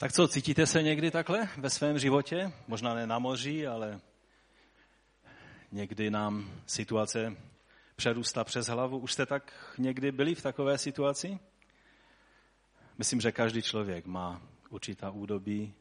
Tak 0.00 0.12
co, 0.12 0.28
cítíte 0.28 0.66
se 0.66 0.82
někdy 0.82 1.10
takhle 1.10 1.48
ve 1.56 1.70
svém 1.70 1.98
životě? 1.98 2.52
Možná 2.68 2.94
ne 2.94 3.06
na 3.06 3.18
moři, 3.18 3.66
ale 3.66 4.00
někdy 5.72 6.10
nám 6.10 6.50
situace 6.66 7.36
přerůstá 7.96 8.44
přes 8.44 8.66
hlavu. 8.66 8.98
Už 8.98 9.12
jste 9.12 9.26
tak 9.26 9.74
někdy 9.78 10.12
byli 10.12 10.34
v 10.34 10.42
takové 10.42 10.78
situaci? 10.78 11.38
Myslím, 12.98 13.20
že 13.20 13.32
každý 13.32 13.62
člověk 13.62 14.06
má 14.06 14.42
určitá 14.70 15.10
údobí. 15.10 15.74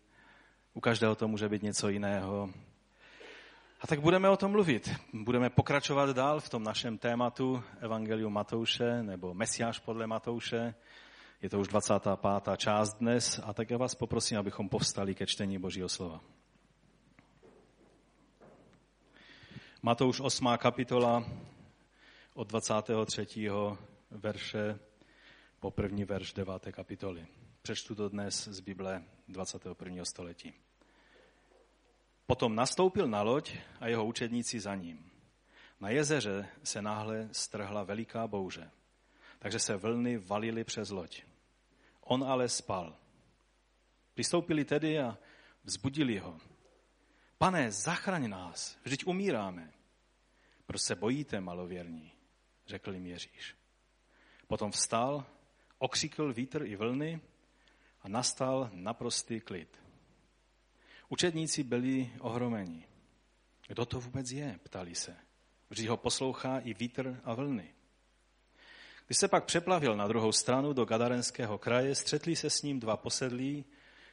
U 0.73 0.79
každého 0.79 1.15
to 1.15 1.27
může 1.27 1.49
být 1.49 1.63
něco 1.63 1.89
jiného. 1.89 2.49
A 3.81 3.87
tak 3.87 4.01
budeme 4.01 4.29
o 4.29 4.37
tom 4.37 4.51
mluvit. 4.51 4.95
Budeme 5.13 5.49
pokračovat 5.49 6.15
dál 6.15 6.39
v 6.39 6.49
tom 6.49 6.63
našem 6.63 6.97
tématu 6.97 7.63
Evangelium 7.79 8.33
Matouše 8.33 9.03
nebo 9.03 9.33
Mesiáš 9.33 9.79
podle 9.79 10.07
Matouše. 10.07 10.75
Je 11.41 11.49
to 11.49 11.59
už 11.59 11.67
25. 11.67 12.57
část 12.57 12.93
dnes 12.93 13.39
a 13.43 13.53
tak 13.53 13.69
já 13.69 13.77
vás 13.77 13.95
poprosím, 13.95 14.37
abychom 14.37 14.69
povstali 14.69 15.15
ke 15.15 15.27
čtení 15.27 15.59
Božího 15.59 15.89
slova. 15.89 16.21
Matouš 19.81 20.19
8. 20.19 20.47
kapitola 20.57 21.23
od 22.33 22.47
23. 22.47 23.49
verše 24.11 24.79
po 25.59 25.71
první 25.71 26.05
verš 26.05 26.33
9. 26.33 26.53
kapitoly. 26.71 27.27
Přečtu 27.61 27.95
to 27.95 28.09
dnes 28.09 28.47
z 28.47 28.59
Bible 28.59 29.03
21. 29.27 30.05
století. 30.05 30.53
Potom 32.25 32.55
nastoupil 32.55 33.07
na 33.07 33.21
loď 33.21 33.55
a 33.79 33.87
jeho 33.87 34.05
učedníci 34.05 34.59
za 34.59 34.75
ním. 34.75 35.11
Na 35.79 35.89
jezeře 35.89 36.47
se 36.63 36.81
náhle 36.81 37.29
strhla 37.31 37.83
veliká 37.83 38.27
bouře, 38.27 38.71
takže 39.39 39.59
se 39.59 39.75
vlny 39.75 40.17
valily 40.17 40.63
přes 40.63 40.89
loď. 40.89 41.28
On 42.09 42.23
ale 42.23 42.49
spal. 42.49 42.97
Přistoupili 44.13 44.65
tedy 44.65 44.99
a 44.99 45.17
vzbudili 45.63 46.17
ho. 46.17 46.39
Pane, 47.37 47.71
zachraň 47.71 48.29
nás, 48.29 48.77
vždyť 48.83 49.05
umíráme. 49.05 49.73
Proč 50.65 50.81
se 50.81 50.95
bojíte, 50.95 51.41
malověrní? 51.41 52.11
Řekl 52.67 52.93
jim 52.93 53.05
Ježíš. 53.05 53.55
Potom 54.47 54.71
vstal, 54.71 55.25
okřikl 55.77 56.33
vítr 56.33 56.61
i 56.65 56.75
vlny 56.75 57.21
a 58.01 58.09
nastal 58.09 58.69
naprostý 58.73 59.39
klid. 59.39 59.77
Učedníci 61.09 61.63
byli 61.63 62.13
ohromeni. 62.19 62.87
Kdo 63.67 63.85
to 63.85 63.99
vůbec 63.99 64.31
je, 64.31 64.59
ptali 64.63 64.95
se. 64.95 65.17
Vždyť 65.69 65.87
ho 65.87 65.97
poslouchá 65.97 66.59
i 66.59 66.73
vítr 66.73 67.21
a 67.23 67.33
vlny. 67.33 67.73
Když 69.09 69.17
se 69.17 69.27
pak 69.27 69.45
přeplavil 69.45 69.95
na 69.95 70.07
druhou 70.07 70.31
stranu 70.31 70.73
do 70.73 70.85
Gadarenského 70.85 71.57
kraje, 71.57 71.95
střetli 71.95 72.35
se 72.35 72.49
s 72.49 72.61
ním 72.61 72.79
dva 72.79 72.97
posedlí, 72.97 73.65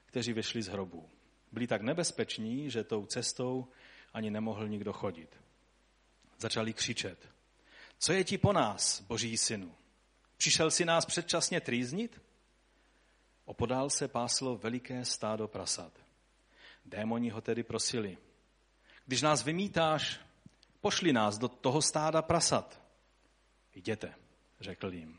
kteří 0.06 0.32
vyšli 0.32 0.62
z 0.62 0.68
hrobu. 0.68 1.10
Byli 1.52 1.66
tak 1.66 1.82
nebezpeční, 1.82 2.70
že 2.70 2.84
tou 2.84 3.06
cestou 3.06 3.68
ani 4.12 4.30
nemohl 4.30 4.68
nikdo 4.68 4.92
chodit. 4.92 5.36
Začali 6.38 6.72
křičet. 6.72 7.28
Co 7.98 8.12
je 8.12 8.24
ti 8.24 8.38
po 8.38 8.52
nás, 8.52 9.00
boží 9.00 9.36
synu? 9.36 9.74
Přišel 10.36 10.70
si 10.70 10.84
nás 10.84 11.06
předčasně 11.06 11.60
trýznit? 11.60 12.22
Opodál 13.44 13.90
se 13.90 14.08
páslo 14.08 14.56
veliké 14.56 15.04
stádo 15.04 15.48
prasat. 15.48 15.92
Démoni 16.84 17.30
ho 17.30 17.40
tedy 17.40 17.62
prosili. 17.62 18.18
Když 19.06 19.22
nás 19.22 19.44
vymítáš, 19.44 20.20
pošli 20.80 21.12
nás 21.12 21.38
do 21.38 21.48
toho 21.48 21.82
stáda 21.82 22.22
prasat. 22.22 22.80
Jděte 23.74 24.25
řekl 24.60 24.94
jim. 24.94 25.18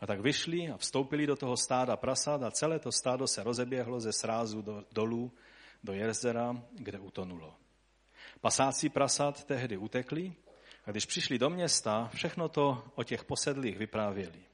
A 0.00 0.06
tak 0.06 0.20
vyšli 0.20 0.70
a 0.70 0.76
vstoupili 0.76 1.26
do 1.26 1.36
toho 1.36 1.56
stáda 1.56 1.96
prasat 1.96 2.42
a 2.42 2.50
celé 2.50 2.78
to 2.78 2.92
stádo 2.92 3.26
se 3.26 3.42
rozeběhlo 3.42 4.00
ze 4.00 4.12
srázu 4.12 4.62
do, 4.62 4.84
dolů 4.92 5.32
do 5.84 5.92
jezera, 5.92 6.62
kde 6.72 6.98
utonulo. 6.98 7.54
Pasáci 8.40 8.88
prasat 8.88 9.44
tehdy 9.44 9.76
utekli 9.76 10.32
a 10.84 10.90
když 10.90 11.06
přišli 11.06 11.38
do 11.38 11.50
města, 11.50 12.10
všechno 12.14 12.48
to 12.48 12.84
o 12.94 13.02
těch 13.02 13.24
posedlých 13.24 13.78
vyprávěli. 13.78 14.44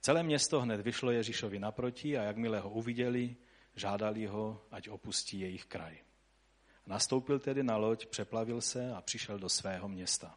Celé 0.00 0.22
město 0.22 0.60
hned 0.60 0.80
vyšlo 0.80 1.10
Ježíšovi 1.10 1.58
naproti 1.58 2.18
a 2.18 2.22
jakmile 2.22 2.60
ho 2.60 2.70
uviděli, 2.70 3.36
žádali 3.76 4.26
ho, 4.26 4.62
ať 4.70 4.88
opustí 4.88 5.40
jejich 5.40 5.64
kraj. 5.64 5.98
Nastoupil 6.86 7.38
tedy 7.38 7.62
na 7.62 7.76
loď, 7.76 8.06
přeplavil 8.06 8.60
se 8.60 8.92
a 8.92 9.00
přišel 9.00 9.38
do 9.38 9.48
svého 9.48 9.88
města. 9.88 10.34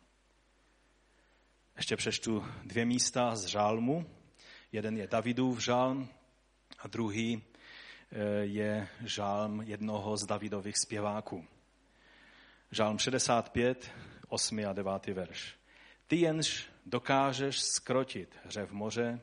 Ještě 1.79 1.95
přečtu 1.95 2.45
dvě 2.63 2.85
místa 2.85 3.35
z 3.35 3.45
žálmu. 3.45 4.06
Jeden 4.72 4.97
je 4.97 5.07
Davidův 5.07 5.59
žálm 5.59 6.09
a 6.79 6.88
druhý 6.88 7.44
eh, 8.12 8.45
je 8.45 8.88
žálm 9.01 9.62
jednoho 9.62 10.17
z 10.17 10.25
Davidových 10.25 10.78
zpěváků. 10.78 11.45
Žálm 12.72 13.00
65, 13.00 13.91
8 14.28 14.59
a 14.69 14.73
9 14.73 15.07
verš. 15.07 15.56
Ty 16.07 16.16
jenž 16.16 16.69
dokážeš 16.85 17.59
skrotit 17.59 18.38
řev 18.46 18.72
moře, 18.72 19.22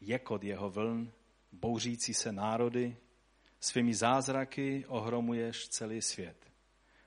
jekot 0.00 0.44
jeho 0.44 0.70
vln, 0.70 1.12
bouřící 1.52 2.14
se 2.14 2.32
národy, 2.32 2.96
svými 3.60 3.94
zázraky 3.94 4.84
ohromuješ 4.88 5.68
celý 5.68 6.02
svět. 6.02 6.36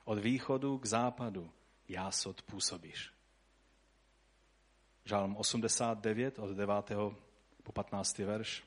Od 0.04 0.18
východu 0.18 0.78
k 0.78 0.86
západu 0.86 1.50
jásot 1.88 2.42
působíš. 2.42 3.17
Žálm 5.08 5.36
89 5.36 6.38
od 6.38 6.50
9. 6.50 6.90
po 7.62 7.72
15. 7.72 8.18
verš. 8.18 8.64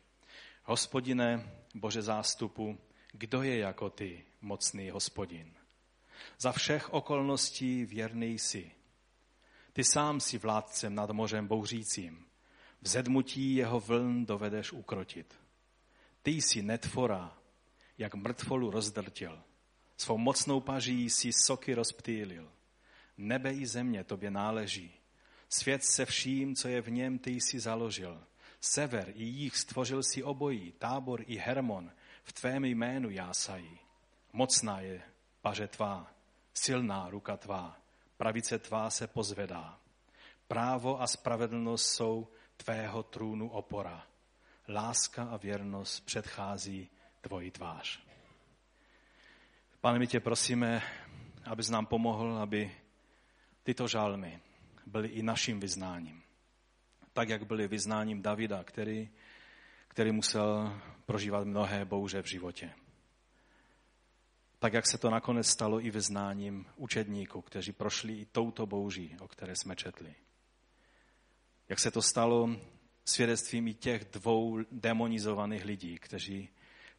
Hospodine, 0.64 1.52
Bože 1.76 2.02
zástupu, 2.02 2.78
kdo 3.12 3.44
je 3.44 3.58
jako 3.58 3.90
ty, 3.90 4.26
mocný 4.42 4.90
hospodin? 4.90 5.54
Za 6.40 6.52
všech 6.52 6.94
okolností 6.94 7.86
věrný 7.86 8.40
jsi. 8.40 8.72
Ty 9.74 9.84
sám 9.84 10.20
si 10.20 10.38
vládcem 10.38 10.96
nad 10.96 11.12
mořem 11.12 11.48
bouřícím. 11.48 12.26
V 12.82 12.88
zedmutí 12.88 13.56
jeho 13.56 13.80
vln 13.80 14.26
dovedeš 14.26 14.72
ukrotit. 14.72 15.40
Ty 16.24 16.32
jsi 16.32 16.62
netvora, 16.62 17.38
jak 17.98 18.16
mrtvolu 18.16 18.72
rozdrtil. 18.72 19.42
Svou 19.98 20.18
mocnou 20.18 20.60
paží 20.62 21.10
si 21.10 21.34
soky 21.34 21.74
rozptýlil. 21.74 22.52
Nebe 23.18 23.54
i 23.54 23.66
země 23.66 24.04
tobě 24.04 24.32
náleží. 24.32 25.01
Svět 25.54 25.84
se 25.84 26.06
vším, 26.06 26.56
co 26.56 26.68
je 26.68 26.82
v 26.82 26.92
něm, 26.92 27.20
ty 27.20 27.32
jsi 27.32 27.60
založil. 27.60 28.24
Sever 28.62 29.12
i 29.16 29.24
jich 29.24 29.58
stvořil 29.58 30.04
si 30.04 30.24
obojí, 30.24 30.72
tábor 30.72 31.24
i 31.26 31.36
Hermon, 31.36 31.92
v 32.24 32.34
tvém 32.34 32.66
jménu 32.66 33.10
jásají. 33.10 33.80
Mocná 34.34 34.80
je 34.80 35.02
paže 35.42 35.68
tvá, 35.68 36.14
silná 36.54 37.10
ruka 37.10 37.38
tvá, 37.38 37.78
pravice 38.18 38.60
tvá 38.60 38.90
se 38.90 39.08
pozvedá. 39.08 39.80
Právo 40.48 41.02
a 41.02 41.08
spravedlnost 41.08 41.86
jsou 41.86 42.28
tvého 42.58 43.04
trůnu 43.04 43.50
opora. 43.50 44.08
Láska 44.68 45.24
a 45.24 45.38
věrnost 45.38 46.06
předchází 46.06 46.90
tvoji 47.22 47.52
tvář. 47.52 48.00
Pane, 49.82 50.00
my 50.00 50.08
tě 50.08 50.20
prosíme, 50.20 50.82
abys 51.46 51.70
nám 51.70 51.86
pomohl, 51.86 52.38
aby 52.38 52.76
tyto 53.64 53.88
žalmy, 53.88 54.40
byly 54.86 55.08
i 55.08 55.24
naším 55.24 55.60
vyznáním. 55.60 56.24
Tak, 57.14 57.30
jak 57.30 57.44
byly 57.44 57.68
vyznáním 57.68 58.22
Davida, 58.22 58.64
který, 58.64 59.10
který 59.88 60.12
musel 60.12 60.80
prožívat 61.06 61.48
mnohé 61.48 61.86
bouře 61.86 62.22
v 62.22 62.26
životě. 62.26 62.74
Tak, 64.60 64.74
jak 64.74 64.88
se 64.88 64.98
to 64.98 65.10
nakonec 65.10 65.48
stalo 65.48 65.86
i 65.86 65.92
vyznáním 65.92 66.66
učedníků, 66.76 67.42
kteří 67.42 67.72
prošli 67.72 68.14
i 68.14 68.26
touto 68.26 68.66
bouří, 68.66 69.18
o 69.20 69.28
které 69.28 69.56
jsme 69.56 69.76
četli. 69.76 70.16
Jak 71.70 71.80
se 71.80 71.92
to 71.92 72.02
stalo 72.02 72.56
svědectvím 73.06 73.68
i 73.68 73.74
těch 73.74 74.06
dvou 74.06 74.60
demonizovaných 74.72 75.66
lidí, 75.66 75.98
kteří 75.98 76.50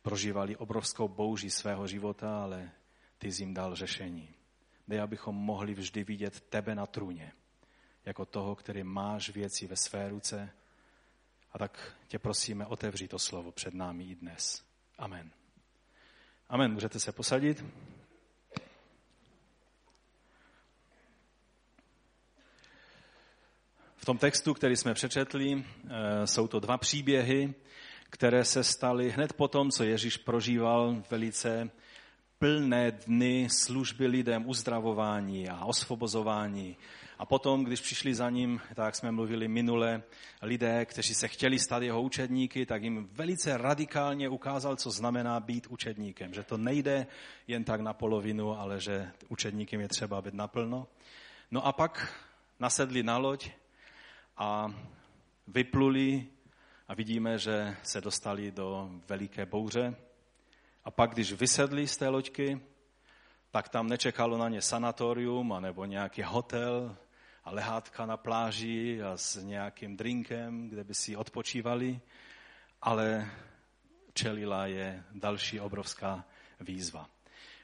prožívali 0.03 0.57
obrovskou 0.57 1.09
bouži 1.09 1.51
svého 1.51 1.87
života, 1.87 2.43
ale 2.43 2.71
ty 3.19 3.33
jsi 3.33 3.43
jim 3.43 3.55
dal 3.55 3.75
řešení. 3.75 4.29
Dej, 4.89 5.01
abychom 5.01 5.37
mohli 5.37 5.75
vždy 5.75 6.05
vidět 6.05 6.41
tebe 6.41 6.75
na 6.75 6.87
trůně 6.87 7.33
jako 8.05 8.27
toho, 8.27 8.55
který 8.55 8.83
máš 8.83 9.31
věci 9.31 9.67
ve 9.67 9.77
své 9.77 10.09
ruce. 10.09 10.51
A 11.53 11.59
tak 11.59 11.97
tě 12.09 12.19
prosíme, 12.19 12.67
otevři 12.67 13.09
to 13.09 13.19
slovo 13.19 13.53
před 13.53 13.75
námi 13.75 14.05
i 14.05 14.15
dnes. 14.15 14.65
Amen. 14.99 15.31
Amen. 16.49 16.73
Můžete 16.73 17.01
se 17.01 17.13
posadit. 17.13 17.65
V 23.97 24.05
tom 24.05 24.19
textu, 24.19 24.55
který 24.55 24.77
jsme 24.77 24.95
přečetli, 24.95 25.65
eh, 25.65 26.27
jsou 26.27 26.49
to 26.49 26.61
dva 26.61 26.79
příběhy, 26.79 27.55
které 28.11 28.45
se 28.45 28.65
staly 28.65 29.11
hned 29.11 29.33
po 29.33 29.49
tom, 29.49 29.71
co 29.71 29.85
Ježíš 29.85 30.17
prožíval 30.17 31.03
velice 31.11 31.71
plné 32.39 32.91
dny 32.91 33.49
služby 33.51 34.07
lidem, 34.07 34.49
uzdravování 34.49 35.49
a 35.49 35.65
osvobozování 35.65 36.77
A 37.23 37.25
potom, 37.25 37.65
když 37.65 37.81
přišli 37.81 38.15
za 38.15 38.31
ním, 38.31 38.61
tak 38.75 38.97
jsme 38.97 39.13
mluvili 39.13 39.49
minule, 39.49 40.03
lidé, 40.43 40.85
kteří 40.85 41.15
se 41.15 41.29
chtěli 41.29 41.59
stát 41.59 41.83
jeho 41.83 42.03
učedníky, 42.03 42.67
tak 42.67 42.83
jim 42.83 43.09
velice 43.13 43.59
radikálně 43.59 44.29
ukázal, 44.29 44.77
co 44.77 44.91
znamená 44.91 45.41
být 45.41 45.67
učedníkem. 45.67 46.35
Že 46.35 46.43
to 46.43 46.57
nejde 46.57 47.07
jen 47.47 47.65
tak 47.65 47.81
na 47.81 47.93
polovinu, 47.93 48.59
ale 48.59 48.81
že 48.81 49.11
učedníkem 49.29 49.81
je 49.81 49.89
třeba 49.89 50.23
být 50.23 50.35
naplno. 50.35 50.87
No 51.51 51.67
a 51.67 51.73
pak 51.73 52.15
nasedli 52.61 53.03
na 53.03 53.19
loď 53.19 53.51
a 54.37 54.75
vypluli 55.47 56.27
a 56.89 56.95
vidíme, 56.95 57.39
že 57.39 57.77
se 57.83 58.01
dostali 58.01 58.51
do 58.51 58.91
veliké 59.09 59.47
bouře. 59.47 59.97
A 60.85 60.91
pak, 60.91 61.11
když 61.11 61.33
vysedli 61.33 61.87
z 61.87 61.97
té 61.97 62.09
loďky, 62.09 62.61
tak 63.51 63.69
tam 63.69 63.89
nečekalo 63.89 64.39
na 64.39 64.49
ně 64.49 64.63
sanatorium 64.63 65.53
anebo 65.53 65.85
nějaký 65.85 66.23
hotel 66.23 66.97
a 67.45 67.51
lehátka 67.51 68.07
na 68.07 68.17
pláži 68.17 69.03
a 69.03 69.17
s 69.17 69.43
nějakým 69.43 69.97
drinkem, 69.97 70.69
kde 70.69 70.85
by 70.85 70.95
si 70.95 71.17
odpočívali, 71.17 72.01
ale 72.83 73.31
čelila 74.15 74.67
je 74.67 75.05
další 75.15 75.61
obrovská 75.61 76.25
výzva. 76.61 77.09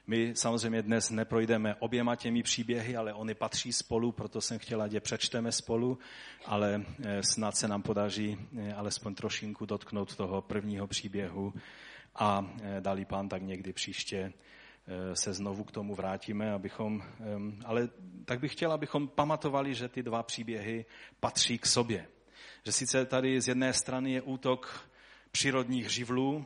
My 0.07 0.33
samozřejmě 0.35 0.81
dnes 0.81 1.09
neprojdeme 1.09 1.75
oběma 1.75 2.15
těmi 2.15 2.43
příběhy, 2.43 2.95
ale 2.95 3.13
oni 3.13 3.33
patří 3.33 3.73
spolu, 3.73 4.11
proto 4.11 4.41
jsem 4.41 4.59
chtěla, 4.59 4.85
je 4.85 4.99
přečteme 4.99 5.51
spolu, 5.51 5.99
ale 6.45 6.85
eh, 7.03 7.23
snad 7.23 7.57
se 7.57 7.67
nám 7.67 7.81
podaří 7.81 8.37
eh, 8.57 8.73
alespoň 8.73 9.15
trošinku 9.15 9.65
dotknout 9.65 10.15
toho 10.15 10.41
prvního 10.41 10.87
příběhu 10.87 11.53
a 12.15 12.55
eh, 12.61 12.81
dali 12.81 13.05
pán 13.05 13.29
tak 13.29 13.41
někdy 13.41 13.73
příště 13.73 14.33
se 15.13 15.33
znovu 15.33 15.63
k 15.63 15.71
tomu 15.71 15.95
vrátíme, 15.95 16.51
abychom, 16.51 17.03
ale 17.65 17.89
tak 18.25 18.39
bych 18.39 18.51
chtěl, 18.51 18.71
abychom 18.71 19.07
pamatovali, 19.07 19.75
že 19.75 19.89
ty 19.89 20.03
dva 20.03 20.23
příběhy 20.23 20.85
patří 21.19 21.57
k 21.57 21.65
sobě. 21.65 22.07
Že 22.65 22.71
sice 22.71 23.05
tady 23.05 23.41
z 23.41 23.47
jedné 23.47 23.73
strany 23.73 24.11
je 24.11 24.21
útok 24.21 24.89
přírodních 25.31 25.89
živlů 25.89 26.45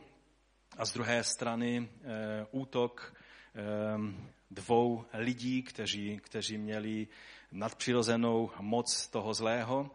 a 0.77 0.85
z 0.85 0.93
druhé 0.93 1.23
strany 1.23 1.89
útok 2.51 3.13
Ehm, 3.55 4.29
dvou 4.51 5.05
lidí, 5.13 5.63
kteří, 5.63 6.19
kteří 6.23 6.57
měli 6.57 7.07
nadpřirozenou 7.51 8.51
moc 8.59 9.07
toho 9.07 9.33
zlého, 9.33 9.91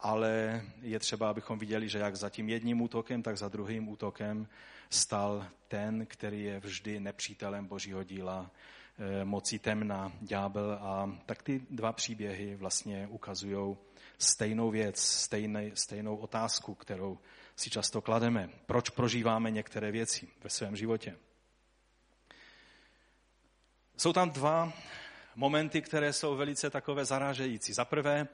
ale 0.00 0.62
je 0.80 0.98
třeba, 0.98 1.30
abychom 1.30 1.58
viděli, 1.58 1.88
že 1.88 1.98
jak 1.98 2.16
za 2.16 2.30
tím 2.30 2.48
jedním 2.48 2.80
útokem, 2.80 3.22
tak 3.22 3.38
za 3.38 3.48
druhým 3.48 3.88
útokem 3.88 4.48
stal 4.90 5.46
ten, 5.68 6.06
který 6.06 6.42
je 6.42 6.60
vždy 6.60 7.00
nepřítelem 7.00 7.66
Božího 7.66 8.02
díla, 8.02 8.50
eh, 8.98 9.24
mocí 9.24 9.58
temna, 9.58 10.12
ďábel. 10.20 10.78
A 10.80 11.18
tak 11.26 11.42
ty 11.42 11.66
dva 11.70 11.92
příběhy 11.92 12.56
vlastně 12.56 13.06
ukazují 13.10 13.76
stejnou 14.18 14.70
věc, 14.70 15.00
stejnej, 15.00 15.72
stejnou 15.74 16.16
otázku, 16.16 16.74
kterou 16.74 17.18
si 17.56 17.70
často 17.70 18.00
klademe. 18.00 18.50
Proč 18.66 18.90
prožíváme 18.90 19.50
některé 19.50 19.92
věci 19.92 20.28
ve 20.44 20.50
svém 20.50 20.76
životě? 20.76 21.16
Jsou 23.96 24.12
tam 24.12 24.30
dva 24.30 24.72
momenty, 25.34 25.82
které 25.82 26.12
jsou 26.12 26.36
velice 26.36 26.70
takové 26.70 27.04
zarážející. 27.04 27.72
Za 27.72 27.84
prvé, 27.84 28.28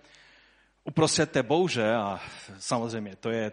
uprostřed 0.84 1.30
té 1.30 1.42
bouře, 1.42 1.94
a 1.94 2.20
samozřejmě 2.58 3.16
to 3.16 3.30
je 3.30 3.52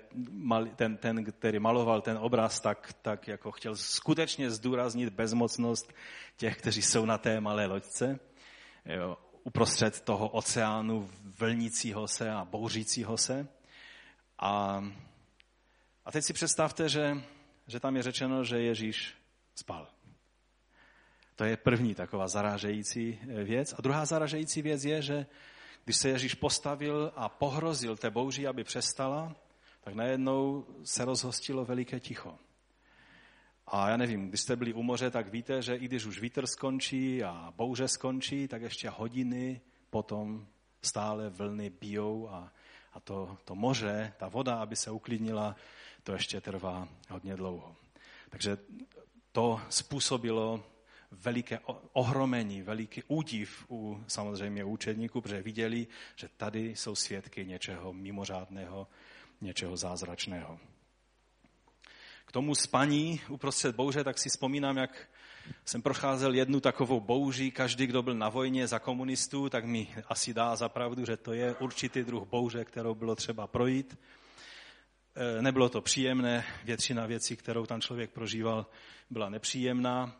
ten, 0.75 0.97
ten 0.97 1.23
který 1.23 1.59
maloval 1.59 2.01
ten 2.01 2.17
obraz, 2.17 2.59
tak, 2.59 2.93
tak 3.01 3.27
jako 3.27 3.51
chtěl 3.51 3.75
skutečně 3.75 4.51
zdůraznit 4.51 5.09
bezmocnost 5.09 5.93
těch, 6.37 6.57
kteří 6.57 6.81
jsou 6.81 7.05
na 7.05 7.17
té 7.17 7.41
malé 7.41 7.65
loďce, 7.65 8.19
jo, 8.85 9.17
uprostřed 9.43 10.01
toho 10.01 10.29
oceánu 10.29 11.09
vlnícího 11.39 12.07
se 12.07 12.31
a 12.31 12.45
bouřícího 12.45 13.17
se. 13.17 13.47
A, 14.39 14.83
a 16.05 16.11
teď 16.11 16.23
si 16.23 16.33
představte, 16.33 16.89
že, 16.89 17.17
že 17.67 17.79
tam 17.79 17.95
je 17.95 18.03
řečeno, 18.03 18.43
že 18.43 18.61
Ježíš 18.61 19.13
spal. 19.55 19.87
To 21.35 21.43
je 21.43 21.57
první 21.57 21.95
taková 21.95 22.27
zarážející 22.27 23.19
eh, 23.21 23.43
věc. 23.43 23.73
A 23.77 23.81
druhá 23.81 24.05
zarážející 24.05 24.61
věc 24.61 24.85
je, 24.85 25.01
že 25.01 25.25
když 25.87 25.97
se 25.97 26.09
Ježíš 26.09 26.33
postavil 26.33 27.11
a 27.15 27.29
pohrozil 27.29 27.97
té 27.97 28.09
bouři, 28.09 28.47
aby 28.47 28.63
přestala, 28.63 29.35
tak 29.81 29.93
najednou 29.93 30.65
se 30.83 31.05
rozhostilo 31.05 31.65
veliké 31.65 31.99
ticho. 31.99 32.39
A 33.67 33.89
já 33.89 33.97
nevím, 33.97 34.29
když 34.29 34.41
jste 34.41 34.55
byli 34.55 34.73
u 34.73 34.83
moře, 34.83 35.11
tak 35.11 35.27
víte, 35.27 35.61
že 35.61 35.75
i 35.75 35.85
když 35.85 36.05
už 36.05 36.19
vítr 36.19 36.47
skončí 36.47 37.23
a 37.23 37.53
bouře 37.55 37.87
skončí, 37.87 38.47
tak 38.47 38.61
ještě 38.61 38.89
hodiny 38.89 39.61
potom 39.89 40.47
stále 40.81 41.29
vlny 41.29 41.69
bijou 41.69 42.29
a, 42.29 42.51
a 42.93 42.99
to, 42.99 43.37
to 43.45 43.55
moře, 43.55 44.13
ta 44.17 44.27
voda, 44.27 44.55
aby 44.55 44.75
se 44.75 44.91
uklidnila, 44.91 45.55
to 46.03 46.13
ještě 46.13 46.41
trvá 46.41 46.87
hodně 47.09 47.35
dlouho. 47.35 47.75
Takže 48.29 48.57
to 49.31 49.61
způsobilo 49.69 50.63
veliké 51.11 51.59
ohromení, 51.93 52.61
veliký 52.61 53.03
údiv 53.07 53.65
u 53.69 54.03
samozřejmě 54.07 54.63
učedníků, 54.63 55.21
protože 55.21 55.41
viděli, 55.41 55.87
že 56.15 56.29
tady 56.37 56.75
jsou 56.75 56.95
svědky 56.95 57.45
něčeho 57.45 57.93
mimořádného, 57.93 58.87
něčeho 59.41 59.77
zázračného. 59.77 60.59
K 62.25 62.31
tomu 62.31 62.55
spaní 62.55 63.21
uprostřed 63.29 63.75
bouře, 63.75 64.03
tak 64.03 64.19
si 64.19 64.29
vzpomínám, 64.29 64.77
jak 64.77 65.09
jsem 65.65 65.81
procházel 65.81 66.33
jednu 66.33 66.59
takovou 66.59 66.99
bouří. 66.99 67.51
Každý, 67.51 67.87
kdo 67.87 68.03
byl 68.03 68.13
na 68.13 68.29
vojně 68.29 68.67
za 68.67 68.79
komunistů, 68.79 69.49
tak 69.49 69.65
mi 69.65 69.95
asi 70.07 70.33
dá 70.33 70.55
za 70.55 70.69
pravdu, 70.69 71.05
že 71.05 71.17
to 71.17 71.33
je 71.33 71.55
určitý 71.55 72.03
druh 72.03 72.27
bouře, 72.27 72.65
kterou 72.65 72.95
bylo 72.95 73.15
třeba 73.15 73.47
projít. 73.47 73.97
E, 75.15 75.41
nebylo 75.41 75.69
to 75.69 75.81
příjemné, 75.81 76.45
většina 76.63 77.05
věcí, 77.05 77.35
kterou 77.35 77.65
tam 77.65 77.81
člověk 77.81 78.11
prožíval, 78.11 78.65
byla 79.09 79.29
nepříjemná. 79.29 80.15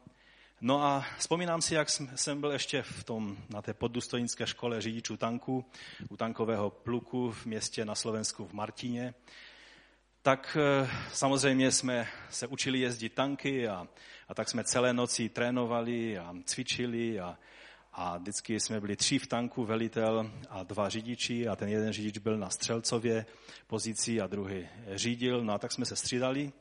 No 0.61 0.83
a 0.83 1.05
vzpomínám 1.17 1.61
si, 1.61 1.75
jak 1.75 1.89
jsem 1.89 2.41
byl 2.41 2.51
ještě 2.51 2.81
v 2.81 3.03
tom, 3.03 3.37
na 3.49 3.61
té 3.61 3.73
poddůstojnické 3.73 4.47
škole 4.47 4.81
řidičů 4.81 5.17
tanků, 5.17 5.65
u 6.09 6.17
tankového 6.17 6.69
pluku 6.69 7.31
v 7.31 7.45
městě 7.45 7.85
na 7.85 7.95
Slovensku 7.95 8.45
v 8.45 8.53
Martině. 8.53 9.13
Tak 10.21 10.57
eh, 10.59 10.89
samozřejmě 11.13 11.71
jsme 11.71 12.07
se 12.29 12.47
učili 12.47 12.79
jezdit 12.79 13.13
tanky 13.13 13.67
a, 13.67 13.87
a 14.27 14.33
tak 14.33 14.49
jsme 14.49 14.63
celé 14.63 14.93
noci 14.93 15.29
trénovali 15.29 16.17
a 16.17 16.35
cvičili 16.45 17.19
a, 17.19 17.37
a 17.93 18.17
vždycky 18.17 18.59
jsme 18.59 18.81
byli 18.81 18.95
tři 18.95 19.19
v 19.19 19.27
tanku, 19.27 19.65
velitel 19.65 20.31
a 20.49 20.63
dva 20.63 20.89
řidiči 20.89 21.47
a 21.47 21.55
ten 21.55 21.69
jeden 21.69 21.93
řidič 21.93 22.17
byl 22.17 22.37
na 22.37 22.49
střelcově 22.49 23.25
pozici 23.67 24.21
a 24.21 24.27
druhý 24.27 24.67
řídil. 24.93 25.43
No 25.43 25.53
a 25.53 25.57
tak 25.57 25.71
jsme 25.71 25.85
se 25.85 25.95
střídali 25.95 26.51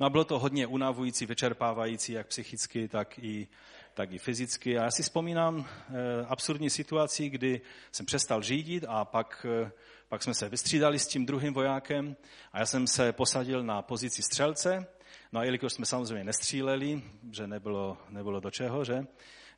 No 0.00 0.06
a 0.06 0.10
bylo 0.10 0.24
to 0.24 0.38
hodně 0.38 0.66
unavující, 0.66 1.26
vyčerpávající, 1.26 2.12
jak 2.12 2.26
psychicky, 2.26 2.88
tak 2.88 3.18
i, 3.18 3.48
tak 3.94 4.12
i 4.12 4.18
fyzicky. 4.18 4.78
A 4.78 4.84
já 4.84 4.90
si 4.90 5.02
vzpomínám 5.02 5.66
eh, 5.66 5.92
absurdní 6.28 6.70
situaci, 6.70 7.28
kdy 7.28 7.60
jsem 7.92 8.06
přestal 8.06 8.42
řídit 8.42 8.84
a 8.88 9.04
pak, 9.04 9.46
eh, 9.64 9.70
pak 10.08 10.22
jsme 10.22 10.34
se 10.34 10.48
vystřídali 10.48 10.98
s 10.98 11.06
tím 11.06 11.26
druhým 11.26 11.54
vojákem 11.54 12.16
a 12.52 12.58
já 12.58 12.66
jsem 12.66 12.86
se 12.86 13.12
posadil 13.12 13.62
na 13.62 13.82
pozici 13.82 14.22
střelce. 14.22 14.86
No 15.32 15.40
a 15.40 15.44
jelikož 15.44 15.72
jsme 15.72 15.86
samozřejmě 15.86 16.24
nestříleli, 16.24 17.02
že 17.32 17.46
nebylo, 17.46 17.98
nebylo 18.08 18.40
do 18.40 18.50
čeho, 18.50 18.84
že, 18.84 19.06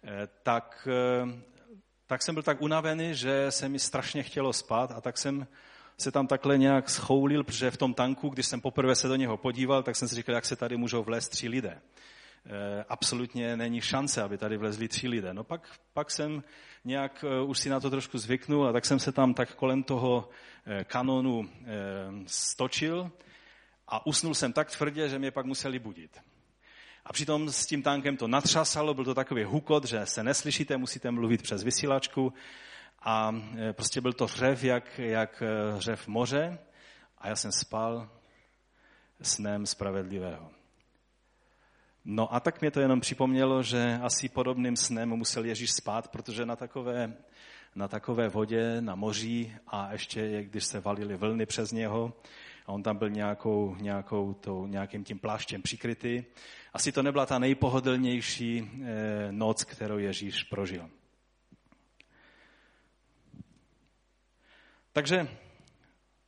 eh, 0.05 0.29
tak, 0.43 0.89
tak 2.07 2.23
jsem 2.23 2.35
byl 2.35 2.43
tak 2.43 2.63
unavený, 2.63 3.15
že 3.15 3.51
se 3.51 3.69
mi 3.69 3.79
strašně 3.79 4.23
chtělo 4.23 4.53
spát 4.53 4.93
a 4.93 5.01
tak 5.01 5.19
jsem 5.19 5.47
se 5.99 6.13
tam 6.13 6.27
takhle 6.27 6.59
nějak 6.59 6.91
schoulil, 6.91 7.45
protože 7.45 7.71
v 7.71 7.77
tom 7.77 7.95
tanku, 7.95 8.29
když 8.29 8.47
jsem 8.47 8.61
poprvé 8.61 8.95
se 8.95 9.09
do 9.09 9.17
něho 9.17 9.37
podíval, 9.37 9.83
tak 9.83 9.97
jsem 9.97 10.09
si 10.09 10.15
říkal, 10.15 10.35
jak 10.35 10.45
se 10.45 10.57
tady 10.57 10.77
můžou 10.77 11.03
vlézt 11.03 11.31
tři 11.31 11.49
lidé. 11.49 11.71
E, 11.71 12.85
absolutně 12.89 13.57
není 13.57 13.81
šance, 13.81 14.23
aby 14.23 14.39
tady 14.39 14.57
vlezli 14.57 14.89
tři 14.89 15.09
lidé. 15.09 15.35
No 15.35 15.45
pak, 15.45 15.69
pak 15.93 16.11
jsem 16.11 16.43
nějak 16.85 17.25
e, 17.25 17.43
už 17.43 17.59
si 17.59 17.69
na 17.69 17.81
to 17.81 17.91
trošku 17.91 18.19
zvyknul 18.19 18.69
a 18.69 18.73
tak 18.73 18.85
jsem 18.85 18.99
se 18.99 19.13
tam 19.13 19.35
tak 19.35 19.55
kolem 19.55 19.83
toho 19.83 20.29
e, 20.67 20.85
kanonu 20.85 21.49
stočil 22.27 23.11
a 23.89 24.07
usnul 24.07 24.35
jsem 24.35 24.53
tak 24.53 24.71
tvrdě, 24.71 25.09
že 25.09 25.19
mě 25.19 25.31
pak 25.31 25.47
museli 25.47 25.79
budit. 25.79 26.21
A 27.05 27.13
přitom 27.13 27.53
s 27.53 27.67
tím 27.67 27.83
tankem 27.83 28.17
to 28.17 28.29
natřasalo, 28.29 28.95
byl 28.95 29.05
to 29.05 29.15
takový 29.15 29.45
hukot, 29.45 29.85
že 29.85 30.07
se 30.07 30.23
neslyšíte, 30.23 30.77
musíte 30.77 31.11
mluvit 31.11 31.43
přes 31.43 31.63
vysílačku 31.63 32.33
a 33.07 33.35
e, 33.59 33.73
prostě 33.73 34.01
byl 34.01 34.13
to 34.13 34.27
řev 34.27 34.65
jak, 34.65 34.99
jak 34.99 35.43
e, 35.43 35.81
řev 35.81 36.09
moře 36.09 36.59
a 37.19 37.29
já 37.29 37.37
jsem 37.37 37.53
spal 37.53 38.09
snem 39.23 39.67
spravedlivého. 39.67 40.51
No 42.05 42.35
a 42.35 42.41
tak 42.41 42.61
mě 42.61 42.71
to 42.71 42.81
jenom 42.81 43.01
připomnělo, 43.01 43.63
že 43.63 43.99
asi 44.03 44.29
podobným 44.29 44.77
snem 44.77 45.09
musel 45.09 45.45
Ježíš 45.45 45.71
spát, 45.71 46.09
protože 46.09 46.47
na 46.47 46.57
takové, 46.57 47.17
na 47.75 47.89
takové 47.89 48.29
vodě, 48.29 48.81
na 48.81 48.95
moři 48.95 49.57
a 49.67 49.93
ještě 49.93 50.43
když 50.43 50.65
se 50.65 50.81
valily 50.81 51.17
vlny 51.17 51.47
přes 51.47 51.73
něho 51.73 52.13
a 52.67 52.73
on 52.73 52.83
tam 52.83 52.97
byl 52.97 53.11
nějakou, 53.11 53.77
nějakou 53.81 54.35
tou, 54.35 54.67
nějakým 54.67 55.05
tím 55.05 55.19
pláštěm 55.19 55.63
přikrytý, 55.63 56.25
asi 56.73 56.93
to 56.93 57.03
nebyla 57.03 57.27
ta 57.27 57.39
nejpohodlnější 57.39 58.59
e, 58.59 59.33
noc, 59.33 59.65
kterou 59.65 59.99
Ježíš 59.99 60.45
prožil. 60.45 60.91
Takže 64.97 65.29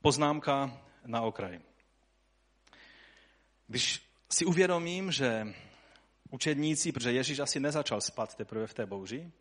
poznámka 0.02 0.80
na 1.06 1.22
okraj. 1.22 1.60
Když 3.66 4.02
si 4.30 4.44
uvědomím, 4.44 5.12
že 5.12 5.54
učedníci, 6.30 6.92
protože 6.92 7.12
Ježíš 7.12 7.38
asi 7.38 7.60
nezačal 7.60 8.00
spat 8.00 8.34
teprve 8.34 8.66
v 8.66 8.74
té 8.74 8.86
bouři, 8.86 9.32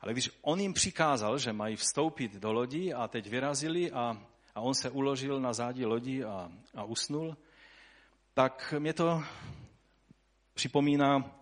ale 0.00 0.12
když 0.12 0.30
on 0.42 0.60
jim 0.60 0.72
přikázal, 0.72 1.38
že 1.38 1.52
mají 1.52 1.76
vstoupit 1.76 2.32
do 2.32 2.52
lodi 2.52 2.92
a 2.92 3.08
teď 3.08 3.26
vyrazili 3.26 3.92
a, 3.92 4.26
a 4.54 4.60
on 4.60 4.74
se 4.74 4.90
uložil 4.90 5.40
na 5.40 5.52
zádi 5.52 5.84
lodi 5.84 6.24
a, 6.24 6.52
a 6.74 6.84
usnul, 6.84 7.36
tak 8.34 8.74
mě 8.78 8.92
to 8.92 9.22
připomíná 10.54 11.40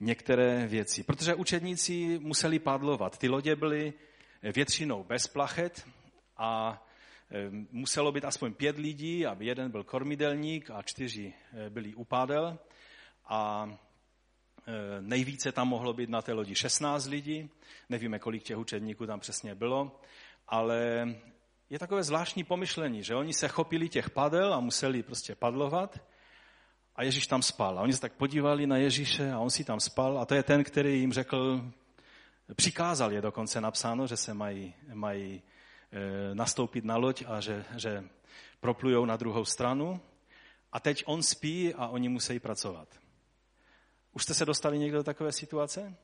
některé 0.00 0.66
věci. 0.66 1.02
Protože 1.02 1.34
učedníci 1.34 2.18
museli 2.18 2.58
padlovat. 2.58 3.18
Ty 3.18 3.28
lodě 3.28 3.56
byly 3.56 3.92
většinou 4.42 5.04
bez 5.04 5.26
plachet 5.26 5.86
a 6.40 6.82
muselo 7.70 8.12
být 8.12 8.24
aspoň 8.24 8.54
pět 8.54 8.78
lidí, 8.78 9.26
aby 9.26 9.46
jeden 9.46 9.70
byl 9.70 9.84
kormidelník 9.84 10.70
a 10.70 10.82
čtyři 10.82 11.34
eh, 11.52 11.70
byli 11.70 11.94
upádel. 11.94 12.58
A 13.28 13.68
eh, 13.68 14.72
nejvíce 15.00 15.52
tam 15.52 15.68
mohlo 15.68 15.92
být 15.92 16.10
na 16.10 16.22
té 16.22 16.32
lodi 16.32 16.54
16 16.54 17.06
lidí. 17.06 17.50
Nevíme, 17.88 18.18
kolik 18.18 18.42
těch 18.42 18.58
učedníků 18.58 19.06
tam 19.06 19.20
přesně 19.20 19.54
bylo, 19.54 20.00
ale 20.48 21.08
je 21.70 21.78
takové 21.78 22.02
zvláštní 22.02 22.44
pomyšlení, 22.44 23.02
že 23.02 23.14
oni 23.14 23.32
se 23.32 23.48
chopili 23.48 23.88
těch 23.88 24.10
padel 24.10 24.54
a 24.54 24.60
museli 24.60 25.02
prostě 25.02 25.34
padlovat 25.34 26.00
a 26.96 27.02
Ježíš 27.02 27.26
tam 27.26 27.42
spal. 27.42 27.78
A 27.78 27.82
oni 27.82 27.92
se 27.92 28.00
tak 28.00 28.12
podívali 28.12 28.66
na 28.66 28.76
Ježíše 28.76 29.32
a 29.32 29.38
on 29.38 29.50
si 29.50 29.64
tam 29.64 29.80
spal 29.80 30.18
a 30.18 30.24
to 30.24 30.34
je 30.34 30.42
ten, 30.42 30.64
který 30.64 31.00
jim 31.00 31.12
řekl, 31.12 31.70
přikázal 32.54 33.12
je 33.12 33.20
dokonce 33.20 33.60
napsáno, 33.60 34.06
že 34.06 34.16
se 34.16 34.34
mají, 34.34 34.74
mají 34.94 35.42
nastoupit 36.34 36.84
na 36.84 36.96
loď 36.96 37.24
a 37.26 37.40
že, 37.40 37.64
že 37.76 38.04
proplujou 38.60 39.04
na 39.04 39.16
druhou 39.16 39.44
stranu. 39.44 40.00
A 40.72 40.80
teď 40.80 41.02
on 41.06 41.22
spí 41.22 41.74
a 41.74 41.88
oni 41.88 42.08
musí 42.08 42.38
pracovat. 42.38 42.88
Už 44.12 44.22
jste 44.22 44.34
se 44.34 44.44
dostali 44.44 44.78
někdo 44.78 44.96
do 44.96 45.04
takové 45.04 45.32
situace? 45.32 45.96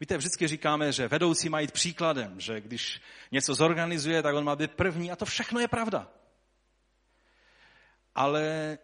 Víte, 0.00 0.16
vždycky 0.16 0.48
říkáme, 0.48 0.92
že 0.92 1.08
vedoucí 1.08 1.48
má 1.48 1.60
jít 1.60 1.72
příkladem, 1.72 2.40
že 2.40 2.60
když 2.60 3.00
něco 3.32 3.54
zorganizuje, 3.54 4.22
tak 4.22 4.34
on 4.34 4.44
má 4.44 4.56
být 4.56 4.72
první 4.74 5.10
a 5.10 5.16
to 5.16 5.24
všechno 5.24 5.60
je 5.60 5.68
pravda. 5.68 6.10
Ale 8.14 8.78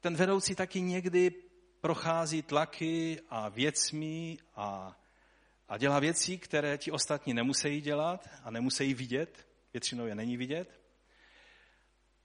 ten 0.00 0.16
vedoucí 0.16 0.54
taky 0.54 0.80
někdy 0.80 1.30
prochází 1.80 2.42
tlaky 2.42 3.20
a 3.30 3.48
věcmi 3.48 4.38
a, 4.56 4.96
a 5.72 5.78
dělá 5.78 6.00
věci, 6.00 6.38
které 6.38 6.78
ti 6.78 6.90
ostatní 6.90 7.34
nemusí 7.34 7.80
dělat 7.80 8.28
a 8.44 8.50
nemusí 8.50 8.94
vidět, 8.94 9.46
většinou 9.72 10.06
je 10.06 10.14
není 10.14 10.36
vidět. 10.36 10.80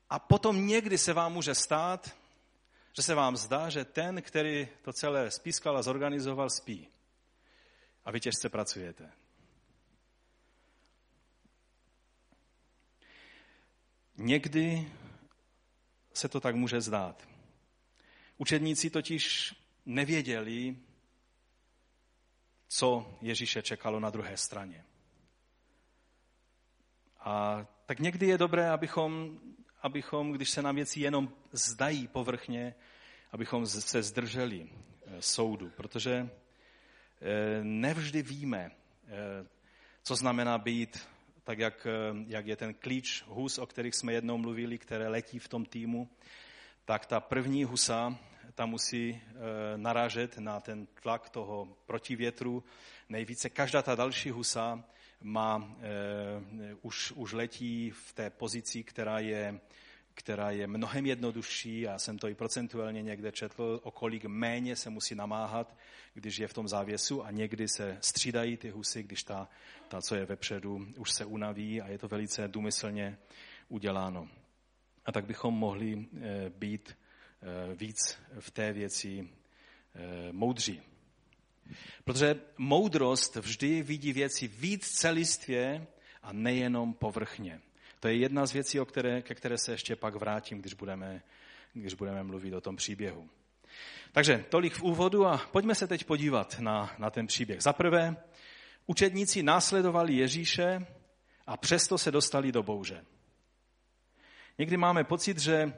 A 0.09 0.19
potom 0.19 0.67
někdy 0.67 0.97
se 0.97 1.13
vám 1.13 1.33
může 1.33 1.55
stát, 1.55 2.15
že 2.93 3.01
se 3.01 3.15
vám 3.15 3.37
zdá, 3.37 3.69
že 3.69 3.85
ten, 3.85 4.21
který 4.21 4.67
to 4.81 4.93
celé 4.93 5.31
spískal 5.31 5.77
a 5.77 5.81
zorganizoval, 5.81 6.49
spí. 6.49 6.87
A 8.05 8.11
vy 8.11 8.19
těžce 8.19 8.49
pracujete. 8.49 9.11
Někdy 14.17 14.91
se 16.13 16.29
to 16.29 16.39
tak 16.39 16.55
může 16.55 16.81
zdát. 16.81 17.27
Učedníci 18.37 18.89
totiž 18.89 19.55
nevěděli, 19.85 20.75
co 22.67 23.17
Ježíše 23.21 23.61
čekalo 23.61 23.99
na 23.99 24.09
druhé 24.09 24.37
straně. 24.37 24.83
A 27.19 27.65
tak 27.85 27.99
někdy 27.99 28.27
je 28.27 28.37
dobré, 28.37 28.69
abychom, 28.69 29.39
abychom, 29.81 30.31
když 30.31 30.49
se 30.49 30.61
nám 30.61 30.75
věci 30.75 30.99
jenom 30.99 31.33
zdají 31.51 32.07
povrchně, 32.07 32.75
abychom 33.31 33.67
se 33.67 34.03
zdrželi 34.03 34.69
eh, 34.69 35.21
soudu, 35.21 35.69
protože 35.69 36.29
eh, 37.21 37.63
nevždy 37.63 38.21
víme, 38.21 38.71
eh, 38.71 39.47
co 40.03 40.15
znamená 40.15 40.57
být, 40.57 41.07
tak 41.43 41.59
jak, 41.59 41.87
jak 42.27 42.47
je 42.47 42.55
ten 42.55 42.73
klíč 42.73 43.23
hus, 43.27 43.57
o 43.57 43.65
kterých 43.65 43.95
jsme 43.95 44.13
jednou 44.13 44.37
mluvili, 44.37 44.77
které 44.77 45.07
letí 45.07 45.39
v 45.39 45.47
tom 45.47 45.65
týmu, 45.65 46.09
tak 46.85 47.05
ta 47.05 47.19
první 47.19 47.63
husa 47.63 48.19
ta 48.57 48.65
musí 48.65 49.09
e, 49.09 49.21
narážet 49.77 50.37
na 50.37 50.59
ten 50.59 50.87
tlak 51.01 51.29
toho 51.29 51.77
protivětru. 51.85 52.63
Nejvíce 53.09 53.49
každá 53.49 53.81
ta 53.81 53.95
další 53.95 54.29
husa 54.29 54.83
má, 55.21 55.75
e, 55.79 56.75
už, 56.81 57.11
už 57.11 57.33
letí 57.33 57.89
v 57.89 58.13
té 58.13 58.29
pozici, 58.29 58.83
která 58.83 59.19
je, 59.19 59.59
která 60.13 60.51
je 60.51 60.67
mnohem 60.67 61.05
jednodušší, 61.05 61.81
já 61.81 61.99
jsem 61.99 62.17
to 62.17 62.27
i 62.27 62.35
procentuálně 62.35 63.01
někde 63.01 63.31
četl, 63.31 63.79
o 63.83 63.91
kolik 63.91 64.25
méně 64.25 64.75
se 64.75 64.89
musí 64.89 65.15
namáhat, 65.15 65.77
když 66.13 66.37
je 66.37 66.47
v 66.47 66.53
tom 66.53 66.67
závěsu 66.67 67.25
a 67.25 67.31
někdy 67.31 67.67
se 67.67 67.97
střídají 68.01 68.57
ty 68.57 68.69
husy, 68.69 69.03
když 69.03 69.23
ta, 69.23 69.49
ta 69.87 70.01
co 70.01 70.15
je 70.15 70.25
vepředu, 70.25 70.87
už 70.97 71.11
se 71.11 71.25
unaví 71.25 71.81
a 71.81 71.87
je 71.87 71.97
to 71.97 72.07
velice 72.07 72.47
důmyslně 72.47 73.17
uděláno. 73.69 74.27
A 75.05 75.11
tak 75.11 75.25
bychom 75.25 75.53
mohli 75.53 75.93
e, 75.93 76.49
být 76.49 76.97
Eh, 76.97 77.06
víc 77.75 78.19
v 78.39 78.51
té 78.51 78.73
věci 78.73 79.29
eh, 79.95 80.31
moudří. 80.31 80.81
Protože 82.03 82.35
moudrost 82.57 83.35
vždy 83.35 83.81
vidí 83.81 84.13
věci 84.13 84.47
víc 84.47 84.87
celistvě 84.87 85.87
a 86.23 86.33
nejenom 86.33 86.93
povrchně. 86.93 87.61
To 87.99 88.07
je 88.07 88.15
jedna 88.15 88.45
z 88.45 88.53
věcí, 88.53 88.79
o 88.79 88.85
které, 88.85 89.21
ke 89.21 89.35
které 89.35 89.57
se 89.57 89.71
ještě 89.71 89.95
pak 89.95 90.15
vrátím, 90.15 90.59
když 90.59 90.73
budeme, 90.73 91.23
když 91.73 91.93
budeme 91.93 92.23
mluvit 92.23 92.53
o 92.53 92.61
tom 92.61 92.75
příběhu. 92.75 93.29
Takže 94.11 94.45
tolik 94.49 94.73
v 94.73 94.83
úvodu 94.83 95.25
a 95.25 95.37
pojďme 95.37 95.75
se 95.75 95.87
teď 95.87 96.03
podívat 96.03 96.59
na, 96.59 96.95
na 96.97 97.09
ten 97.09 97.27
příběh. 97.27 97.61
Za 97.61 97.73
prvé, 97.73 98.15
učedníci 98.85 99.43
následovali 99.43 100.13
Ježíše 100.13 100.87
a 101.47 101.57
přesto 101.57 101.97
se 101.97 102.11
dostali 102.11 102.51
do 102.51 102.63
bouře. 102.63 103.05
Někdy 104.57 104.77
máme 104.77 105.03
pocit, 105.03 105.39
že 105.39 105.73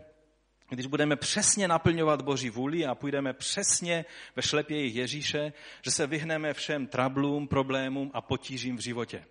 když 0.69 0.85
budeme 0.85 1.15
přesně 1.15 1.67
naplňovat 1.67 2.21
Boží 2.21 2.49
vůli 2.49 2.85
a 2.85 2.95
půjdeme 2.95 3.33
přesně 3.33 4.05
ve 4.35 4.41
šlepě 4.41 4.85
Ježíše, 4.87 5.53
že 5.81 5.91
se 5.91 6.07
vyhneme 6.07 6.53
všem 6.53 6.87
trablům, 6.87 7.47
problémům 7.47 8.11
a 8.13 8.21
potížím 8.21 8.77
v 8.77 8.81
životě. 8.81 9.25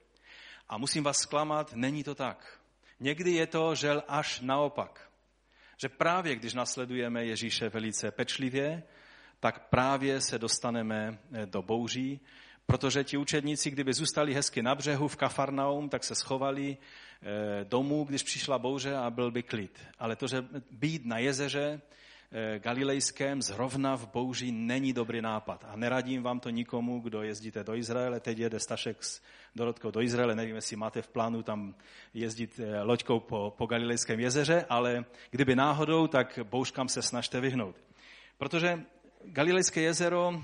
A 0.68 0.78
musím 0.78 1.04
vás 1.04 1.18
zklamat, 1.18 1.72
není 1.74 2.04
to 2.04 2.14
tak. 2.14 2.60
Někdy 3.00 3.30
je 3.30 3.46
to 3.46 3.74
žel 3.74 4.02
až 4.08 4.40
naopak. 4.40 5.10
Že 5.76 5.88
právě 5.88 6.36
když 6.36 6.54
nasledujeme 6.54 7.24
Ježíše 7.24 7.68
velice 7.68 8.10
pečlivě, 8.10 8.82
tak 9.40 9.68
právě 9.68 10.20
se 10.20 10.38
dostaneme 10.38 11.18
do 11.44 11.62
bouří, 11.62 12.20
protože 12.66 13.04
ti 13.04 13.16
učedníci, 13.16 13.70
kdyby 13.70 13.92
zůstali 13.92 14.34
hezky 14.34 14.62
na 14.62 14.74
břehu 14.74 15.08
v 15.08 15.16
Kafarnaum, 15.16 15.88
tak 15.88 16.04
se 16.04 16.14
schovali 16.14 16.76
Eh, 16.76 17.07
domů, 17.64 18.04
když 18.04 18.22
přišla 18.22 18.58
bouře 18.58 18.96
a 18.96 19.10
byl 19.10 19.30
by 19.30 19.42
klid. 19.42 19.78
Ale 19.98 20.16
to, 20.16 20.26
že 20.26 20.44
být 20.70 21.06
na 21.06 21.18
jezeře 21.18 21.80
eh, 22.32 22.58
galilejském 22.58 23.42
zrovna 23.42 23.96
v 23.96 24.12
bouři 24.12 24.52
není 24.52 24.92
dobrý 24.92 25.22
nápad. 25.22 25.64
A 25.68 25.76
neradím 25.76 26.22
vám 26.22 26.40
to 26.40 26.50
nikomu, 26.50 27.00
kdo 27.00 27.22
jezdíte 27.22 27.64
do 27.64 27.74
Izraele. 27.74 28.20
Teď 28.20 28.38
jede 28.38 28.60
Stašek 28.60 29.04
s 29.04 29.22
Dorotkou 29.56 29.90
do 29.90 30.00
Izraele. 30.00 30.34
Nevím, 30.34 30.54
jestli 30.54 30.76
máte 30.76 31.02
v 31.02 31.08
plánu 31.08 31.42
tam 31.42 31.74
jezdit 32.14 32.60
eh, 32.60 32.82
loďkou 32.82 33.20
po, 33.20 33.54
po 33.58 33.66
galilejském 33.66 34.20
jezeře, 34.20 34.64
ale 34.68 35.04
kdyby 35.30 35.56
náhodou, 35.56 36.06
tak 36.06 36.38
bouřkám 36.42 36.88
se 36.88 37.02
snažte 37.02 37.40
vyhnout. 37.40 37.76
Protože 38.38 38.84
Galilejské 39.24 39.80
jezero, 39.80 40.42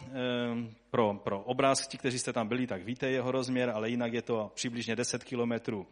pro, 0.91 1.15
pro 1.15 1.41
obraz, 1.41 1.89
ti, 1.89 1.99
kteří 1.99 2.19
jste 2.19 2.33
tam 2.33 2.49
byli, 2.49 2.67
tak 2.67 2.83
víte 2.83 3.11
jeho 3.11 3.33
rozměr, 3.33 3.71
ale 3.71 3.91
jinak 3.91 4.13
je 4.13 4.23
to 4.23 4.51
přibližně 4.55 4.97
10 4.97 5.25
kilometrů 5.25 5.87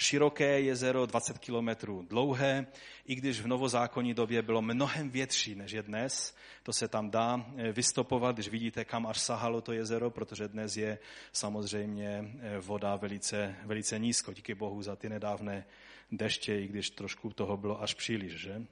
široké 0.00 0.60
jezero, 0.60 1.06
20 1.06 1.38
kilometrů 1.38 2.06
dlouhé, 2.08 2.66
i 3.06 3.14
když 3.14 3.40
v 3.40 3.46
novozákonní 3.46 4.14
době 4.14 4.42
bylo 4.42 4.62
mnohem 4.62 5.10
větší 5.10 5.54
než 5.54 5.72
je 5.72 5.82
dnes. 5.82 6.36
To 6.62 6.72
se 6.72 6.88
tam 6.88 7.10
dá 7.10 7.46
eh, 7.56 7.72
vystopovat, 7.72 8.36
když 8.36 8.48
vidíte, 8.48 8.84
kam 8.84 9.06
až 9.06 9.20
sahalo 9.20 9.60
to 9.60 9.72
jezero, 9.72 10.10
protože 10.10 10.48
dnes 10.48 10.76
je 10.76 10.98
samozřejmě 11.32 12.24
eh, 12.40 12.58
voda 12.58 12.96
velice, 12.96 13.56
velice 13.64 13.98
nízko. 13.98 14.32
Díky 14.32 14.54
bohu 14.54 14.82
za 14.82 14.96
ty 14.96 15.08
nedávné 15.08 15.64
deště, 16.12 16.60
i 16.60 16.66
když 16.66 16.90
trošku 16.90 17.30
toho 17.30 17.56
bylo 17.56 17.82
až 17.82 17.94
příliš, 17.94 18.32
že? 18.32 18.62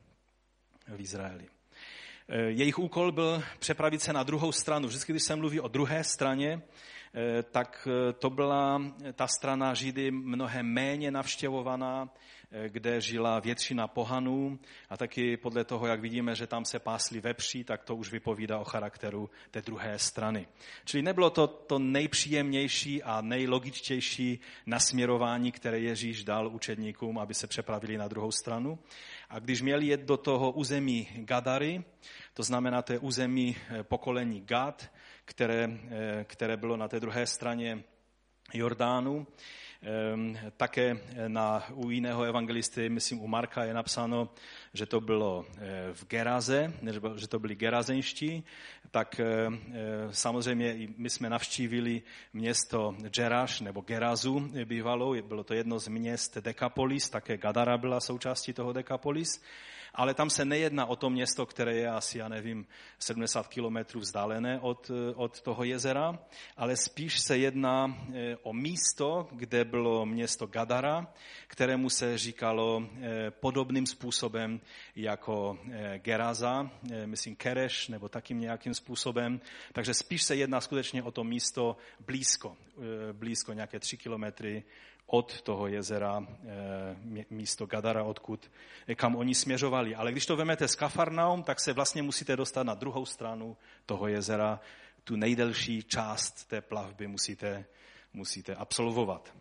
V 0.89 1.01
Izraeli. 1.01 1.45
Eh, 2.29 2.41
jejich 2.41 2.79
úkol 2.79 3.13
byl 3.13 3.43
přepravit 3.59 4.03
se 4.03 4.13
na 4.13 4.23
druhou 4.23 4.53
stranu. 4.53 4.89
Vždycky, 4.89 5.13
když 5.13 5.23
se 5.23 5.37
mluví 5.37 5.61
o 5.61 5.69
druhé 5.69 6.05
straně, 6.05 6.63
tak 7.51 7.89
eh, 7.91 8.13
to 8.13 8.31
byla 8.31 8.83
ta 9.13 9.27
strana 9.27 9.75
Židy 9.75 10.11
mnohem 10.11 10.67
méně 10.67 11.11
navštěvovaná, 11.11 12.09
eh, 12.51 12.69
kde 12.69 13.01
žila 13.01 13.41
většina 13.41 13.89
pohanů 13.89 14.59
a 14.91 14.97
taky 14.97 15.37
podle 15.37 15.65
toho, 15.65 15.87
jak 15.87 16.01
vidíme, 16.01 16.35
že 16.35 16.47
tam 16.47 16.65
se 16.65 16.79
pásli 16.79 17.21
vepří, 17.21 17.65
tak 17.65 17.85
to 17.85 17.97
už 17.97 18.13
vypovídá 18.13 18.59
o 18.59 18.65
charakteru 18.65 19.31
té 19.51 19.63
druhé 19.63 19.99
strany. 19.99 20.47
Čili 20.85 21.03
nebylo 21.03 21.31
to 21.31 21.47
to 21.47 21.79
nejpříjemnější 21.79 23.03
a 23.03 23.21
nejlogičtější 23.21 24.41
nasměrování, 24.67 25.53
které 25.53 25.79
Ježíš 25.79 26.25
dal 26.25 26.49
učedníkům, 26.49 27.19
aby 27.19 27.35
se 27.35 27.47
přepravili 27.47 27.99
na 27.99 28.09
druhou 28.09 28.33
stranu. 28.33 28.79
A 29.31 29.39
když 29.39 29.63
měli 29.63 29.87
jet 29.87 30.01
do 30.01 30.17
toho 30.17 30.51
území 30.51 31.09
Gadary, 31.15 31.85
to 32.35 32.43
znamená, 32.43 32.83
to 32.83 32.93
je 32.93 32.99
území 32.99 33.57
eh, 33.57 33.83
pokolení 33.83 34.41
Gad, 34.41 34.91
které, 35.29 35.69
eh, 35.91 36.25
které 36.25 36.57
bylo 36.57 36.77
na 36.77 36.89
té 36.89 37.01
druhé 37.01 37.27
straně 37.27 37.85
Jordánu, 38.55 39.27
ehm, 39.83 40.39
také 40.57 40.99
na, 41.29 41.65
u 41.75 41.91
jiného 41.91 42.25
evangelisty, 42.25 42.89
myslím 42.89 43.21
u 43.21 43.27
Marka, 43.27 43.65
je 43.65 43.75
napsáno, 43.75 44.31
že 44.75 44.87
to 44.87 45.01
bylo 45.01 45.45
eh, 45.47 45.89
v 45.93 46.07
Geraze, 46.07 46.73
že 47.17 47.29
to 47.29 47.39
byli 47.39 47.55
gerazenští, 47.55 48.45
tak 48.91 49.21
samozřejmě 50.11 50.89
my 50.97 51.11
jsme 51.11 51.31
navštívili 51.31 52.03
město 52.33 52.97
Džeraš 53.09 53.61
nebo 53.61 53.81
Gerazu 53.81 54.51
bývalou, 54.65 55.23
bylo 55.23 55.45
to 55.45 55.55
jedno 55.55 55.79
z 55.79 55.89
měst 55.89 56.39
Dekapolis, 56.39 57.11
také 57.11 57.37
Gadara 57.37 57.79
byla 57.79 58.01
součástí 58.01 58.53
toho 58.53 58.73
Dekapolis 58.73 59.43
ale 59.95 60.15
tam 60.15 60.31
se 60.31 60.45
nejedná 60.45 60.87
o 60.87 60.97
to 60.97 61.11
město, 61.11 61.47
které 61.47 61.75
je 61.75 61.91
asi, 61.91 62.19
já 62.19 62.29
nevím, 62.29 62.67
70 62.99 63.49
kilometrů 63.49 64.01
vzdálené 64.01 64.61
od, 64.61 64.91
od 65.15 65.41
toho 65.41 65.65
jezera, 65.65 66.19
ale 66.57 66.77
spíš 66.77 67.21
se 67.21 67.39
jedná 67.39 67.87
eh, 68.15 68.37
o 68.43 68.53
místo, 68.53 69.29
kde 69.33 69.65
bylo 69.65 70.07
město 70.07 70.47
Gadara, 70.47 71.13
kterému 71.47 71.91
se 71.91 72.19
říkalo 72.19 72.83
eh, 72.83 73.31
podobným 73.31 73.87
způsobem 73.87 74.61
jako 74.97 75.59
eh, 75.73 75.99
Geraza, 75.99 76.71
myslím 77.07 77.37
Kereš, 77.37 77.89
nebo 77.89 78.09
takým 78.09 78.41
nějakým 78.41 78.75
způsobem. 78.75 79.41
Takže 79.73 79.95
spíš 79.95 80.23
se 80.23 80.37
jedná 80.37 80.61
skutečně 80.61 81.03
o 81.03 81.11
to 81.11 81.25
místo 81.25 81.77
blízko, 82.07 82.57
blízko 83.13 83.53
nějaké 83.53 83.81
tři 83.81 83.97
kilometry 83.97 84.65
od 85.11 85.43
toho 85.43 85.67
jezera 85.67 86.27
eh, 87.17 87.25
místo 87.31 87.67
Gadara, 87.67 88.05
odkud, 88.05 88.51
eh, 88.89 88.95
kam 88.95 89.17
oni 89.17 89.35
směřovali. 89.35 89.95
Ale 89.95 90.13
když 90.13 90.27
to 90.27 90.37
vemete 90.37 90.69
z 90.69 90.75
Kafarnaum, 90.75 91.43
tak 91.43 91.61
se 91.61 91.73
vlastně 91.73 92.03
musíte 92.03 92.37
dostat 92.37 92.63
na 92.63 92.75
druhou 92.75 93.07
stranu 93.07 93.57
toho 93.87 94.09
jezera. 94.09 94.61
Tu 95.05 95.17
nejdelší 95.17 95.83
část 95.83 96.49
té 96.49 96.61
plavby 96.61 97.07
musíte, 97.07 97.65
musíte 98.13 98.55
absolvovat. 98.55 99.35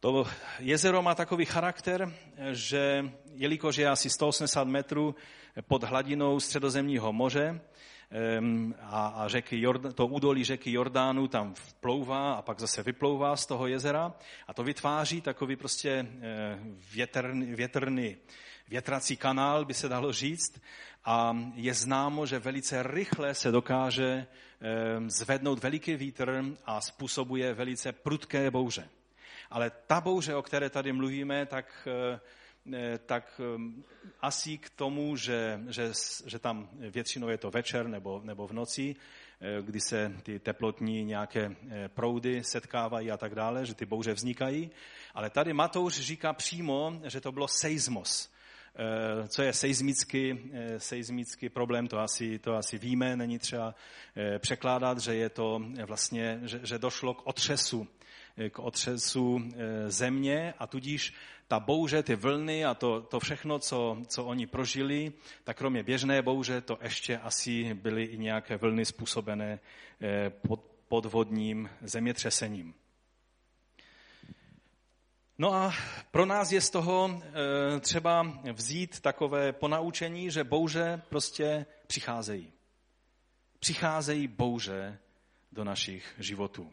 To 0.00 0.26
jezero 0.58 1.02
má 1.02 1.14
takový 1.14 1.44
charakter, 1.44 2.14
že 2.52 3.10
jelikož 3.34 3.76
je 3.76 3.88
asi 3.88 4.10
180 4.10 4.64
metrů 4.64 5.14
pod 5.68 5.84
hladinou 5.84 6.40
středozemního 6.40 7.12
moře, 7.12 7.60
a, 8.82 9.06
a 9.06 9.28
řeky, 9.28 9.62
to 9.94 10.06
údolí 10.06 10.44
řeky 10.44 10.72
Jordánu 10.72 11.28
tam 11.28 11.54
vplouvá 11.54 12.32
a 12.32 12.42
pak 12.42 12.60
zase 12.60 12.82
vyplouvá 12.82 13.36
z 13.36 13.46
toho 13.46 13.66
jezera 13.66 14.14
a 14.46 14.54
to 14.54 14.64
vytváří 14.64 15.20
takový 15.20 15.56
prostě 15.56 15.90
eh, 15.90 16.58
větrný, 16.92 17.54
větrný 17.54 18.16
větrací 18.68 19.16
kanál, 19.16 19.64
by 19.64 19.74
se 19.74 19.88
dalo 19.88 20.12
říct, 20.12 20.60
a 21.04 21.36
je 21.54 21.74
známo, 21.74 22.26
že 22.26 22.38
velice 22.38 22.82
rychle 22.82 23.34
se 23.34 23.50
dokáže 23.50 24.26
zvednout 25.06 25.62
veliký 25.62 25.96
vítr 25.96 26.44
a 26.64 26.80
způsobuje 26.80 27.54
velice 27.54 27.92
prudké 27.92 28.50
bouře. 28.50 28.88
Ale 29.50 29.70
ta 29.86 30.00
bouře, 30.00 30.34
o 30.34 30.42
které 30.42 30.70
tady 30.70 30.92
mluvíme, 30.92 31.46
tak 31.46 31.88
Eh, 31.90 32.20
tak 33.06 33.40
ehm, 33.54 33.84
asi 34.20 34.58
k 34.58 34.70
tomu, 34.70 35.16
že, 35.16 35.60
že, 35.68 35.92
že 36.26 36.38
tam 36.38 36.68
většinou 36.72 37.28
je 37.28 37.38
to 37.38 37.50
večer 37.50 37.88
nebo, 37.88 38.20
nebo 38.24 38.46
v 38.46 38.52
noci, 38.52 38.96
eh, 39.40 39.62
kdy 39.62 39.80
se 39.80 40.12
ty 40.22 40.38
teplotní 40.38 41.04
nějaké 41.04 41.56
eh, 41.70 41.88
proudy 41.88 42.44
setkávají 42.44 43.10
a 43.10 43.16
tak 43.16 43.34
dále, 43.34 43.66
že 43.66 43.74
ty 43.74 43.86
bouře 43.86 44.12
vznikají. 44.12 44.70
Ale 45.14 45.30
tady 45.30 45.52
Matouš 45.52 46.00
říká 46.00 46.32
přímo, 46.32 47.00
že 47.04 47.20
to 47.20 47.32
bylo 47.32 47.48
seismos. 47.48 48.30
Co 49.28 49.42
je 49.42 49.52
seismický, 49.52 50.50
seismický 50.78 51.48
problém, 51.48 51.88
to 51.88 51.98
asi, 51.98 52.38
to 52.38 52.54
asi 52.54 52.78
víme, 52.78 53.16
není 53.16 53.38
třeba 53.38 53.74
překládat, 54.38 54.98
že 54.98 55.14
je 55.14 55.28
to 55.28 55.60
vlastně, 55.86 56.40
že, 56.42 56.60
že 56.62 56.78
došlo 56.78 57.14
k 57.14 57.26
otřesu 57.26 57.88
k 58.50 58.58
otřesu 58.58 59.40
země 59.88 60.54
a 60.58 60.66
tudíž 60.66 61.14
ta 61.50 61.60
bouře, 61.60 62.02
ty 62.02 62.16
vlny 62.16 62.64
a 62.64 62.74
to, 62.74 63.00
to 63.00 63.20
všechno, 63.20 63.58
co, 63.58 63.96
co 64.06 64.24
oni 64.24 64.46
prožili, 64.46 65.12
tak 65.44 65.56
kromě 65.56 65.82
běžné 65.82 66.22
bouře 66.22 66.60
to 66.60 66.78
ještě 66.82 67.18
asi 67.18 67.74
byly 67.74 68.04
i 68.04 68.18
nějaké 68.18 68.56
vlny 68.56 68.84
způsobené 68.84 69.60
eh, 70.00 70.30
pod, 70.30 70.60
podvodním 70.88 71.70
zemětřesením. 71.82 72.74
No 75.38 75.54
a 75.54 75.72
pro 76.10 76.26
nás 76.26 76.52
je 76.52 76.60
z 76.60 76.70
toho 76.70 77.22
eh, 77.22 77.80
třeba 77.80 78.42
vzít 78.52 79.00
takové 79.00 79.52
ponaučení, 79.52 80.30
že 80.30 80.44
bouře 80.44 81.02
prostě 81.08 81.66
přicházejí. 81.86 82.52
Přicházejí 83.58 84.28
bouře 84.28 84.98
do 85.52 85.64
našich 85.64 86.14
životů. 86.18 86.72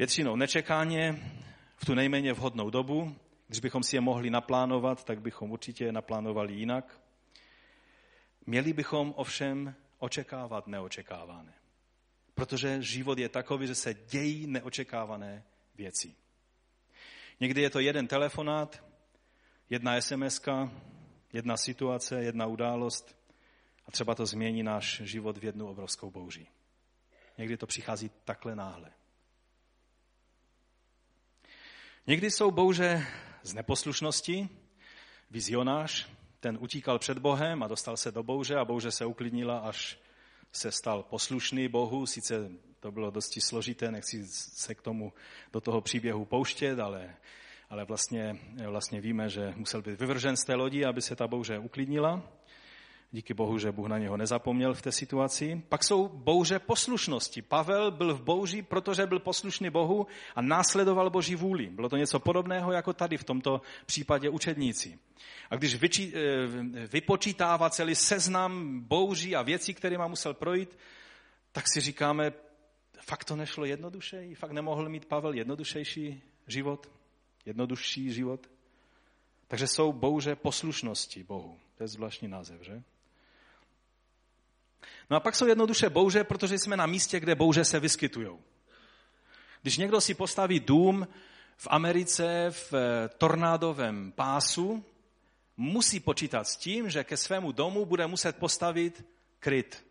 Většinou 0.00 0.36
nečekáně, 0.36 1.32
v 1.76 1.84
tu 1.84 1.94
nejméně 1.94 2.32
vhodnou 2.32 2.70
dobu. 2.70 3.16
Když 3.46 3.60
bychom 3.60 3.82
si 3.82 3.96
je 3.96 4.00
mohli 4.00 4.30
naplánovat, 4.30 5.04
tak 5.04 5.20
bychom 5.20 5.50
určitě 5.50 5.84
je 5.84 5.92
naplánovali 5.92 6.54
jinak. 6.54 7.00
Měli 8.46 8.72
bychom 8.72 9.14
ovšem 9.16 9.74
očekávat 9.98 10.66
neočekávané. 10.66 11.54
Protože 12.34 12.82
život 12.82 13.18
je 13.18 13.28
takový, 13.28 13.66
že 13.66 13.74
se 13.74 13.94
dějí 13.94 14.46
neočekávané 14.46 15.44
věci. 15.74 16.14
Někdy 17.40 17.62
je 17.62 17.70
to 17.70 17.80
jeden 17.80 18.06
telefonát, 18.06 18.84
jedna 19.70 20.00
sms 20.00 20.40
jedna 21.32 21.56
situace, 21.56 22.22
jedna 22.22 22.46
událost 22.46 23.16
a 23.86 23.90
třeba 23.90 24.14
to 24.14 24.26
změní 24.26 24.62
náš 24.62 25.00
život 25.04 25.38
v 25.38 25.44
jednu 25.44 25.68
obrovskou 25.68 26.10
bouři. 26.10 26.46
Někdy 27.38 27.56
to 27.56 27.66
přichází 27.66 28.10
takhle 28.24 28.56
náhle. 28.56 28.99
Někdy 32.10 32.30
jsou 32.30 32.50
bouře 32.50 33.06
z 33.42 33.54
neposlušnosti. 33.54 34.48
Vizionář, 35.30 36.08
ten 36.40 36.58
utíkal 36.60 36.98
před 36.98 37.18
Bohem 37.18 37.62
a 37.62 37.68
dostal 37.68 37.96
se 37.96 38.12
do 38.12 38.22
bouře 38.22 38.56
a 38.56 38.64
bouře 38.64 38.90
se 38.90 39.04
uklidnila, 39.06 39.58
až 39.58 39.98
se 40.52 40.72
stal 40.72 41.02
poslušný 41.02 41.68
Bohu. 41.68 42.06
Sice 42.06 42.50
to 42.80 42.92
bylo 42.92 43.10
dosti 43.10 43.40
složité, 43.40 43.90
nechci 43.90 44.26
se 44.26 44.74
k 44.74 44.82
tomu 44.82 45.12
do 45.52 45.60
toho 45.60 45.80
příběhu 45.80 46.24
pouštět, 46.24 46.78
ale, 46.78 47.16
ale 47.68 47.84
vlastně, 47.84 48.38
vlastně 48.66 49.00
víme, 49.00 49.28
že 49.28 49.54
musel 49.56 49.82
být 49.82 50.00
vyvržen 50.00 50.36
z 50.36 50.44
té 50.44 50.54
lodi, 50.54 50.84
aby 50.84 51.02
se 51.02 51.16
ta 51.16 51.26
bouře 51.26 51.58
uklidnila. 51.58 52.22
Díky 53.12 53.34
bohu, 53.34 53.58
že 53.58 53.72
Bůh 53.72 53.88
na 53.88 53.98
něho 53.98 54.16
nezapomněl 54.16 54.74
v 54.74 54.82
té 54.82 54.92
situaci. 54.92 55.62
Pak 55.68 55.84
jsou 55.84 56.08
bouře 56.08 56.58
poslušnosti. 56.58 57.42
Pavel 57.42 57.90
byl 57.90 58.14
v 58.14 58.22
bouři, 58.22 58.62
protože 58.62 59.06
byl 59.06 59.18
poslušný 59.18 59.70
Bohu 59.70 60.06
a 60.34 60.42
následoval 60.42 61.10
Boží 61.10 61.34
vůli. 61.34 61.66
Bylo 61.66 61.88
to 61.88 61.96
něco 61.96 62.20
podobného 62.20 62.72
jako 62.72 62.92
tady 62.92 63.16
v 63.16 63.24
tomto 63.24 63.60
případě 63.86 64.28
učedníci. 64.28 64.98
A 65.50 65.56
když 65.56 65.74
vyčí, 65.74 66.12
eh, 66.14 66.46
vypočítává 66.86 67.70
celý 67.70 67.94
seznam 67.94 68.80
bouří 68.80 69.36
a 69.36 69.42
věcí, 69.42 69.76
má 69.98 70.08
musel 70.08 70.34
projít, 70.34 70.78
tak 71.52 71.64
si 71.68 71.80
říkáme, 71.80 72.32
fakt 73.00 73.24
to 73.24 73.36
nešlo 73.36 73.64
jednodušeji? 73.64 74.34
Fakt 74.34 74.52
nemohl 74.52 74.88
mít 74.88 75.04
Pavel 75.04 75.34
jednodušejší 75.34 76.22
život? 76.46 76.90
Jednodušší 77.46 78.12
život? 78.12 78.50
Takže 79.48 79.66
jsou 79.66 79.92
bouře 79.92 80.36
poslušnosti 80.36 81.24
Bohu. 81.24 81.58
To 81.74 81.84
je 81.84 81.88
zvláštní 81.88 82.28
název, 82.28 82.62
že? 82.62 82.82
No 85.10 85.16
a 85.16 85.20
pak 85.20 85.34
jsou 85.34 85.46
jednoduše 85.46 85.90
bouře, 85.90 86.24
protože 86.24 86.58
jsme 86.58 86.76
na 86.76 86.86
místě, 86.86 87.20
kde 87.20 87.34
bouře 87.34 87.64
se 87.64 87.80
vyskytují. 87.80 88.28
Když 89.62 89.76
někdo 89.76 90.00
si 90.00 90.14
postaví 90.14 90.60
dům 90.60 91.08
v 91.56 91.68
Americe 91.70 92.46
v 92.50 92.74
eh, 92.74 93.08
tornádovém 93.08 94.12
pásu, 94.12 94.84
musí 95.56 96.00
počítat 96.00 96.44
s 96.44 96.56
tím, 96.56 96.90
že 96.90 97.04
ke 97.04 97.16
svému 97.16 97.52
domu 97.52 97.86
bude 97.86 98.06
muset 98.06 98.36
postavit 98.36 99.04
kryt. 99.38 99.86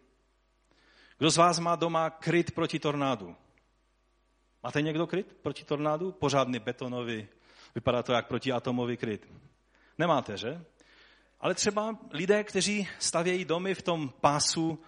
Kdo 1.17 1.29
z 1.29 1.38
vás 1.38 1.60
má 1.60 1.75
doma 1.75 2.10
kryt 2.10 2.51
proti 2.51 2.79
tornádu? 2.79 3.36
Máte 4.63 4.82
někdo 4.82 5.08
kryt 5.08 5.38
proti 5.41 5.63
tornádu? 5.63 6.12
Pořádný 6.12 6.60
betonový, 6.60 7.27
vypadá 7.75 8.03
to 8.03 8.13
jak 8.13 8.27
protiatomový 8.27 8.97
kryt. 8.97 9.27
Nemáte, 9.97 10.38
že? 10.38 10.65
Ale 11.39 11.55
třeba 11.55 11.97
lidé, 12.12 12.43
kteří 12.43 12.88
stavějí 12.99 13.45
domy 13.45 13.75
v 13.75 13.82
tom 13.82 14.10
pásu 14.21 14.79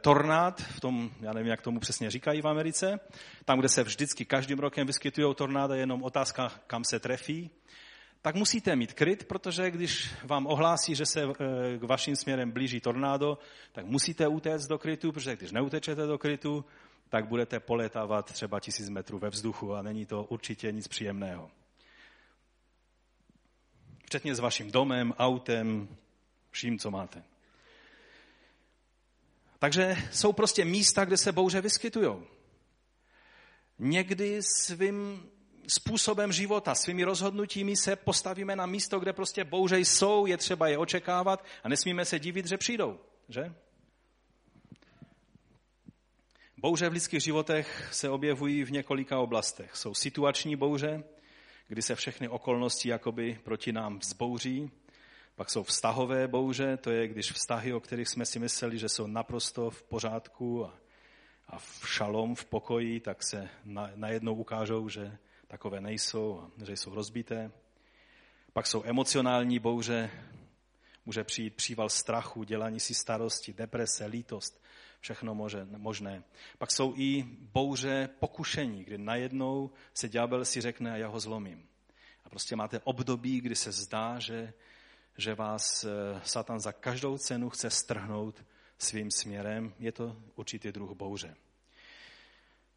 tornád, 0.00 0.60
v 0.62 0.80
tom, 0.80 1.10
já 1.20 1.32
nevím, 1.32 1.50
jak 1.50 1.62
tomu 1.62 1.80
přesně 1.80 2.10
říkají 2.10 2.42
v 2.42 2.48
Americe, 2.48 3.00
tam, 3.44 3.58
kde 3.58 3.68
se 3.68 3.82
vždycky 3.82 4.24
každým 4.24 4.58
rokem 4.58 4.86
vyskytují 4.86 5.34
tornáda, 5.34 5.74
je 5.74 5.80
jenom 5.80 6.02
otázka, 6.02 6.52
kam 6.66 6.84
se 6.84 7.00
trefí, 7.00 7.50
tak 8.22 8.34
musíte 8.34 8.76
mít 8.76 8.92
kryt, 8.92 9.24
protože 9.24 9.70
když 9.70 10.14
vám 10.24 10.46
ohlásí, 10.46 10.94
že 10.94 11.06
se 11.06 11.22
k 11.78 11.82
vašim 11.82 12.16
směrem 12.16 12.50
blíží 12.50 12.80
tornádo, 12.80 13.38
tak 13.72 13.86
musíte 13.86 14.28
utéct 14.28 14.68
do 14.68 14.78
krytu, 14.78 15.12
protože 15.12 15.36
když 15.36 15.52
neutečete 15.52 16.06
do 16.06 16.18
krytu, 16.18 16.64
tak 17.08 17.28
budete 17.28 17.60
poletávat 17.60 18.32
třeba 18.32 18.60
tisíc 18.60 18.88
metrů 18.88 19.18
ve 19.18 19.28
vzduchu 19.28 19.74
a 19.74 19.82
není 19.82 20.06
to 20.06 20.24
určitě 20.24 20.72
nic 20.72 20.88
příjemného. 20.88 21.50
Včetně 24.04 24.34
s 24.34 24.38
vaším 24.38 24.70
domem, 24.70 25.14
autem, 25.18 25.88
vším, 26.50 26.78
co 26.78 26.90
máte. 26.90 27.22
Takže 29.58 29.96
jsou 30.12 30.32
prostě 30.32 30.64
místa, 30.64 31.04
kde 31.04 31.16
se 31.16 31.32
bouře 31.32 31.60
vyskytují. 31.60 32.16
Někdy 33.78 34.42
svým 34.42 35.28
způsobem 35.68 36.32
života, 36.32 36.74
svými 36.74 37.04
rozhodnutími 37.04 37.76
se 37.76 37.96
postavíme 37.96 38.56
na 38.56 38.66
místo, 38.66 39.00
kde 39.00 39.12
prostě 39.12 39.44
bouře 39.44 39.78
jsou, 39.78 40.26
je 40.26 40.36
třeba 40.36 40.68
je 40.68 40.78
očekávat 40.78 41.44
a 41.64 41.68
nesmíme 41.68 42.04
se 42.04 42.18
divit, 42.18 42.46
že 42.46 42.56
přijdou. 42.58 42.98
Že? 43.28 43.54
Bouře 46.56 46.88
v 46.88 46.92
lidských 46.92 47.22
životech 47.22 47.88
se 47.92 48.08
objevují 48.08 48.64
v 48.64 48.72
několika 48.72 49.18
oblastech. 49.18 49.76
Jsou 49.76 49.94
situační 49.94 50.56
bouře, 50.56 51.04
kdy 51.68 51.82
se 51.82 51.94
všechny 51.94 52.28
okolnosti 52.28 52.88
jakoby 52.88 53.40
proti 53.44 53.72
nám 53.72 53.98
vzbouří. 53.98 54.70
Pak 55.36 55.50
jsou 55.50 55.62
vztahové 55.62 56.28
bouře, 56.28 56.76
to 56.76 56.90
je, 56.90 57.08
když 57.08 57.32
vztahy, 57.32 57.72
o 57.72 57.80
kterých 57.80 58.08
jsme 58.08 58.26
si 58.26 58.38
mysleli, 58.38 58.78
že 58.78 58.88
jsou 58.88 59.06
naprosto 59.06 59.70
v 59.70 59.82
pořádku 59.82 60.64
a, 60.64 60.74
a 61.48 61.58
v 61.58 61.88
šalom, 61.88 62.34
v 62.34 62.44
pokoji, 62.44 63.00
tak 63.00 63.22
se 63.22 63.48
na, 63.64 63.90
najednou 63.94 64.34
ukážou, 64.34 64.88
že 64.88 65.18
takové 65.48 65.80
nejsou 65.80 66.40
a 66.40 66.64
že 66.64 66.72
jsou 66.72 66.94
rozbité. 66.94 67.50
Pak 68.52 68.66
jsou 68.66 68.82
emocionální 68.84 69.58
bouře, 69.58 70.10
může 71.06 71.24
přijít 71.24 71.54
příval 71.54 71.88
strachu, 71.88 72.44
dělání 72.44 72.80
si 72.80 72.94
starosti, 72.94 73.52
deprese, 73.52 74.06
lítost, 74.06 74.62
všechno 75.00 75.34
možné. 75.76 76.22
Pak 76.58 76.70
jsou 76.70 76.94
i 76.96 77.24
bouře 77.38 78.08
pokušení, 78.18 78.84
kdy 78.84 78.98
najednou 78.98 79.70
se 79.94 80.08
ďábel 80.08 80.44
si 80.44 80.60
řekne 80.60 80.92
a 80.92 80.96
já 80.96 81.08
ho 81.08 81.20
zlomím. 81.20 81.68
A 82.24 82.28
prostě 82.28 82.56
máte 82.56 82.80
období, 82.84 83.40
kdy 83.40 83.54
se 83.56 83.72
zdá, 83.72 84.18
že, 84.18 84.52
že 85.16 85.34
vás 85.34 85.84
eh, 85.84 86.20
Satan 86.24 86.60
za 86.60 86.72
každou 86.72 87.18
cenu 87.18 87.50
chce 87.50 87.70
strhnout 87.70 88.44
svým 88.78 89.10
směrem. 89.10 89.74
Je 89.78 89.92
to 89.92 90.16
určitý 90.34 90.72
druh 90.72 90.92
bouře. 90.92 91.36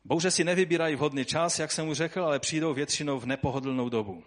Bouře 0.06 0.32
si 0.32 0.44
nevybírají 0.44 0.96
vhodný 0.96 1.26
čas, 1.26 1.60
jak 1.60 1.72
jsem 1.72 1.86
mu 1.86 1.94
řekl, 1.94 2.24
ale 2.24 2.40
přijdou 2.40 2.74
většinou 2.74 3.20
v 3.20 3.26
nepohodlnou 3.26 3.90
dobu. 3.90 4.24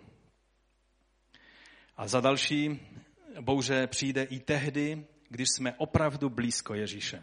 A 1.97 2.09
za 2.09 2.21
další, 2.21 2.81
bouře 3.41 3.87
přijde 3.87 4.23
i 4.23 4.41
tehdy, 4.41 5.07
když 5.29 5.49
jsme 5.57 5.75
opravdu 5.79 6.31
blízko 6.31 6.75
Ježíše. 6.75 7.23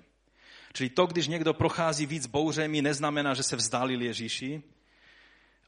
Čili 0.74 0.90
to, 0.90 1.06
když 1.06 1.28
někdo 1.28 1.54
prochází 1.54 2.06
víc 2.06 2.28
bouřemi, 2.28 2.82
neznamená, 2.82 3.34
že 3.34 3.44
se 3.44 3.56
vzdálil 3.56 4.02
Ježíši, 4.02 4.64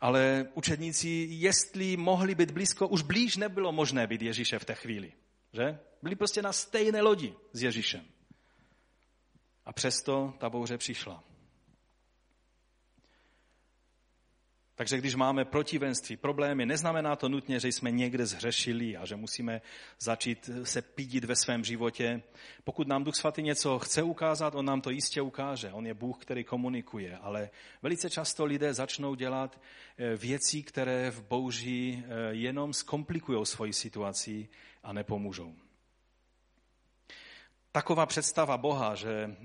ale 0.02 0.48
učedníci, 0.54 1.28
jestli 1.30 1.98
mohli 1.98 2.36
být 2.36 2.52
blízko, 2.52 2.88
už 2.88 3.02
blíž 3.02 3.38
nebylo 3.38 3.72
možné 3.72 4.08
být 4.08 4.22
Ježíše 4.22 4.60
v 4.60 4.66
té 4.66 4.76
chvíli. 4.76 5.14
Že? 5.54 5.80
Byli 6.02 6.16
prostě 6.16 6.42
na 6.42 6.54
stejné 6.54 7.02
lodi 7.02 7.34
s 7.54 7.64
Ježíšem. 7.64 8.06
A 9.66 9.74
přesto 9.74 10.34
ta 10.40 10.50
bouře 10.50 10.78
přišla. 10.78 11.24
Takže 14.82 14.98
když 14.98 15.16
máme 15.16 15.46
protivenství, 15.46 16.18
problémy, 16.18 16.66
neznamená 16.66 17.16
to 17.16 17.30
nutně, 17.30 17.60
že 17.60 17.68
jsme 17.68 17.92
někde 17.92 18.26
zhřešili 18.26 18.98
a 18.98 19.06
že 19.06 19.16
musíme 19.16 19.62
začít 20.00 20.50
se 20.64 20.82
pídit 20.82 21.24
ve 21.24 21.36
svém 21.36 21.64
životě. 21.64 22.22
Pokud 22.64 22.88
nám 22.88 23.04
Duch 23.04 23.16
Svatý 23.16 23.42
něco 23.42 23.80
chce 23.80 24.04
ukázat, 24.04 24.56
on 24.56 24.66
nám 24.66 24.82
to 24.82 24.90
jistě 24.90 25.22
ukáže. 25.22 25.72
On 25.72 25.88
je 25.88 25.94
Bůh, 25.94 26.18
který 26.18 26.44
komunikuje, 26.44 27.18
ale 27.18 27.50
velice 27.82 28.10
často 28.10 28.46
lidé 28.46 28.74
začnou 28.74 29.16
dělat 29.16 29.62
eh, 29.98 30.16
věci, 30.16 30.64
které 30.64 31.12
v 31.12 31.28
bouří 31.28 32.04
eh, 32.04 32.34
jenom 32.34 32.74
zkomplikují 32.74 33.46
svoji 33.46 33.74
situaci 33.74 34.50
a 34.84 34.94
nepomůžou 34.94 35.56
taková 37.72 38.06
představa 38.06 38.58
Boha, 38.58 38.96
že 38.96 39.36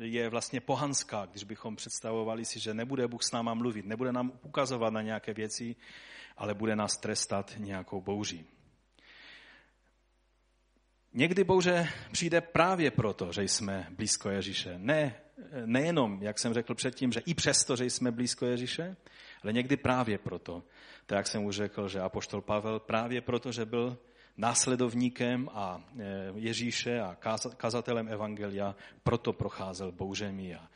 je 0.00 0.28
vlastně 0.28 0.60
pohanská, 0.60 1.26
když 1.26 1.44
bychom 1.44 1.76
představovali 1.76 2.44
si, 2.44 2.60
že 2.60 2.74
nebude 2.74 3.08
Bůh 3.08 3.22
s 3.22 3.32
náma 3.32 3.54
mluvit, 3.54 3.86
nebude 3.86 4.12
nám 4.12 4.32
ukazovat 4.42 4.92
na 4.92 5.02
nějaké 5.02 5.34
věci, 5.34 5.76
ale 6.36 6.54
bude 6.54 6.76
nás 6.76 6.96
trestat 6.96 7.54
nějakou 7.58 8.00
bouří. 8.00 8.46
Někdy 11.12 11.44
bouře 11.44 11.88
přijde 12.12 12.40
právě 12.40 12.90
proto, 12.90 13.32
že 13.32 13.42
jsme 13.42 13.86
blízko 13.90 14.30
Ježíše. 14.30 14.74
Ne, 14.78 15.14
nejenom, 15.64 16.22
jak 16.22 16.38
jsem 16.38 16.54
řekl 16.54 16.74
předtím, 16.74 17.12
že 17.12 17.20
i 17.20 17.34
přesto, 17.34 17.76
že 17.76 17.84
jsme 17.84 18.10
blízko 18.10 18.46
Ježíše, 18.46 18.96
ale 19.42 19.52
někdy 19.52 19.76
právě 19.76 20.18
proto. 20.18 20.62
Tak 21.06 21.16
jak 21.16 21.26
jsem 21.26 21.44
už 21.44 21.56
řekl, 21.56 21.88
že 21.88 22.00
apoštol 22.00 22.40
Pavel 22.40 22.80
právě 22.80 23.20
proto, 23.20 23.52
že 23.52 23.64
byl 23.64 23.98
následovníkem 24.36 25.48
a 25.52 25.84
e, 25.98 26.32
Ježíše 26.34 27.00
a 27.00 27.16
kazatelem 27.56 28.08
Evangelia, 28.08 28.74
proto 29.02 29.32
procházel 29.32 29.92
bouřemi 29.92 30.54
a, 30.54 30.68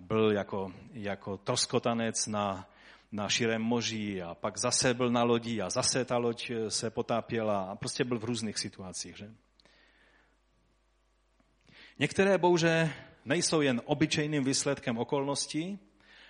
byl 0.00 0.32
jako, 0.32 0.72
jako 0.92 1.36
troskotanec 1.36 2.26
na, 2.26 2.68
na 3.12 3.28
širém 3.28 3.62
moři 3.62 4.22
a 4.22 4.34
pak 4.34 4.58
zase 4.58 4.94
byl 4.94 5.10
na 5.10 5.22
lodi 5.22 5.62
a 5.62 5.70
zase 5.70 6.04
ta 6.04 6.16
loď 6.18 6.50
e, 6.50 6.70
se 6.70 6.90
potápěla 6.90 7.62
a 7.62 7.76
prostě 7.76 8.04
byl 8.04 8.18
v 8.18 8.24
různých 8.24 8.58
situacích. 8.58 9.16
Že? 9.16 9.30
Některé 11.98 12.38
bouře 12.38 12.92
nejsou 13.24 13.60
jen 13.60 13.82
obyčejným 13.84 14.44
výsledkem 14.44 14.98
okolností, 14.98 15.78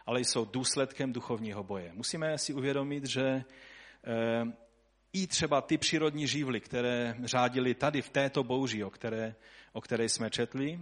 ale 0.07 0.21
jsou 0.21 0.45
důsledkem 0.45 1.13
duchovního 1.13 1.63
boje. 1.63 1.93
Musíme 1.93 2.39
si 2.39 2.55
uvědomit, 2.55 3.07
že 3.07 3.23
e, 3.23 3.45
i 5.17 5.27
třeba 5.27 5.61
ty 5.61 5.79
přírodní 5.79 6.27
živly, 6.27 6.61
které 6.61 7.17
řádily 7.25 7.75
tady 7.75 8.03
v 8.03 8.11
této 8.11 8.45
bouři, 8.45 8.85
o 8.85 8.91
které, 8.91 9.35
o 9.73 9.81
které 9.81 10.09
jsme 10.09 10.31
četli, 10.31 10.81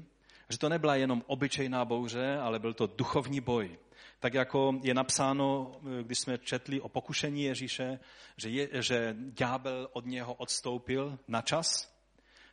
že 0.49 0.59
to 0.59 0.69
nebyla 0.69 0.97
jenom 0.97 1.23
obyčejná 1.27 1.85
bouře, 1.85 2.39
ale 2.39 2.59
byl 2.59 2.75
to 2.75 2.87
duchovní 2.87 3.41
boj. 3.41 3.79
Tak 4.21 4.35
jako 4.35 4.81
je 4.83 4.95
napsáno, 4.95 5.73
když 6.03 6.19
jsme 6.19 6.39
četli 6.39 6.81
o 6.81 6.89
pokušení 6.89 7.43
Ježíše, 7.43 7.99
že, 8.37 8.49
je, 8.49 8.83
že 8.83 9.17
ďábel 9.19 9.89
od 9.93 10.07
něho 10.07 10.35
odstoupil 10.35 11.19
na 11.29 11.43
čas, 11.43 11.95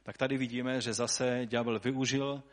tak 0.04 0.18
tady 0.18 0.38
vidíme, 0.38 0.82
že 0.82 0.94
zase 0.94 1.42
ďábel 1.46 1.80
využil 1.80 2.44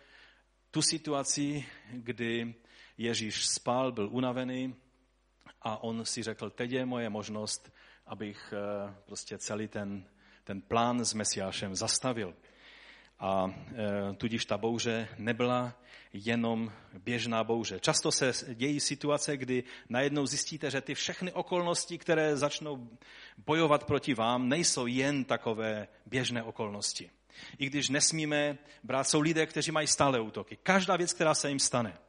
tu 0.71 0.83
situaci, 0.83 1.67
kdy 1.93 2.55
Ježíš 2.99 3.47
spal, 3.47 3.93
byl 3.93 4.09
unavený 4.13 4.75
a 5.63 5.83
on 5.83 6.05
si 6.05 6.23
řekl, 6.23 6.51
teď 6.51 6.71
je 6.71 6.87
moje 6.87 7.11
možnost 7.11 7.73
abych 8.09 8.55
eh, 8.57 8.95
prostě 9.07 9.39
celý 9.39 9.69
ten, 9.69 10.05
ten 10.45 10.61
plán 10.61 11.05
s 11.05 11.15
Mesiášem 11.15 11.75
zastavil. 11.75 12.35
A 13.21 13.51
e, 13.51 14.15
tudíž 14.15 14.45
ta 14.45 14.59
bouře 14.59 15.09
nebyla 15.19 15.75
jenom 16.13 16.73
běžná 16.99 17.45
bouře. 17.45 17.81
Často 17.81 18.13
se 18.13 18.33
dějí 18.55 18.81
situace, 18.81 19.37
kdy 19.37 19.65
najednou 19.89 20.27
zjistíte, 20.27 20.71
že 20.71 20.81
ty 20.81 20.95
všechny 20.95 21.33
okolnosti, 21.33 21.99
které 21.99 22.37
začnou 22.37 22.89
bojovat 23.47 23.85
proti 23.85 24.15
vám, 24.15 24.49
nejsou 24.49 24.87
jen 24.87 25.25
takové 25.25 25.89
běžné 26.07 26.43
okolnosti. 26.43 27.11
I 27.59 27.67
když 27.67 27.89
nesmíme 27.89 28.59
brát, 28.83 29.05
jsou 29.05 29.21
lidé, 29.21 29.47
kteří 29.47 29.71
mají 29.71 29.87
stále 29.87 30.21
útoky. 30.21 30.59
Každá 30.63 30.97
věc, 30.97 31.13
která 31.13 31.35
se 31.35 31.49
jim 31.49 31.59
stane, 31.59 31.95
Eh, 31.95 32.08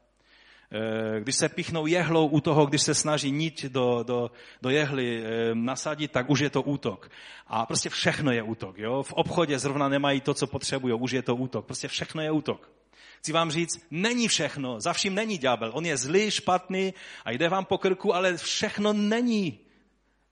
když 1.19 1.35
se 1.35 1.49
pichnou 1.49 1.85
jehlou 1.85 2.27
u 2.27 2.41
toho, 2.41 2.65
když 2.65 2.81
se 2.81 2.93
snaží 2.93 3.31
niť 3.31 3.65
do, 3.65 4.03
do, 4.03 4.31
do 4.61 4.69
jehly 4.69 5.23
eh, 5.23 5.55
nasadit, 5.55 6.11
tak 6.11 6.29
už 6.29 6.39
je 6.39 6.49
to 6.49 6.61
útok. 6.61 7.09
A 7.47 7.65
prostě 7.65 7.89
všechno 7.89 8.31
je 8.31 8.43
útok. 8.43 8.77
Jo? 8.77 9.03
V 9.03 9.13
obchodě 9.13 9.59
zrovna 9.59 9.89
nemají 9.89 10.21
to, 10.21 10.33
co 10.33 10.47
potřebují, 10.47 10.93
už 10.93 11.11
je 11.11 11.21
to 11.21 11.35
útok. 11.35 11.65
Prostě 11.65 11.87
všechno 11.87 12.21
je 12.21 12.31
útok. 12.31 12.71
Chci 13.19 13.31
vám 13.31 13.51
říct, 13.51 13.85
není 13.91 14.27
všechno, 14.27 14.79
za 14.79 14.93
vším 14.93 15.15
není 15.15 15.37
ďábel. 15.37 15.71
On 15.73 15.85
je 15.85 15.97
zlý, 15.97 16.31
špatný 16.31 16.93
a 17.25 17.31
jde 17.31 17.49
vám 17.49 17.65
po 17.65 17.77
krku, 17.77 18.15
ale 18.15 18.37
všechno 18.37 18.93
není 18.93 19.59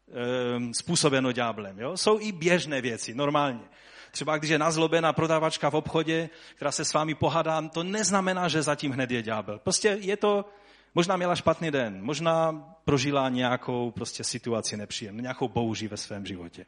e, 0.07 0.73
způsobeno 0.73 1.31
ďáblem. 1.31 1.79
Jo? 1.79 1.97
Jsou 1.97 2.19
i 2.19 2.31
běžné 2.31 2.81
věci, 2.81 3.13
normálně. 3.13 3.59
Třeba 4.17 4.37
když 4.37 4.51
je 4.51 4.59
nazlobená 4.59 5.13
prodavačka 5.13 5.69
v 5.69 5.75
obchodě, 5.75 6.29
která 6.55 6.71
se 6.71 6.85
s 6.85 6.93
vámi 6.93 7.15
pohádá, 7.15 7.61
to 7.61 7.83
neznamená, 7.83 8.47
že 8.47 8.61
zatím 8.61 8.91
hned 8.91 9.11
je 9.11 9.21
ďábel. 9.21 9.59
Prostě 9.59 9.97
je 10.01 10.17
to, 10.17 10.45
možná 10.95 11.17
měla 11.17 11.35
špatný 11.35 11.71
den, 11.71 12.03
možná 12.03 12.51
prožila 12.85 13.29
nějakou 13.29 13.91
prostě 13.91 14.23
situaci 14.23 14.77
nepříjemnou, 14.77 15.21
nějakou 15.21 15.47
bouři 15.47 15.87
ve 15.87 15.97
svém 15.97 16.25
životě. 16.25 16.65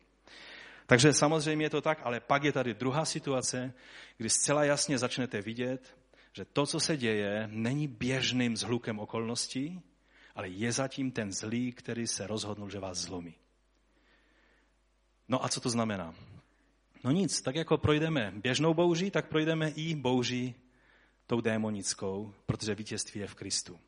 Takže 0.86 1.14
samozřejmě 1.14 1.66
je 1.66 1.70
to 1.70 1.82
tak, 1.82 2.00
ale 2.04 2.20
pak 2.20 2.44
je 2.44 2.52
tady 2.52 2.74
druhá 2.74 3.06
situace, 3.06 3.74
kdy 4.18 4.30
zcela 4.30 4.64
jasně 4.64 4.98
začnete 4.98 5.42
vidět, 5.42 5.98
že 6.34 6.46
to, 6.46 6.66
co 6.66 6.80
se 6.80 6.98
děje, 6.98 7.50
není 7.52 7.88
běžným 7.88 8.58
zhlukem 8.58 9.00
okolností, 9.00 9.82
ale 10.36 10.50
je 10.50 10.72
zatím 10.72 11.12
ten 11.12 11.32
zlý, 11.32 11.72
který 11.72 12.08
se 12.08 12.28
rozhodnul, 12.28 12.70
že 12.70 12.80
vás 12.80 12.98
zlomí. 12.98 13.36
No 15.28 15.46
a 15.46 15.50
co 15.50 15.60
to 15.60 15.70
znamená? 15.70 16.14
No 17.04 17.12
nic, 17.12 17.42
tak 17.42 17.56
jako 17.56 17.78
projdeme 17.78 18.34
běžnou 18.36 18.74
bouří, 18.74 19.12
tak 19.12 19.28
projdeme 19.28 19.70
i 19.70 19.96
bouří 19.96 20.56
tou 21.28 21.42
démonickou, 21.42 22.34
protože 22.46 22.76
vítězství 22.76 23.22
je 23.22 23.28
v 23.28 23.36
Kristu. 23.36 23.80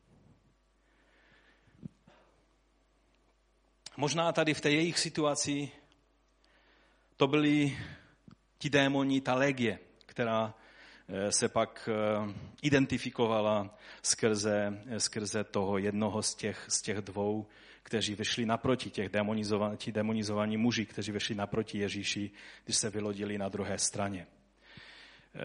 Možná 3.96 4.32
tady 4.32 4.54
v 4.54 4.60
té 4.60 4.70
jejich 4.70 4.98
situaci 4.98 5.70
to 7.16 7.26
byli 7.26 7.78
ti 8.58 8.70
démoni, 8.70 9.20
ta 9.20 9.34
legie, 9.34 9.78
která 10.06 10.54
eh, 11.08 11.32
se 11.32 11.48
pak 11.48 11.88
eh, 11.88 12.34
identifikovala 12.62 13.78
skrze, 14.02 14.82
skrze 14.98 15.44
toho 15.44 15.78
jednoho 15.78 16.22
z 16.22 16.34
těch, 16.34 16.66
z 16.68 16.82
těch 16.82 16.98
dvou, 16.98 17.46
kteří 17.82 18.14
vyšli 18.14 18.46
naproti, 18.46 18.90
těch 18.90 19.08
demonizovaní, 19.08 19.76
ti 19.76 19.92
demonizovaní 19.92 20.56
muži, 20.56 20.86
kteří 20.86 21.12
vyšli 21.12 21.34
naproti 21.34 21.78
Ježíši, 21.78 22.30
když 22.64 22.76
se 22.76 22.90
vylodili 22.90 23.38
na 23.38 23.48
druhé 23.48 23.78
straně. 23.78 24.26
Eh, 25.34 25.38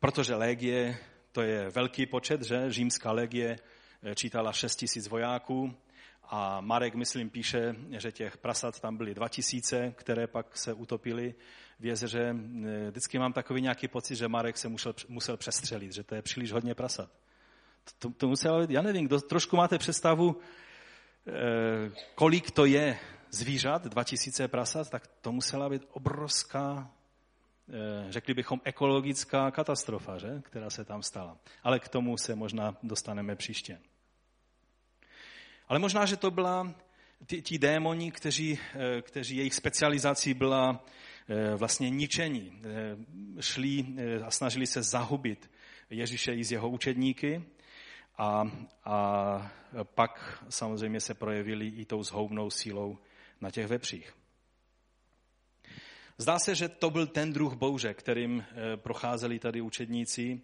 protože 0.00 0.34
legie, 0.34 0.98
to 1.32 1.42
je 1.42 1.70
velký 1.70 2.06
počet, 2.06 2.42
že? 2.42 2.72
Římská 2.72 3.12
legie 3.12 3.58
čítala 4.14 4.52
6 4.52 4.76
tisíc 4.76 5.08
vojáků, 5.08 5.74
a 6.34 6.60
Marek, 6.60 6.94
myslím, 6.94 7.30
píše, 7.30 7.76
že 7.90 8.12
těch 8.12 8.36
prasat 8.36 8.80
tam 8.80 8.96
byly 8.96 9.14
2000, 9.14 9.94
které 9.96 10.26
pak 10.26 10.56
se 10.56 10.72
utopily 10.72 11.34
v 11.80 11.86
jezeře. 11.86 12.34
Vždycky 12.90 13.18
mám 13.18 13.32
takový 13.32 13.62
nějaký 13.62 13.88
pocit, 13.88 14.16
že 14.16 14.28
Marek 14.28 14.56
se 14.56 14.68
musel, 14.68 14.94
musel 15.08 15.36
přestřelit, 15.36 15.92
že 15.92 16.02
to 16.02 16.14
je 16.14 16.22
příliš 16.22 16.52
hodně 16.52 16.74
prasat. 16.74 17.10
To, 17.98 18.10
to 18.10 18.28
muselo, 18.28 18.66
já 18.68 18.82
nevím, 18.82 19.06
kdo, 19.06 19.20
trošku 19.20 19.56
máte 19.56 19.78
představu, 19.78 20.36
eh, 20.40 20.44
kolik 22.14 22.50
to 22.50 22.64
je 22.64 22.98
zvířat, 23.30 23.86
2000 23.86 24.48
prasat, 24.48 24.90
tak 24.90 25.06
to 25.06 25.32
musela 25.32 25.68
být 25.68 25.82
obrovská, 25.90 26.90
eh, 27.68 28.12
řekli 28.12 28.34
bychom, 28.34 28.60
ekologická 28.64 29.50
katastrofa, 29.50 30.18
že? 30.18 30.42
která 30.42 30.70
se 30.70 30.84
tam 30.84 31.02
stala. 31.02 31.38
Ale 31.62 31.78
k 31.78 31.88
tomu 31.88 32.16
se 32.16 32.34
možná 32.34 32.76
dostaneme 32.82 33.36
příště. 33.36 33.78
Ale 35.68 35.78
možná, 35.78 36.06
že 36.06 36.16
to 36.16 36.30
byla 36.30 36.74
ti, 37.26 37.42
ti 37.42 37.58
démoni, 37.58 38.12
kteří, 38.12 38.58
eh, 38.74 39.02
kteří 39.02 39.36
jejich 39.36 39.54
specializací 39.54 40.34
byla 40.34 40.84
eh, 41.28 41.56
vlastně 41.56 41.90
ničení. 41.90 42.60
Eh, 42.64 43.42
šli 43.42 43.86
a 44.24 44.30
snažili 44.30 44.66
se 44.66 44.82
zahubit 44.82 45.50
Ježíše 45.90 46.34
i 46.34 46.44
z 46.44 46.52
jeho 46.52 46.70
učedníky 46.70 47.44
a, 48.18 48.50
a 48.84 49.52
pak 49.82 50.44
samozřejmě 50.48 51.00
se 51.00 51.14
projevili 51.14 51.66
i 51.66 51.84
tou 51.84 52.02
zhoubnou 52.02 52.50
sílou 52.50 52.98
na 53.40 53.50
těch 53.50 53.66
vepřích. 53.66 54.16
Zdá 56.18 56.38
se, 56.38 56.54
že 56.54 56.68
to 56.68 56.90
byl 56.90 57.06
ten 57.06 57.32
druh 57.32 57.54
bouře, 57.54 57.94
kterým 57.94 58.44
procházeli 58.76 59.38
tady 59.38 59.60
učedníci 59.60 60.42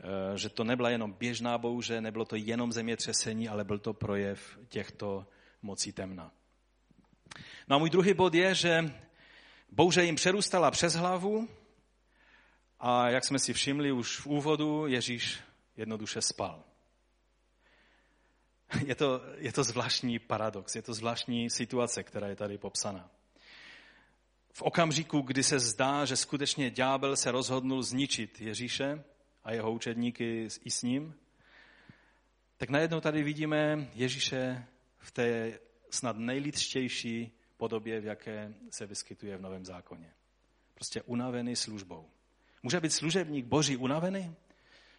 Eh, 0.00 0.38
že 0.38 0.48
to 0.48 0.64
nebyla 0.64 0.90
jenom 0.90 1.12
běžná 1.12 1.58
bouře, 1.58 2.00
nebylo 2.00 2.24
to 2.24 2.36
jenom 2.36 2.72
zemětřesení, 2.72 3.48
ale 3.48 3.64
byl 3.64 3.78
to 3.78 3.92
projev 3.92 4.58
těchto 4.68 5.26
mocí 5.62 5.92
temna. 5.92 6.32
No 7.68 7.76
a 7.76 7.78
můj 7.78 7.90
druhý 7.90 8.14
bod 8.14 8.34
je, 8.34 8.54
že 8.54 8.94
bouře 9.72 10.04
jim 10.04 10.14
přerůstala 10.14 10.70
přes 10.70 10.94
hlavu 10.94 11.48
a 12.80 13.10
jak 13.10 13.24
jsme 13.24 13.38
si 13.38 13.52
všimli 13.52 13.92
už 13.92 14.20
v 14.20 14.26
úvodu, 14.26 14.86
Ježíš 14.86 15.40
jednoduše 15.76 16.22
spal. 16.22 16.64
Je 18.86 18.94
to, 18.94 19.20
je 19.36 19.52
to 19.52 19.64
zvláštní 19.64 20.18
paradox, 20.18 20.76
je 20.76 20.82
to 20.82 20.94
zvláštní 20.94 21.50
situace, 21.50 22.02
která 22.02 22.28
je 22.28 22.36
tady 22.36 22.58
popsaná. 22.58 23.10
V 24.52 24.62
okamžiku, 24.62 25.20
kdy 25.20 25.42
se 25.42 25.58
zdá, 25.58 26.04
že 26.04 26.16
skutečně 26.16 26.70
ďábel 26.70 27.16
se 27.16 27.30
rozhodnul 27.30 27.82
zničit 27.82 28.40
Ježíše, 28.40 29.04
a 29.46 29.52
jeho 29.52 29.72
učedníky 29.72 30.48
i 30.64 30.70
s 30.70 30.82
ním, 30.82 31.14
tak 32.56 32.70
najednou 32.70 33.00
tady 33.00 33.22
vidíme 33.22 33.90
Ježíše 33.94 34.66
v 34.98 35.10
té 35.10 35.58
snad 35.90 36.16
nejlidštější 36.16 37.32
podobě, 37.56 38.00
v 38.00 38.04
jaké 38.04 38.54
se 38.70 38.86
vyskytuje 38.86 39.36
v 39.36 39.40
Novém 39.40 39.64
zákoně. 39.64 40.12
Prostě 40.74 41.02
unavený 41.02 41.56
službou. 41.56 42.08
Může 42.62 42.80
být 42.80 42.92
služebník 42.92 43.46
Boží 43.46 43.76
unavený? 43.76 44.34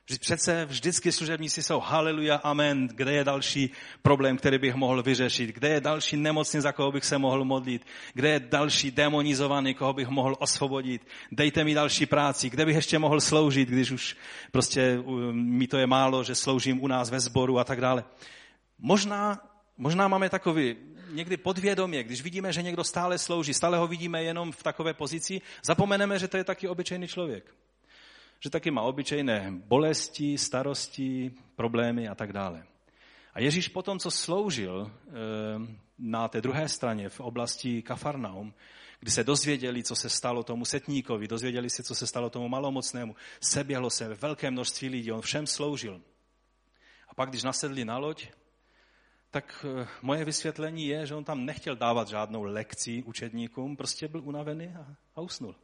Vždyť 0.07 0.21
přece 0.21 0.65
vždycky 0.65 1.11
služebníci 1.11 1.63
jsou 1.63 1.79
haleluja, 1.79 2.35
amen, 2.35 2.87
kde 2.87 3.13
je 3.13 3.23
další 3.23 3.69
problém, 4.01 4.37
který 4.37 4.57
bych 4.57 4.75
mohl 4.75 5.03
vyřešit, 5.03 5.47
kde 5.49 5.69
je 5.69 5.81
další 5.81 6.17
nemocný, 6.17 6.61
za 6.61 6.71
koho 6.71 6.91
bych 6.91 7.05
se 7.05 7.17
mohl 7.17 7.45
modlit, 7.45 7.85
kde 8.13 8.29
je 8.29 8.39
další 8.39 8.91
demonizovaný, 8.91 9.73
koho 9.73 9.93
bych 9.93 10.07
mohl 10.07 10.35
osvobodit, 10.39 11.07
dejte 11.31 11.63
mi 11.63 11.73
další 11.73 12.05
práci, 12.05 12.49
kde 12.49 12.65
bych 12.65 12.75
ještě 12.75 12.99
mohl 12.99 13.21
sloužit, 13.21 13.69
když 13.69 13.91
už 13.91 14.17
prostě 14.51 14.99
mi 15.31 15.67
to 15.67 15.77
je 15.77 15.87
málo, 15.87 16.23
že 16.23 16.35
sloužím 16.35 16.83
u 16.83 16.87
nás 16.87 17.09
ve 17.09 17.19
sboru 17.19 17.59
a 17.59 17.63
tak 17.63 17.81
dále. 17.81 18.03
Možná, 18.79 19.39
možná 19.77 20.07
máme 20.07 20.29
takový 20.29 20.75
někdy 21.11 21.37
podvědomě, 21.37 22.03
když 22.03 22.21
vidíme, 22.21 22.53
že 22.53 22.61
někdo 22.61 22.83
stále 22.83 23.17
slouží, 23.17 23.53
stále 23.53 23.77
ho 23.77 23.87
vidíme 23.87 24.23
jenom 24.23 24.51
v 24.51 24.63
takové 24.63 24.93
pozici, 24.93 25.41
zapomeneme, 25.63 26.19
že 26.19 26.27
to 26.27 26.37
je 26.37 26.43
taky 26.43 26.67
obyčejný 26.67 27.07
člověk 27.07 27.66
že 28.39 28.50
taky 28.50 28.71
má 28.71 28.82
obyčejné 28.82 29.52
bolesti, 29.65 30.38
starosti, 30.38 31.32
problémy 31.56 32.08
a 32.08 32.15
tak 32.15 32.34
dále. 32.34 32.63
A 33.34 33.39
Ježíš 33.39 33.67
potom, 33.67 34.00
co 34.00 34.12
sloužil 34.12 34.91
eh, 34.91 35.12
na 36.00 36.28
té 36.28 36.41
druhé 36.41 36.69
straně 36.69 37.10
v 37.10 37.19
oblasti 37.19 37.82
Kafarnaum, 37.82 38.54
kdy 39.00 39.12
se 39.12 39.23
dozvěděli, 39.23 39.84
co 39.84 39.95
se 39.95 40.10
stalo 40.10 40.43
tomu 40.43 40.65
setníkovi, 40.65 41.28
dozvěděli 41.28 41.69
se, 41.69 41.84
co 41.84 41.95
se 41.95 42.08
stalo 42.08 42.30
tomu 42.30 42.50
malomocnému, 42.50 43.15
seběhlo 43.41 43.89
se 43.89 44.13
velké 44.13 44.52
množství 44.52 44.89
lidí, 44.89 45.12
on 45.12 45.21
všem 45.21 45.47
sloužil. 45.47 46.02
A 47.08 47.13
pak, 47.13 47.30
když 47.30 47.43
nasedli 47.43 47.86
na 47.86 47.97
loď, 47.97 48.28
tak 49.32 49.65
eh, 49.82 49.88
moje 50.02 50.26
vysvětlení 50.26 50.88
je, 50.88 51.06
že 51.06 51.15
on 51.15 51.23
tam 51.23 51.45
nechtěl 51.45 51.76
dávat 51.76 52.08
žádnou 52.08 52.43
lekci 52.43 53.04
učedníkům, 53.04 53.78
prostě 53.78 54.08
byl 54.08 54.21
unavený 54.23 54.67
a, 54.67 54.95
a 55.15 55.21
usnul. 55.21 55.56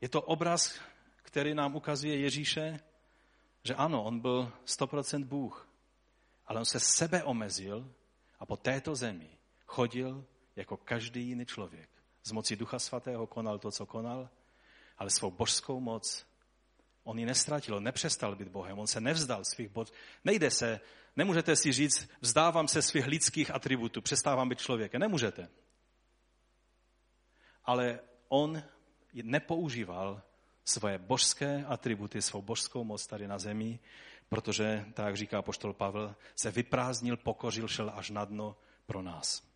Je 0.00 0.08
to 0.08 0.22
obraz, 0.22 0.78
který 1.22 1.54
nám 1.54 1.76
ukazuje 1.76 2.18
Ježíše, 2.18 2.80
že 3.64 3.74
ano, 3.74 4.04
on 4.04 4.20
byl 4.20 4.52
100% 4.66 5.24
Bůh, 5.24 5.68
ale 6.46 6.58
on 6.58 6.64
se 6.64 6.80
sebe 6.80 7.24
omezil 7.24 7.94
a 8.38 8.46
po 8.46 8.56
této 8.56 8.94
zemi 8.94 9.30
chodil 9.66 10.24
jako 10.56 10.76
každý 10.76 11.26
jiný 11.26 11.46
člověk. 11.46 11.90
Z 12.24 12.32
moci 12.32 12.56
Ducha 12.56 12.78
Svatého 12.78 13.26
konal 13.26 13.58
to, 13.58 13.70
co 13.70 13.86
konal, 13.86 14.28
ale 14.98 15.10
svou 15.10 15.30
božskou 15.30 15.80
moc 15.80 16.26
on 17.08 17.18
ji 17.18 17.26
nestratil, 17.26 17.74
on 17.74 17.84
nepřestal 17.84 18.36
být 18.36 18.48
Bohem, 18.48 18.78
on 18.78 18.86
se 18.86 19.00
nevzdal 19.00 19.44
svých 19.44 19.68
bod. 19.68 19.92
Nejde 20.24 20.50
se, 20.50 20.80
nemůžete 21.16 21.56
si 21.56 21.72
říct, 21.72 22.10
vzdávám 22.20 22.68
se 22.68 22.82
svých 22.82 23.06
lidských 23.06 23.50
atributů, 23.50 24.02
přestávám 24.02 24.48
být 24.48 24.58
člověkem. 24.58 25.00
Nemůžete. 25.00 25.48
Ale 27.64 28.00
on 28.28 28.62
nepoužíval 29.14 30.22
svoje 30.64 30.98
božské 30.98 31.64
atributy, 31.64 32.22
svou 32.22 32.42
božskou 32.42 32.84
moc 32.84 33.06
tady 33.06 33.28
na 33.28 33.38
zemi, 33.38 33.78
protože, 34.28 34.84
tak 34.94 35.06
jak 35.06 35.16
říká 35.16 35.42
poštol 35.42 35.72
Pavel, 35.72 36.16
se 36.36 36.50
vyprázdnil, 36.50 37.16
pokořil, 37.16 37.68
šel 37.68 37.92
až 37.94 38.10
na 38.10 38.24
dno 38.24 38.56
pro 38.86 39.02
nás. 39.02 39.48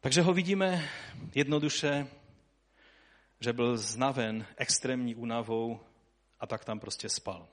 Takže 0.00 0.22
ho 0.22 0.34
vidíme 0.34 0.88
jednoduše, 1.34 2.06
že 3.40 3.52
byl 3.52 3.76
znaven 3.76 4.46
extrémní 4.56 5.14
únavou 5.14 5.80
a 6.40 6.46
tak 6.46 6.64
tam 6.64 6.80
prostě 6.80 7.08
spal. 7.08 7.48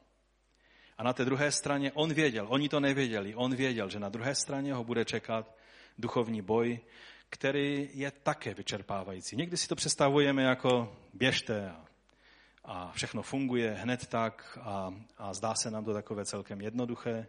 A 0.97 1.03
na 1.03 1.13
té 1.13 1.25
druhé 1.25 1.51
straně 1.51 1.91
on 1.91 2.13
věděl, 2.13 2.45
oni 2.49 2.69
to 2.69 2.79
nevěděli, 2.79 3.35
on 3.35 3.55
věděl, 3.55 3.89
že 3.89 3.99
na 3.99 4.09
druhé 4.09 4.35
straně 4.35 4.73
ho 4.73 4.83
bude 4.83 5.05
čekat 5.05 5.55
duchovní 5.97 6.41
boj, 6.41 6.79
který 7.29 7.89
je 7.93 8.11
také 8.11 8.53
vyčerpávající. 8.53 9.35
Někdy 9.35 9.57
si 9.57 9.67
to 9.67 9.75
představujeme 9.75 10.43
jako 10.43 10.97
běžte 11.13 11.69
a, 11.69 11.85
a 12.63 12.91
všechno 12.91 13.21
funguje 13.21 13.71
hned 13.71 14.07
tak 14.07 14.57
a, 14.61 14.93
a 15.17 15.33
zdá 15.33 15.53
se 15.55 15.71
nám 15.71 15.85
to 15.85 15.93
takové 15.93 16.25
celkem 16.25 16.61
jednoduché. 16.61 17.27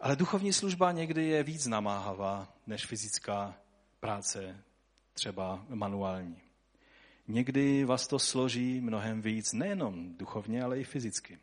Ale 0.00 0.16
duchovní 0.16 0.52
služba 0.52 0.92
někdy 0.92 1.24
je 1.24 1.42
víc 1.42 1.66
namáhavá 1.66 2.54
než 2.66 2.86
fyzická 2.86 3.54
práce, 4.00 4.64
třeba 5.12 5.64
manuální. 5.68 6.36
Někdy 7.28 7.84
vás 7.84 8.06
to 8.06 8.18
složí 8.18 8.80
mnohem 8.80 9.22
víc, 9.22 9.52
nejenom 9.52 10.16
duchovně, 10.16 10.62
ale 10.62 10.80
i 10.80 10.84
fyzicky. 10.84 11.38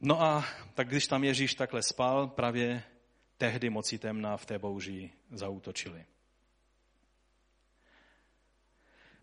No 0.00 0.22
a 0.22 0.44
tak 0.74 0.88
když 0.88 1.06
tam 1.06 1.24
Ježíš 1.24 1.54
takhle 1.54 1.82
spal, 1.82 2.28
právě 2.28 2.82
tehdy 3.38 3.70
moci 3.70 3.98
temná 3.98 4.36
v 4.36 4.46
té 4.46 4.58
bouři 4.58 5.10
zautočili. 5.30 6.04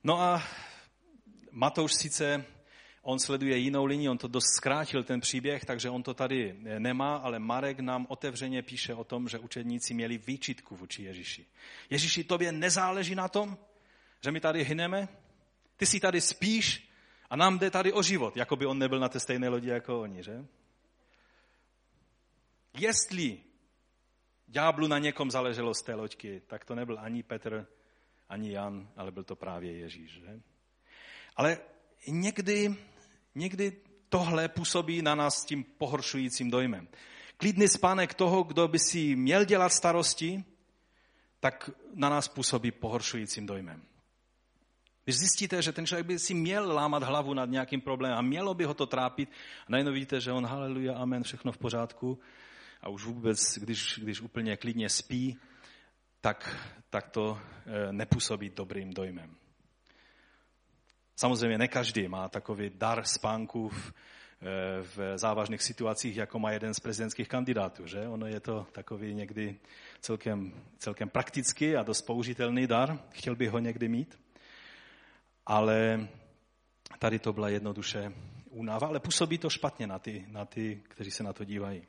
No 0.03 0.21
a 0.21 0.43
Matouš 1.51 1.93
sice 1.93 2.45
on 3.01 3.19
sleduje 3.19 3.57
jinou 3.57 3.85
linii, 3.85 4.09
on 4.09 4.17
to 4.17 4.27
dost 4.27 4.55
zkrátil 4.57 5.03
ten 5.03 5.21
příběh, 5.21 5.65
takže 5.65 5.89
on 5.89 6.03
to 6.03 6.13
tady 6.13 6.55
nemá, 6.79 7.15
ale 7.15 7.39
Marek 7.39 7.79
nám 7.79 8.05
otevřeně 8.09 8.61
píše 8.61 8.93
o 8.93 9.03
tom, 9.03 9.29
že 9.29 9.39
učedníci 9.39 9.93
měli 9.93 10.17
výčitku 10.17 10.75
vůči 10.75 11.03
Ježíši. 11.03 11.45
Ježíši, 11.89 12.23
tobě 12.23 12.51
nezáleží 12.51 13.15
na 13.15 13.27
tom, 13.27 13.57
že 14.21 14.31
my 14.31 14.39
tady 14.39 14.63
hyneme? 14.63 15.07
Ty 15.77 15.85
si 15.85 15.99
tady 15.99 16.21
spíš 16.21 16.89
a 17.29 17.35
nám 17.35 17.59
jde 17.59 17.71
tady 17.71 17.93
o 17.93 18.03
život, 18.03 18.37
jako 18.37 18.55
by 18.55 18.65
on 18.65 18.79
nebyl 18.79 18.99
na 18.99 19.09
té 19.09 19.19
stejné 19.19 19.49
lodi 19.49 19.69
jako 19.69 20.01
oni, 20.01 20.23
že? 20.23 20.45
Jestli 22.77 23.39
ďáblu 24.47 24.87
na 24.87 24.99
někom 24.99 25.31
záleželo 25.31 25.73
z 25.73 25.81
té 25.81 25.93
loďky, 25.93 26.41
tak 26.47 26.65
to 26.65 26.75
nebyl 26.75 26.99
ani 26.99 27.23
Petr, 27.23 27.67
ani 28.29 28.51
Jan, 28.51 28.89
ale 28.97 29.11
byl 29.11 29.23
to 29.23 29.35
právě 29.35 29.77
Ježíš. 29.77 30.11
Že? 30.11 30.39
Ale 31.35 31.57
někdy, 32.07 32.75
někdy 33.35 33.77
tohle 34.09 34.47
působí 34.47 35.01
na 35.01 35.15
nás 35.15 35.45
tím 35.45 35.63
pohoršujícím 35.63 36.51
dojmem. 36.51 36.87
Klidný 37.37 37.67
spánek 37.67 38.13
toho, 38.13 38.43
kdo 38.43 38.67
by 38.67 38.79
si 38.79 39.15
měl 39.15 39.45
dělat 39.45 39.69
starosti, 39.69 40.43
tak 41.39 41.69
na 41.93 42.09
nás 42.09 42.27
působí 42.27 42.71
pohoršujícím 42.71 43.45
dojmem. 43.45 43.81
Když 45.03 45.17
zjistíte, 45.17 45.61
že 45.61 45.71
ten 45.71 45.87
člověk 45.87 46.05
by 46.05 46.19
si 46.19 46.33
měl 46.33 46.73
lámat 46.73 47.03
hlavu 47.03 47.33
nad 47.33 47.49
nějakým 47.49 47.81
problémem 47.81 48.17
a 48.17 48.21
mělo 48.21 48.53
by 48.53 48.63
ho 48.63 48.73
to 48.73 48.85
trápit, 48.85 49.29
a 49.61 49.65
najednou 49.69 49.93
vidíte, 49.93 50.21
že 50.21 50.31
on 50.31 50.45
haleluja, 50.45 50.97
amen, 50.97 51.23
všechno 51.23 51.51
v 51.51 51.57
pořádku, 51.57 52.19
a 52.85 52.89
už 52.89 53.05
vůbec, 53.05 53.57
když, 53.57 53.99
když 54.03 54.21
úplně 54.21 54.57
klidně 54.57 54.89
spí, 54.89 55.37
tak, 56.21 56.69
tak 56.89 57.09
to 57.09 57.39
eh, 57.65 57.93
nepůsobí 57.93 58.49
dobrým 58.49 58.93
dojmem. 58.93 59.35
Samozřejmě 61.15 61.57
ne 61.57 61.67
každý 61.67 62.07
má 62.07 62.29
takový 62.29 62.71
dar 62.75 63.03
spánku 63.03 63.69
v, 63.69 63.93
eh, 64.41 64.81
v 64.81 65.17
závažných 65.17 65.61
situacích, 65.61 66.17
jako 66.17 66.39
má 66.39 66.51
jeden 66.51 66.73
z 66.73 66.79
prezidentských 66.79 67.27
kandidátů. 67.27 67.87
Že? 67.87 68.07
Ono 68.07 68.27
je 68.27 68.39
to 68.39 68.67
takový 68.71 69.13
někdy 69.13 69.59
celkem, 69.99 70.53
celkem 70.77 71.09
praktický 71.09 71.75
a 71.75 71.83
dost 71.83 72.01
použitelný 72.01 72.67
dar. 72.67 72.99
Chtěl 73.11 73.35
bych 73.35 73.49
ho 73.49 73.59
někdy 73.59 73.87
mít. 73.87 74.19
Ale 75.45 76.07
tady 76.99 77.19
to 77.19 77.33
byla 77.33 77.49
jednoduše 77.49 78.13
únava, 78.49 78.87
ale 78.87 78.99
působí 78.99 79.37
to 79.37 79.49
špatně 79.49 79.87
na 79.87 79.99
ty, 79.99 80.25
na 80.27 80.45
ty, 80.45 80.81
kteří 80.87 81.11
se 81.11 81.23
na 81.23 81.33
to 81.33 81.43
dívají. 81.43 81.87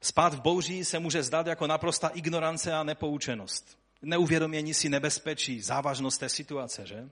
Spát 0.00 0.34
v 0.34 0.40
bouří 0.40 0.84
se 0.84 0.98
může 0.98 1.22
zdát 1.22 1.46
jako 1.46 1.66
naprosta 1.66 2.08
ignorance 2.08 2.72
a 2.72 2.82
nepoučenost. 2.82 3.78
Neuvědomění 4.02 4.74
si 4.74 4.88
nebezpečí, 4.88 5.60
závažnost 5.60 6.20
té 6.20 6.28
situace, 6.28 6.86
že? 6.86 7.10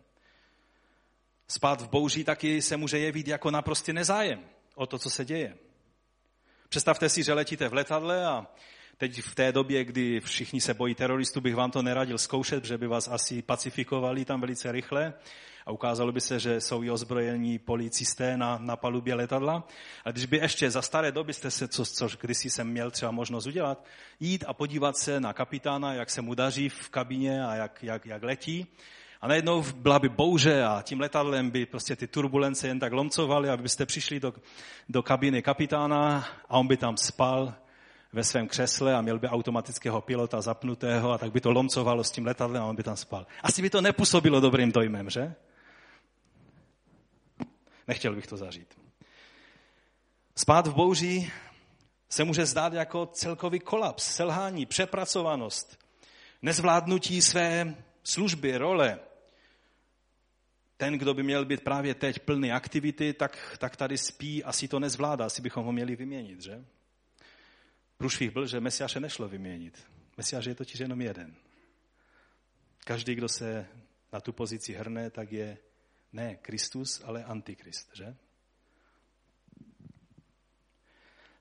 Spát 1.49 1.81
v 1.81 1.89
bouří 1.89 2.25
taky 2.25 2.63
se 2.63 2.77
může 2.77 2.99
jevit 2.99 3.29
jako 3.29 3.51
naprostý 3.51 3.93
nezájem 3.93 4.45
o 4.75 4.87
to, 4.87 4.99
co 4.99 5.11
se 5.11 5.25
děje. 5.25 5.57
Představte 6.69 7.09
si, 7.09 7.23
že 7.23 7.33
letíte 7.33 7.69
v 7.69 7.75
letadle 7.75 8.27
a 8.27 8.47
teď 8.97 9.23
v 9.23 9.35
té 9.35 9.53
době, 9.53 9.85
kdy 9.85 10.21
všichni 10.21 10.61
se 10.61 10.75
bojí 10.75 10.95
teroristů, 10.95 11.41
bych 11.41 11.55
vám 11.55 11.71
to 11.71 11.83
neradil 11.83 12.19
zkoušet, 12.19 12.65
že 12.65 12.79
by 12.79 12.87
vás 12.87 13.09
asi 13.09 13.43
pacifikovali 13.43 14.25
tam 14.25 14.41
velice 14.41 14.73
rychle 14.73 15.15
a 15.67 15.73
ukázalo 15.73 16.13
by 16.13 16.21
se, 16.21 16.39
že 16.39 16.61
jsou 16.61 16.83
i 16.83 16.91
ozbrojení 16.91 17.59
policisté 17.59 18.37
na, 18.37 18.59
na 18.59 18.77
palubě 18.77 19.15
letadla. 19.15 19.69
A 20.05 20.11
když 20.11 20.27
by 20.27 20.37
ještě 20.37 20.71
za 20.71 20.83
staré 20.83 21.13
doby 21.13 21.33
jste 21.33 21.51
se, 21.51 21.69
co, 21.69 21.85
což 21.85 22.17
kdysi 22.17 22.51
jsem 22.51 22.69
měl 22.69 22.91
třeba 22.91 23.11
možnost 23.11 23.47
udělat, 23.47 23.85
jít 24.21 24.45
a 24.47 24.53
podívat 24.53 24.97
se 24.97 25.21
na 25.21 25.33
kapitána, 25.33 25.95
jak 25.95 26.11
se 26.11 26.23
mu 26.23 26.35
daří 26.35 26.69
v 26.69 26.89
kabině 26.91 27.47
a 27.47 27.55
jak, 27.55 27.83
jak, 27.83 28.07
jak 28.07 28.23
letí, 28.23 28.67
a 29.21 29.29
najednou 29.29 29.65
byla 29.77 29.99
by 29.99 30.09
bouře 30.09 30.65
a 30.65 30.83
tím 30.83 31.01
letadlem 31.01 31.51
by 31.51 31.67
prostě 31.67 31.97
ty 31.97 32.07
turbulence 32.07 32.69
jen 32.69 32.81
tak 32.81 32.93
lomcovaly, 32.93 33.49
abyste 33.49 33.87
přišli 33.87 34.21
do, 34.21 34.35
do 34.89 35.03
kabiny 35.03 35.43
kapitána 35.43 36.27
a 36.49 36.59
on 36.59 36.67
by 36.67 36.77
tam 36.77 36.97
spal 36.97 37.55
ve 38.15 38.25
svém 38.25 38.49
křesle 38.49 38.95
a 38.95 39.01
měl 39.01 39.19
by 39.19 39.29
automatického 39.29 40.01
pilota 40.01 40.41
zapnutého 40.41 41.13
a 41.13 41.19
tak 41.19 41.33
by 41.33 41.41
to 41.41 41.51
lomcovalo 41.51 42.05
s 42.05 42.11
tím 42.11 42.27
letadlem 42.27 42.63
a 42.63 42.67
on 42.67 42.77
by 42.77 42.83
tam 42.83 42.97
spal. 42.97 43.27
Asi 43.43 43.63
by 43.63 43.71
to 43.71 43.81
nepůsobilo 43.81 44.41
dobrým 44.41 44.73
dojmem, 44.73 45.11
že? 45.11 45.35
Nechtěl 47.89 48.15
bych 48.15 48.27
to 48.27 48.37
zažít. 48.37 48.75
Spát 50.37 50.67
v 50.67 50.75
bouří 50.75 51.33
se 52.09 52.25
může 52.25 52.47
zdát 52.47 52.73
jako 52.73 53.07
celkový 53.07 53.59
kolaps, 53.61 54.15
selhání, 54.15 54.67
přepracovanost, 54.67 55.79
nezvládnutí 56.43 57.23
své 57.23 57.75
služby, 58.05 58.57
role. 58.57 58.99
Ten, 60.77 60.99
kdo 60.99 61.15
by 61.15 61.23
měl 61.23 61.45
být 61.45 61.65
právě 61.65 61.95
teď 61.95 62.19
plný 62.19 62.53
aktivity, 62.53 63.13
tak, 63.13 63.57
tak 63.59 63.77
tady 63.77 63.99
spí, 63.99 64.45
asi 64.45 64.69
to 64.69 64.79
nezvládá, 64.79 65.25
asi 65.27 65.43
bychom 65.43 65.65
ho 65.65 65.73
měli 65.73 65.97
vyměnit, 65.97 66.43
že? 66.43 66.65
Průšvih 68.05 68.31
byl, 68.31 68.47
že 68.47 68.61
Mesiáše 68.61 69.01
nešlo 69.01 69.29
vyměnit. 69.29 69.87
Mesiáš 70.17 70.45
je 70.45 70.55
totiž 70.55 70.81
jenom 70.81 71.01
jeden. 71.01 71.35
Každý, 72.85 73.15
kdo 73.15 73.29
se 73.29 73.67
na 74.13 74.21
tu 74.21 74.33
pozici 74.33 74.73
hrne, 74.73 75.11
tak 75.11 75.33
je 75.33 75.59
ne 76.13 76.37
Kristus, 76.37 77.03
ale 77.05 77.25
Antikrist, 77.25 77.91
že? 77.93 78.17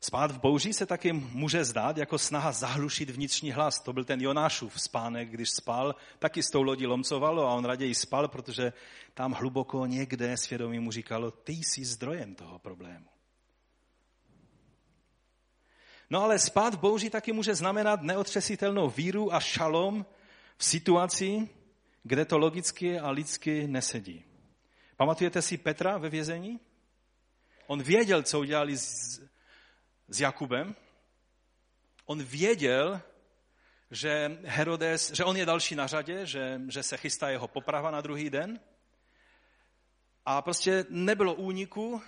Spát 0.02 0.32
v 0.32 0.40
bouři 0.40 0.74
se 0.74 0.86
taky 0.86 1.14
může 1.14 1.66
zdát 1.66 1.98
jako 1.98 2.18
snaha 2.18 2.52
zahlušit 2.52 3.10
vnitřní 3.10 3.52
hlas. 3.52 3.80
To 3.80 3.94
byl 3.94 4.06
ten 4.06 4.22
Jonášův 4.22 4.82
spánek, 4.82 5.30
když 5.30 5.50
spal, 5.50 5.96
taky 6.20 6.44
s 6.44 6.50
tou 6.50 6.64
lodí 6.64 6.88
lomcovalo 6.88 7.48
a 7.48 7.54
on 7.54 7.66
raději 7.66 7.96
spal, 7.96 8.28
protože 8.28 8.74
tam 9.14 9.32
hluboko 9.32 9.86
někde 9.86 10.38
svědomí 10.38 10.80
mu 10.80 10.92
říkalo, 10.92 11.32
ty 11.32 11.54
jsi 11.54 11.86
zdrojem 11.86 12.36
toho 12.36 12.60
problému. 12.60 13.13
No 16.14 16.24
ale 16.24 16.40
spát 16.40 16.74
v 16.74 16.80
bouři 16.80 17.10
taky 17.10 17.34
může 17.34 17.56
znamenat 17.56 18.02
neotřesitelnou 18.02 18.90
víru 18.90 19.34
a 19.34 19.40
šalom 19.40 20.06
v 20.58 20.66
situaci, 20.66 21.50
kde 22.04 22.26
to 22.26 22.38
logicky 22.38 23.00
a 23.00 23.10
lidsky 23.10 23.68
nesedí. 23.68 24.26
Pamatujete 24.98 25.42
si 25.42 25.58
Petra 25.58 25.98
ve 25.98 26.10
vězení? 26.10 26.60
On 27.68 27.84
věděl, 27.84 28.24
co 28.24 28.40
udělali 28.40 28.78
s, 28.78 29.22
s 30.08 30.22
Jakubem. 30.22 30.76
On 32.06 32.24
věděl, 32.24 33.02
že 33.92 34.38
Herodes, 34.44 35.12
že 35.12 35.24
on 35.24 35.38
je 35.38 35.46
další 35.46 35.76
na 35.76 35.88
řadě, 35.88 36.26
že, 36.26 36.62
že 36.68 36.84
se 36.84 36.98
chystá 36.98 37.30
jeho 37.30 37.48
poprava 37.48 37.92
na 37.92 38.02
druhý 38.02 38.30
den. 38.30 38.60
A 40.26 40.42
prostě 40.42 40.86
nebylo 40.90 41.34
úniku 41.34 42.02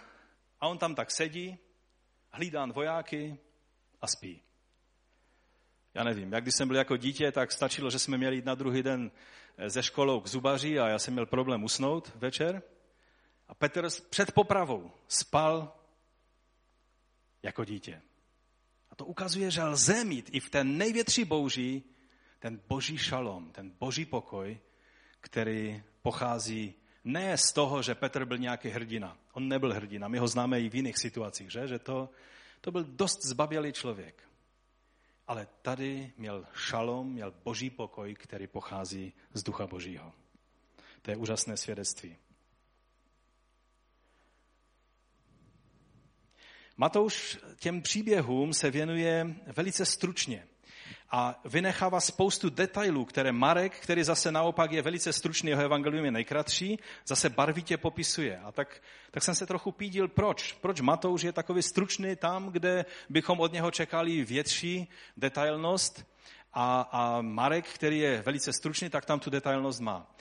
a 0.59 0.67
on 0.67 0.77
tam 0.77 0.95
tak 0.95 1.11
sedí, 1.11 1.57
hlídán 2.31 2.73
vojáky 2.73 3.37
a 4.01 4.07
spí. 4.07 4.41
Já 5.93 6.03
nevím, 6.03 6.33
jak 6.33 6.43
když 6.43 6.55
jsem 6.55 6.67
byl 6.67 6.77
jako 6.77 6.97
dítě, 6.97 7.31
tak 7.31 7.51
stačilo, 7.51 7.89
že 7.89 7.99
jsme 7.99 8.17
měli 8.17 8.35
jít 8.35 8.45
na 8.45 8.55
druhý 8.55 8.83
den 8.83 9.11
ze 9.67 9.83
školou 9.83 10.19
k 10.19 10.27
zubaři 10.27 10.79
a 10.79 10.87
já 10.87 10.99
jsem 10.99 11.13
měl 11.13 11.25
problém 11.25 11.63
usnout 11.63 12.11
večer. 12.15 12.61
A 13.47 13.55
Petr 13.55 13.87
před 14.09 14.31
popravou 14.31 14.91
spal 15.07 15.75
jako 17.43 17.65
dítě. 17.65 18.01
A 18.91 18.95
to 18.95 19.05
ukazuje, 19.05 19.51
že 19.51 19.63
lze 19.63 20.05
mít 20.05 20.29
i 20.31 20.39
v 20.39 20.49
té 20.49 20.63
největší 20.63 21.25
bouří 21.25 21.83
ten 22.39 22.59
boží 22.67 22.97
šalom, 22.97 23.51
ten 23.51 23.71
boží 23.79 24.05
pokoj, 24.05 24.59
který 25.21 25.83
pochází 26.01 26.73
ne 27.03 27.37
z 27.37 27.51
toho, 27.53 27.81
že 27.81 27.95
Petr 27.95 28.25
byl 28.25 28.37
nějaký 28.37 28.69
hrdina. 28.69 29.17
On 29.33 29.47
nebyl 29.47 29.73
hrdina, 29.73 30.07
my 30.07 30.17
ho 30.17 30.27
známe 30.27 30.61
i 30.61 30.69
v 30.69 30.75
jiných 30.75 30.97
situacích, 30.97 31.51
že, 31.51 31.67
že 31.67 31.79
to, 31.79 32.09
to 32.61 32.71
byl 32.71 32.83
dost 32.83 33.25
zbabělý 33.25 33.73
člověk. 33.73 34.29
Ale 35.27 35.47
tady 35.61 36.13
měl 36.17 36.45
šalom, 36.53 37.11
měl 37.11 37.33
boží 37.43 37.69
pokoj, 37.69 38.15
který 38.15 38.47
pochází 38.47 39.13
z 39.33 39.43
ducha 39.43 39.67
božího. 39.67 40.13
To 41.01 41.11
je 41.11 41.17
úžasné 41.17 41.57
svědectví. 41.57 42.17
Matouš 46.77 47.39
těm 47.59 47.81
příběhům 47.81 48.53
se 48.53 48.71
věnuje 48.71 49.35
velice 49.55 49.85
stručně 49.85 50.47
a 51.11 51.41
vynechává 51.45 51.99
spoustu 51.99 52.49
detailů, 52.49 53.05
které 53.05 53.31
Marek, 53.31 53.79
který 53.79 54.03
zase 54.03 54.31
naopak 54.31 54.71
je 54.71 54.81
velice 54.81 55.13
stručný, 55.13 55.49
jeho 55.49 55.63
evangelium 55.63 56.05
je 56.05 56.11
nejkratší, 56.11 56.79
zase 57.07 57.29
barvitě 57.29 57.77
popisuje. 57.77 58.39
A 58.39 58.51
tak, 58.51 58.81
tak 59.11 59.23
jsem 59.23 59.35
se 59.35 59.45
trochu 59.45 59.71
pídil, 59.71 60.07
proč. 60.07 60.53
Proč 60.53 60.81
Matouš 60.81 61.21
je 61.21 61.31
takový 61.31 61.61
stručný 61.61 62.15
tam, 62.15 62.51
kde 62.51 62.85
bychom 63.09 63.39
od 63.39 63.53
něho 63.53 63.71
čekali 63.71 64.25
větší 64.25 64.87
detailnost 65.17 66.14
A, 66.57 66.81
a 66.81 67.21
Marek, 67.21 67.67
který 67.67 67.99
je 67.99 68.21
velice 68.21 68.53
stručný, 68.53 68.89
tak 68.89 69.05
tam 69.05 69.19
tu 69.19 69.29
detailnost 69.29 69.79
má. 69.79 70.15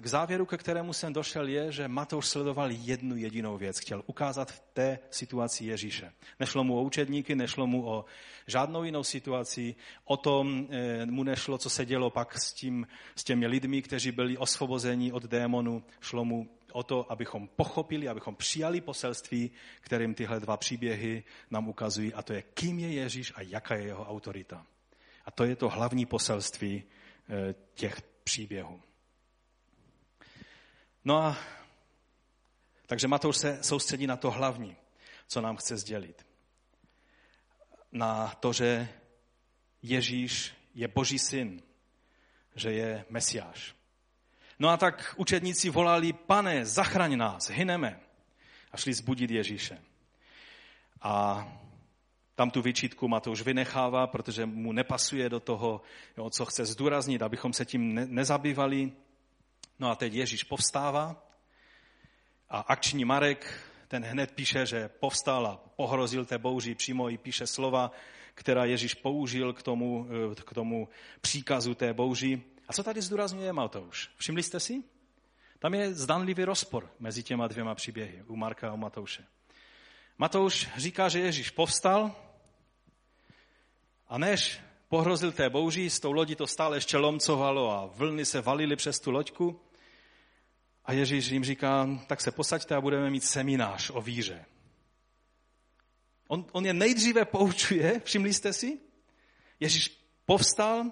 K 0.00 0.06
závěru, 0.06 0.46
ke 0.46 0.56
kterému 0.56 0.92
jsem 0.92 1.12
došel, 1.12 1.48
je, 1.48 1.72
že 1.72 1.88
Matouš 1.88 2.26
sledoval 2.26 2.70
jednu 2.70 3.16
jedinou 3.16 3.58
věc. 3.58 3.78
Chtěl 3.78 4.02
ukázat 4.06 4.52
v 4.52 4.60
té 4.72 4.98
situaci 5.10 5.64
Ježíše. 5.64 6.12
Nešlo 6.40 6.64
mu 6.64 6.78
o 6.78 6.82
učedníky, 6.82 7.34
nešlo 7.34 7.66
mu 7.66 7.88
o 7.88 8.04
žádnou 8.46 8.84
jinou 8.84 9.04
situaci. 9.04 9.74
O 10.04 10.16
tom 10.16 10.68
e, 10.70 11.06
mu 11.06 11.22
nešlo, 11.22 11.58
co 11.58 11.70
se 11.70 11.86
dělo 11.86 12.10
pak 12.10 12.38
s, 12.38 12.52
tím, 12.52 12.86
s 13.16 13.24
těmi 13.24 13.46
lidmi, 13.46 13.82
kteří 13.82 14.12
byli 14.12 14.38
osvobozeni 14.38 15.12
od 15.12 15.22
démonu. 15.22 15.84
Šlo 16.00 16.24
mu 16.24 16.48
o 16.72 16.82
to, 16.82 17.12
abychom 17.12 17.48
pochopili, 17.48 18.08
abychom 18.08 18.36
přijali 18.36 18.80
poselství, 18.80 19.50
kterým 19.80 20.14
tyhle 20.14 20.40
dva 20.40 20.56
příběhy 20.56 21.24
nám 21.50 21.68
ukazují, 21.68 22.14
a 22.14 22.22
to 22.22 22.32
je, 22.32 22.42
kým 22.42 22.78
je 22.78 22.92
Ježíš 22.92 23.32
a 23.36 23.42
jaká 23.42 23.74
je 23.74 23.84
jeho 23.84 24.04
autorita. 24.04 24.66
A 25.24 25.30
to 25.30 25.44
je 25.44 25.56
to 25.56 25.68
hlavní 25.68 26.06
poselství 26.06 26.84
eh, 26.84 27.54
těch 27.74 28.02
příběhů. 28.24 28.82
No 31.04 31.16
a 31.16 31.36
takže 32.86 33.08
Matouš 33.08 33.36
se 33.36 33.58
soustředí 33.62 34.06
na 34.06 34.16
to 34.16 34.30
hlavní, 34.30 34.76
co 35.26 35.40
nám 35.40 35.56
chce 35.56 35.76
sdělit. 35.76 36.26
Na 37.92 38.34
to, 38.40 38.52
že 38.52 38.88
Ježíš 39.82 40.54
je 40.74 40.88
Boží 40.88 41.18
syn, 41.18 41.62
že 42.54 42.72
je 42.72 43.04
Mesiáš. 43.10 43.74
No 44.58 44.68
a 44.68 44.76
tak 44.76 45.14
učedníci 45.16 45.70
volali, 45.70 46.12
pane, 46.12 46.66
zachraň 46.66 47.16
nás, 47.16 47.50
hyneme. 47.50 48.00
A 48.72 48.76
šli 48.76 48.94
zbudit 48.94 49.30
Ježíše. 49.30 49.82
A 51.02 51.46
tam 52.34 52.50
tu 52.50 52.62
vyčítku 52.62 53.08
Matouš 53.08 53.42
vynechává, 53.42 54.06
protože 54.06 54.46
mu 54.46 54.72
nepasuje 54.72 55.28
do 55.28 55.40
toho, 55.40 55.80
jo, 56.16 56.30
co 56.30 56.44
chce 56.44 56.64
zdůraznit, 56.64 57.22
abychom 57.22 57.52
se 57.52 57.64
tím 57.64 57.94
ne, 57.94 58.06
nezabývali. 58.06 58.92
No 59.78 59.90
a 59.90 59.94
teď 59.94 60.14
Ježíš 60.14 60.44
povstává 60.44 61.28
a 62.48 62.58
akční 62.58 63.04
Marek, 63.04 63.70
ten 63.88 64.04
hned 64.04 64.32
píše, 64.32 64.66
že 64.66 64.88
povstal 64.88 65.46
a 65.46 65.60
pohrozil 65.76 66.24
té 66.24 66.38
bouři, 66.38 66.74
přímo 66.74 67.10
i 67.10 67.18
píše 67.18 67.46
slova, 67.46 67.90
která 68.34 68.64
Ježíš 68.64 68.94
použil 68.94 69.52
k 69.52 69.62
tomu, 69.62 70.06
k 70.44 70.54
tomu 70.54 70.88
příkazu 71.20 71.74
té 71.74 71.92
bouři. 71.92 72.42
A 72.68 72.72
co 72.72 72.82
tady 72.82 73.02
zdůrazňuje 73.02 73.52
Matouš? 73.52 74.10
Všimli 74.16 74.42
jste 74.42 74.60
si? 74.60 74.82
Tam 75.58 75.74
je 75.74 75.94
zdanlivý 75.94 76.44
rozpor 76.44 76.90
mezi 76.98 77.22
těma 77.22 77.46
dvěma 77.46 77.74
příběhy, 77.74 78.22
u 78.26 78.36
Marka 78.36 78.70
a 78.70 78.72
u 78.72 78.76
Matouše. 78.76 79.24
Matouš 80.18 80.68
říká, 80.76 81.08
že 81.08 81.20
Ježíš 81.20 81.50
povstal 81.50 82.16
a 84.14 84.18
než 84.18 84.60
pohrozil 84.88 85.32
té 85.32 85.50
bouří, 85.50 85.90
s 85.90 86.00
tou 86.00 86.12
lodí 86.12 86.34
to 86.34 86.46
stále 86.46 86.76
ještě 86.76 86.96
lomcovalo 86.96 87.70
a 87.70 87.86
vlny 87.86 88.24
se 88.24 88.40
valily 88.40 88.76
přes 88.76 89.00
tu 89.00 89.10
loďku. 89.10 89.60
A 90.84 90.92
Ježíš 90.92 91.26
jim 91.26 91.44
říká, 91.44 91.88
tak 92.06 92.20
se 92.20 92.30
posaďte 92.30 92.74
a 92.74 92.80
budeme 92.80 93.10
mít 93.10 93.24
seminář 93.24 93.90
o 93.90 94.02
víře. 94.02 94.44
On, 96.28 96.46
on 96.52 96.66
je 96.66 96.72
nejdříve 96.72 97.24
poučuje, 97.24 98.00
všimli 98.04 98.34
jste 98.34 98.52
si? 98.52 98.78
Ježíš 99.60 99.98
povstal 100.26 100.84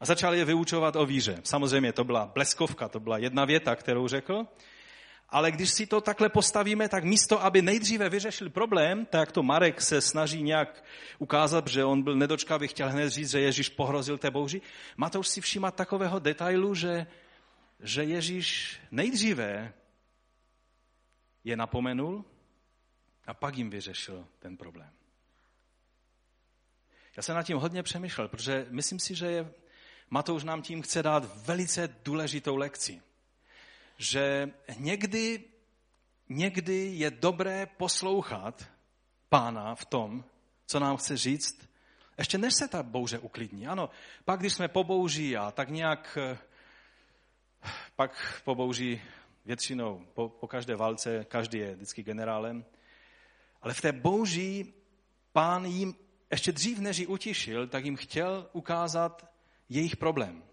a 0.00 0.04
začal 0.06 0.34
je 0.34 0.44
vyučovat 0.44 0.96
o 0.96 1.06
víře. 1.06 1.40
Samozřejmě 1.44 1.92
to 1.92 2.04
byla 2.04 2.26
bleskovka, 2.26 2.88
to 2.88 3.00
byla 3.00 3.18
jedna 3.18 3.44
věta, 3.44 3.76
kterou 3.76 4.08
řekl. 4.08 4.46
Ale 5.32 5.50
když 5.50 5.70
si 5.70 5.86
to 5.86 6.00
takhle 6.00 6.28
postavíme, 6.28 6.88
tak 6.88 7.04
místo, 7.04 7.42
aby 7.42 7.62
nejdříve 7.62 8.08
vyřešil 8.08 8.50
problém, 8.50 9.06
tak 9.06 9.32
to 9.32 9.42
Marek 9.42 9.80
se 9.80 10.00
snaží 10.00 10.42
nějak 10.42 10.84
ukázat, 11.18 11.68
že 11.68 11.84
on 11.84 12.02
byl 12.02 12.16
nedočkavý, 12.16 12.68
chtěl 12.68 12.90
hned 12.90 13.10
říct, 13.10 13.30
že 13.30 13.40
Ježíš 13.40 13.68
pohrozil 13.68 14.18
té 14.18 14.30
bouři. 14.30 14.60
Matouš 14.96 15.28
si 15.28 15.40
všímá 15.40 15.70
takového 15.70 16.18
detailu, 16.18 16.74
že, 16.74 17.06
že 17.80 18.04
Ježíš 18.04 18.78
nejdříve 18.90 19.72
je 21.44 21.56
napomenul 21.56 22.24
a 23.26 23.34
pak 23.34 23.56
jim 23.56 23.70
vyřešil 23.70 24.28
ten 24.38 24.56
problém. 24.56 24.90
Já 27.16 27.22
jsem 27.22 27.36
nad 27.36 27.42
tím 27.42 27.56
hodně 27.56 27.82
přemýšlel, 27.82 28.28
protože 28.28 28.66
myslím 28.70 28.98
si, 28.98 29.14
že 29.14 29.26
je, 29.26 29.52
Matouš 30.10 30.44
nám 30.44 30.62
tím 30.62 30.82
chce 30.82 31.02
dát 31.02 31.46
velice 31.46 31.96
důležitou 32.04 32.56
lekci 32.56 33.02
že 34.02 34.50
někdy, 34.78 35.44
někdy 36.28 36.86
je 36.94 37.10
dobré 37.10 37.66
poslouchat 37.66 38.70
pána 39.28 39.74
v 39.74 39.84
tom, 39.84 40.24
co 40.66 40.80
nám 40.80 40.96
chce 40.96 41.16
říct, 41.16 41.68
ještě 42.18 42.38
než 42.38 42.54
se 42.54 42.68
ta 42.68 42.82
bouře 42.82 43.18
uklidní. 43.18 43.66
Ano, 43.66 43.90
pak 44.24 44.40
když 44.40 44.52
jsme 44.52 44.68
po 44.68 44.84
bouři 44.84 45.36
a 45.36 45.50
tak 45.50 45.68
nějak, 45.68 46.18
eh, 46.20 46.38
pak 47.96 48.42
po 48.44 48.54
bouři 48.54 49.02
většinou, 49.44 50.06
po, 50.14 50.28
po 50.28 50.48
každé 50.48 50.76
válce, 50.76 51.24
každý 51.28 51.58
je 51.58 51.74
vždycky 51.74 52.02
generálem, 52.02 52.64
ale 53.62 53.74
v 53.74 53.80
té 53.80 53.92
bouři 53.92 54.72
pán 55.32 55.64
jim 55.64 55.94
ještě 56.30 56.52
dřív, 56.52 56.78
než 56.78 56.98
ji 56.98 57.06
utišil, 57.06 57.68
tak 57.68 57.84
jim 57.84 57.96
chtěl 57.96 58.50
ukázat 58.52 59.32
jejich 59.68 59.96
problém. 59.96 60.51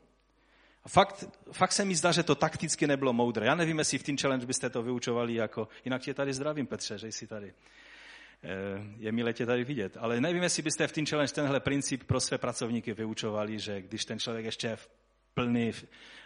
A 0.83 0.89
fakt, 0.89 1.25
fakt 1.51 1.71
se 1.71 1.85
mi 1.85 1.95
zdá, 1.95 2.11
že 2.11 2.23
to 2.23 2.35
takticky 2.35 2.87
nebylo 2.87 3.13
moudré. 3.13 3.45
Já 3.45 3.55
nevím, 3.55 3.79
jestli 3.79 3.97
v 3.97 4.03
Team 4.03 4.17
Challenge 4.17 4.45
byste 4.45 4.69
to 4.69 4.83
vyučovali 4.83 5.33
jako, 5.33 5.67
jinak 5.85 6.01
tě 6.01 6.13
tady 6.13 6.33
zdravím, 6.33 6.67
Petře, 6.67 6.97
že 6.97 7.07
jsi 7.07 7.27
tady. 7.27 7.53
Eh, 8.43 8.49
je 8.97 9.11
milé 9.11 9.33
tě 9.33 9.45
tady 9.45 9.63
vidět. 9.63 9.97
Ale 9.99 10.21
nevím, 10.21 10.43
jestli 10.43 10.63
byste 10.63 10.87
v 10.87 10.91
Team 10.91 11.05
Challenge 11.05 11.33
tenhle 11.33 11.59
princip 11.59 12.03
pro 12.03 12.19
své 12.19 12.37
pracovníky 12.37 12.93
vyučovali, 12.93 13.59
že 13.59 13.81
když 13.81 14.05
ten 14.05 14.19
člověk 14.19 14.45
ještě 14.45 14.77
plný, 15.33 15.71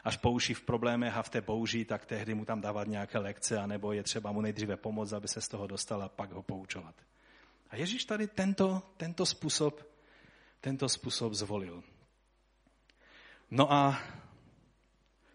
až 0.04 0.18
pouší 0.18 0.54
v 0.54 0.62
problémech 0.62 1.18
a 1.18 1.22
v 1.22 1.30
té 1.30 1.42
bouži, 1.42 1.86
tak 1.86 2.06
tehdy 2.06 2.34
mu 2.34 2.46
tam 2.46 2.62
dávat 2.62 2.88
nějaké 2.88 3.18
lekce, 3.18 3.58
anebo 3.58 3.94
je 3.94 4.04
třeba 4.04 4.32
mu 4.32 4.42
nejdříve 4.42 4.78
pomoct, 4.78 5.14
aby 5.14 5.28
se 5.28 5.42
z 5.42 5.48
toho 5.48 5.68
dostal 5.68 6.04
a 6.04 6.10
pak 6.10 6.32
ho 6.32 6.44
poučovat. 6.44 6.96
A 7.70 7.76
Ježíš 7.76 8.06
tady 8.06 8.28
tento, 8.28 8.82
tento, 8.98 9.26
způsob, 9.26 9.84
tento 10.62 10.90
způsob 10.90 11.34
zvolil. 11.34 11.84
No 13.52 13.74
a 13.74 14.02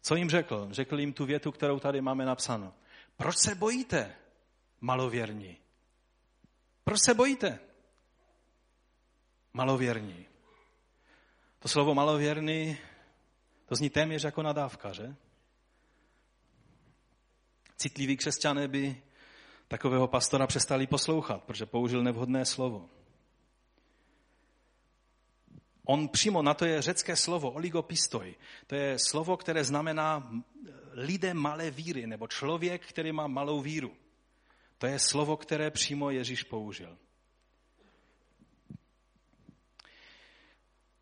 co 0.09 0.17
jim 0.17 0.31
řekl? 0.31 0.69
Řekl 0.71 1.01
jim 1.01 1.13
tu 1.13 1.27
větu, 1.27 1.53
kterou 1.53 1.79
tady 1.79 2.01
máme 2.01 2.25
napsáno. 2.25 2.75
Proč 3.17 3.37
se 3.37 3.55
bojíte, 3.55 4.15
malověrní? 4.81 5.57
Proč 6.85 7.01
se 7.01 7.15
bojíte? 7.15 7.59
Malověrní. 9.53 10.27
To 11.59 11.69
slovo 11.69 11.95
malověrný, 11.95 12.79
to 13.67 13.75
zní 13.75 13.91
téměř 13.91 14.25
jako 14.25 14.43
nadávka, 14.43 14.93
že? 14.93 15.15
Citliví 17.77 18.17
křesťané 18.17 18.69
by 18.69 19.03
takového 19.69 20.09
pastora 20.09 20.47
přestali 20.47 20.87
poslouchat, 20.87 21.45
protože 21.45 21.67
použil 21.67 22.03
nevhodné 22.03 22.45
slovo. 22.45 22.91
On 25.91 26.09
přímo 26.09 26.43
na 26.43 26.55
to 26.55 26.65
je 26.65 26.83
řecké 26.83 27.17
slovo 27.17 27.51
oligopistoj. 27.51 28.35
To 28.67 28.75
je 28.75 28.99
slovo, 28.99 29.37
které 29.37 29.65
znamená 29.65 30.31
lidé 30.93 31.35
malé 31.35 31.71
víry, 31.71 32.07
nebo 32.07 32.29
člověk, 32.29 32.87
který 32.87 33.13
má 33.13 33.27
malou 33.27 33.61
víru. 33.61 33.97
To 34.79 34.87
je 34.87 34.99
slovo, 34.99 35.37
které 35.37 35.71
přímo 35.71 36.11
Ježíš 36.11 36.43
použil. 36.43 36.99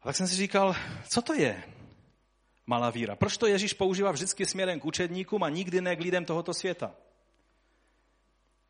A 0.01 0.05
tak 0.05 0.17
jsem 0.17 0.27
si 0.27 0.37
říkal, 0.37 0.77
co 1.09 1.23
to 1.23 1.35
je 1.35 1.63
malá 2.67 2.91
víra? 2.91 3.17
Proč 3.17 3.37
to 3.37 3.47
Ježíš 3.47 3.73
používá 3.73 4.11
vždycky 4.11 4.47
směrem 4.47 4.81
k 4.81 4.85
učedníkům 4.85 5.43
a 5.43 5.51
nikdy 5.51 5.81
ne 5.81 5.97
k 5.97 6.01
lidem 6.01 6.25
tohoto 6.25 6.55
světa? 6.55 6.95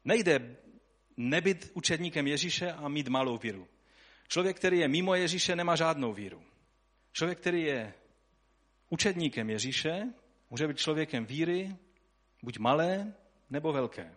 Nejde 0.05 0.57
nebyt 1.17 1.71
učedníkem 1.75 2.27
Ježíše 2.27 2.73
a 2.73 2.89
mít 2.89 3.09
malou 3.09 3.39
víru. 3.39 3.69
Člověk, 4.29 4.57
který 4.57 4.79
je 4.79 4.89
mimo 4.89 5.15
Ježíše, 5.15 5.57
nemá 5.57 5.77
žádnou 5.77 6.13
víru. 6.13 6.43
Člověk, 7.13 7.39
který 7.39 7.63
je 7.63 7.95
učedníkem 8.89 9.51
Ježíše, 9.51 10.03
může 10.51 10.69
být 10.69 10.79
člověkem 10.79 11.27
víry, 11.27 11.77
buď 12.43 12.59
malé 12.59 13.15
nebo 13.51 13.73
velké. 13.73 14.17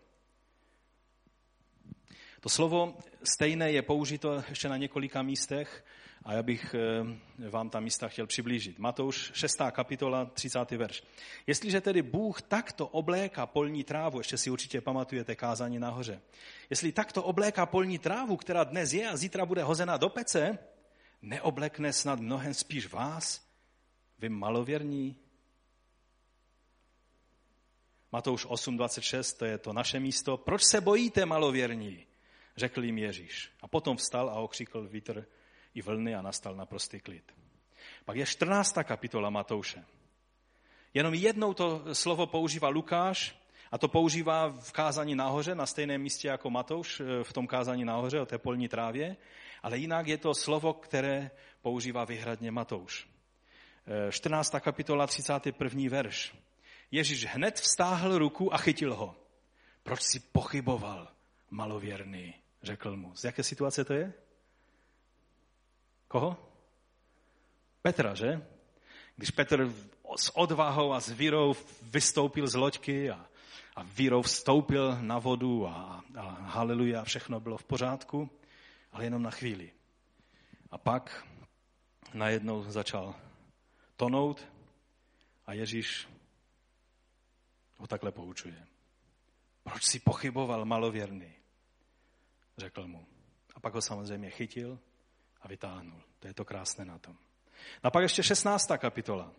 To 2.39 2.49
slovo 2.49 2.97
stejné 3.23 3.71
je 3.71 3.81
použito 3.81 4.43
ještě 4.49 4.69
na 4.69 4.77
několika 4.77 5.21
místech 5.21 5.85
a 6.23 6.33
já 6.33 6.43
bych 6.43 6.75
eh, 6.75 7.49
vám 7.49 7.69
ta 7.69 7.79
místa 7.79 8.07
chtěl 8.07 8.27
přiblížit. 8.27 8.79
Matouš 8.79 9.31
6. 9.33 9.57
kapitola, 9.71 10.25
30. 10.25 10.71
verš. 10.71 11.03
Jestliže 11.47 11.81
tedy 11.81 12.01
Bůh 12.01 12.41
takto 12.41 12.87
obléká 12.87 13.45
polní 13.45 13.83
trávu, 13.83 14.17
ještě 14.17 14.37
si 14.37 14.49
určitě 14.49 14.81
pamatujete 14.81 15.35
kázání 15.35 15.79
nahoře, 15.79 16.21
jestli 16.69 16.91
takto 16.91 17.23
obléká 17.23 17.65
polní 17.65 17.99
trávu, 17.99 18.37
která 18.37 18.63
dnes 18.63 18.93
je 18.93 19.09
a 19.09 19.17
zítra 19.17 19.45
bude 19.45 19.63
hozena 19.63 19.97
do 19.97 20.09
pece, 20.09 20.57
neoblekne 21.21 21.93
snad 21.93 22.19
mnohem 22.19 22.53
spíš 22.53 22.91
vás, 22.91 23.49
vy 24.19 24.29
malověrní? 24.29 25.15
Matouš 28.11 28.45
8.26, 28.45 29.37
to 29.37 29.45
je 29.45 29.57
to 29.57 29.73
naše 29.73 29.99
místo. 29.99 30.37
Proč 30.37 30.63
se 30.63 30.81
bojíte, 30.81 31.25
malověrní? 31.25 32.05
Řekl 32.57 32.83
jim 32.83 32.97
Ježíš. 32.97 33.51
A 33.61 33.67
potom 33.67 33.97
vstal 33.97 34.29
a 34.29 34.33
okřikl 34.33 34.87
vítr 34.87 35.25
i 35.73 35.81
vlny 35.81 36.15
a 36.15 36.21
nastal 36.21 36.55
naprostý 36.55 36.99
klid. 36.99 37.31
Pak 38.05 38.17
je 38.17 38.25
14. 38.25 38.73
kapitola 38.83 39.29
Matouše. 39.29 39.85
Jenom 40.93 41.13
jednou 41.13 41.53
to 41.53 41.95
slovo 41.95 42.27
používá 42.27 42.69
Lukáš 42.69 43.35
a 43.71 43.77
to 43.77 43.87
používá 43.87 44.49
v 44.49 44.71
kázání 44.71 45.15
nahoře, 45.15 45.55
na 45.55 45.65
stejném 45.65 46.01
místě 46.01 46.27
jako 46.27 46.49
Matouš, 46.49 46.99
eh, 46.99 47.23
v 47.23 47.33
tom 47.33 47.47
kázání 47.47 47.85
nahoře 47.85 48.21
o 48.21 48.25
té 48.25 48.37
polní 48.37 48.67
trávě, 48.67 49.17
ale 49.63 49.77
jinak 49.77 50.07
je 50.07 50.17
to 50.17 50.33
slovo, 50.33 50.73
které 50.73 51.31
používá 51.61 52.05
vyhradně 52.05 52.51
Matouš. 52.51 53.07
14. 54.09 54.57
Eh, 54.57 54.59
kapitola, 54.59 55.07
31. 55.07 55.89
verš. 55.89 56.35
Ježíš 56.91 57.25
hned 57.25 57.59
vstáhl 57.59 58.17
ruku 58.17 58.53
a 58.53 58.57
chytil 58.57 58.95
ho. 58.95 59.15
Proč 59.83 60.01
si 60.01 60.19
pochyboval, 60.19 61.07
malověrný, 61.49 62.33
řekl 62.63 62.95
mu. 62.95 63.15
Z 63.15 63.23
jaké 63.23 63.43
situace 63.43 63.85
to 63.85 63.93
je? 63.93 64.13
Koho? 66.09 66.37
Petra, 67.81 68.15
že? 68.15 68.41
Když 69.15 69.31
Petr 69.31 69.73
s 70.15 70.37
odvahou 70.37 70.93
a 70.93 70.99
s 70.99 71.09
vírou 71.09 71.55
vystoupil 71.81 72.47
z 72.47 72.55
loďky 72.55 73.09
a, 73.09 73.25
a 73.75 73.83
vírou 73.83 74.21
vstoupil 74.21 74.97
na 75.01 75.19
vodu 75.19 75.67
a, 75.67 76.03
a 76.17 76.21
haleluja, 76.29 77.03
všechno 77.03 77.39
bylo 77.39 77.57
v 77.57 77.63
pořádku, 77.63 78.29
ale 78.91 79.03
jenom 79.03 79.21
na 79.21 79.31
chvíli. 79.31 79.71
A 80.71 80.77
pak 80.77 81.27
najednou 82.13 82.63
začal 82.63 83.15
tonout 83.95 84.47
a 85.45 85.53
Ježíš 85.53 86.07
ho 87.77 87.87
takhle 87.87 88.11
poučuje. 88.11 88.65
Proč 89.63 89.83
si 89.83 89.99
pochyboval 89.99 90.65
malověrný? 90.65 91.33
Řekl 92.57 92.87
mu. 92.87 93.05
A 93.55 93.59
pak 93.59 93.73
ho 93.73 93.81
samozřejmě 93.81 94.29
chytil 94.29 94.79
a 95.41 95.47
vytáhnul. 95.47 96.01
To 96.19 96.27
je 96.27 96.33
to 96.33 96.45
krásné 96.45 96.85
na 96.85 96.97
tom. 96.97 97.17
A 97.83 97.91
pak 97.91 98.03
ještě 98.03 98.23
16. 98.23 98.71
kapitola. 98.77 99.31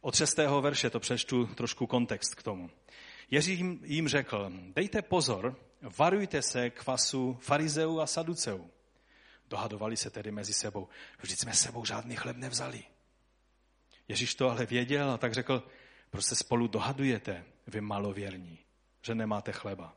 Od 0.00 0.14
6. 0.14 0.38
verše 0.60 0.90
to 0.90 1.00
přečtu 1.00 1.46
trošku 1.46 1.86
kontext 1.86 2.34
k 2.34 2.42
tomu. 2.42 2.70
Ježíš 3.30 3.60
jim 3.82 4.08
řekl, 4.08 4.52
dejte 4.74 5.02
pozor, 5.02 5.56
varujte 5.98 6.42
se 6.42 6.70
kvasu 6.70 7.38
farizeů 7.40 8.00
a 8.00 8.06
saduceů. 8.06 8.70
Dohadovali 9.48 9.96
se 9.96 10.10
tedy 10.10 10.30
mezi 10.30 10.52
sebou. 10.52 10.88
Vždyť 11.20 11.38
jsme 11.38 11.54
sebou 11.54 11.84
žádný 11.84 12.16
chleb 12.16 12.36
nevzali. 12.36 12.84
Ježíš 14.08 14.34
to 14.34 14.50
ale 14.50 14.66
věděl 14.66 15.10
a 15.10 15.18
tak 15.18 15.34
řekl, 15.34 15.68
proč 16.10 16.24
se 16.24 16.36
spolu 16.36 16.66
dohadujete, 16.66 17.44
vy 17.66 17.80
malověrní, 17.80 18.58
že 19.02 19.14
nemáte 19.14 19.52
chleba. 19.52 19.96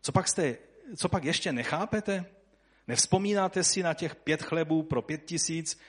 Co 0.00 0.12
pak, 0.12 0.28
jste, 0.28 0.58
co 0.96 1.08
pak 1.08 1.24
ještě 1.24 1.52
nechápete? 1.52 2.24
Nevzpomínáte 2.88 3.64
si 3.64 3.82
na 3.82 3.94
těch 3.94 4.16
pět 4.16 4.42
chlebů 4.42 4.82
pro 4.82 5.02
pět 5.02 5.24
tisíc 5.24 5.80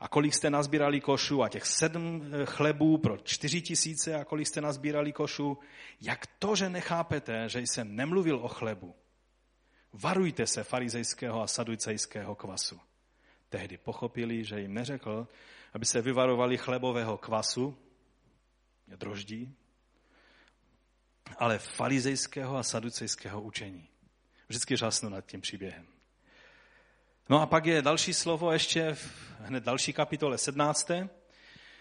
a 0.00 0.08
kolik 0.08 0.34
jste 0.34 0.50
nazbírali 0.50 1.00
košu 1.00 1.42
a 1.42 1.48
těch 1.48 1.66
sedm 1.66 2.22
eh, 2.22 2.46
chlebů 2.46 2.98
pro 2.98 3.18
čtyři 3.18 3.62
tisíce 3.62 4.14
a 4.14 4.24
kolik 4.24 4.46
jste 4.46 4.60
nazbírali 4.60 5.12
košu? 5.12 5.58
Jak 6.00 6.26
to, 6.26 6.56
že 6.56 6.68
nechápete, 6.68 7.48
že 7.48 7.60
jsem 7.60 7.96
nemluvil 7.96 8.36
o 8.36 8.48
chlebu? 8.48 8.94
Varujte 9.92 10.46
se 10.46 10.64
farizejského 10.64 11.42
a 11.42 11.46
saducejského 11.46 12.34
kvasu. 12.34 12.80
Tehdy 13.48 13.76
pochopili, 13.78 14.44
že 14.44 14.60
jim 14.60 14.74
neřekl, 14.74 15.28
aby 15.74 15.86
se 15.86 16.02
vyvarovali 16.02 16.58
chlebového 16.58 17.18
kvasu, 17.18 17.76
droždí, 18.86 19.54
ale 21.38 21.58
farizejského 21.58 22.56
a 22.56 22.62
saducejského 22.62 23.42
učení. 23.42 23.88
Vždycky 24.48 24.76
žasnu 24.76 25.08
nad 25.08 25.26
tím 25.26 25.40
příběhem. 25.40 25.99
No 27.30 27.40
a 27.42 27.46
pak 27.46 27.66
je 27.66 27.82
další 27.82 28.14
slovo 28.14 28.52
ještě 28.52 28.94
v 28.94 29.12
hned 29.40 29.64
další 29.64 29.92
kapitole 29.92 30.38
17. 30.38 30.90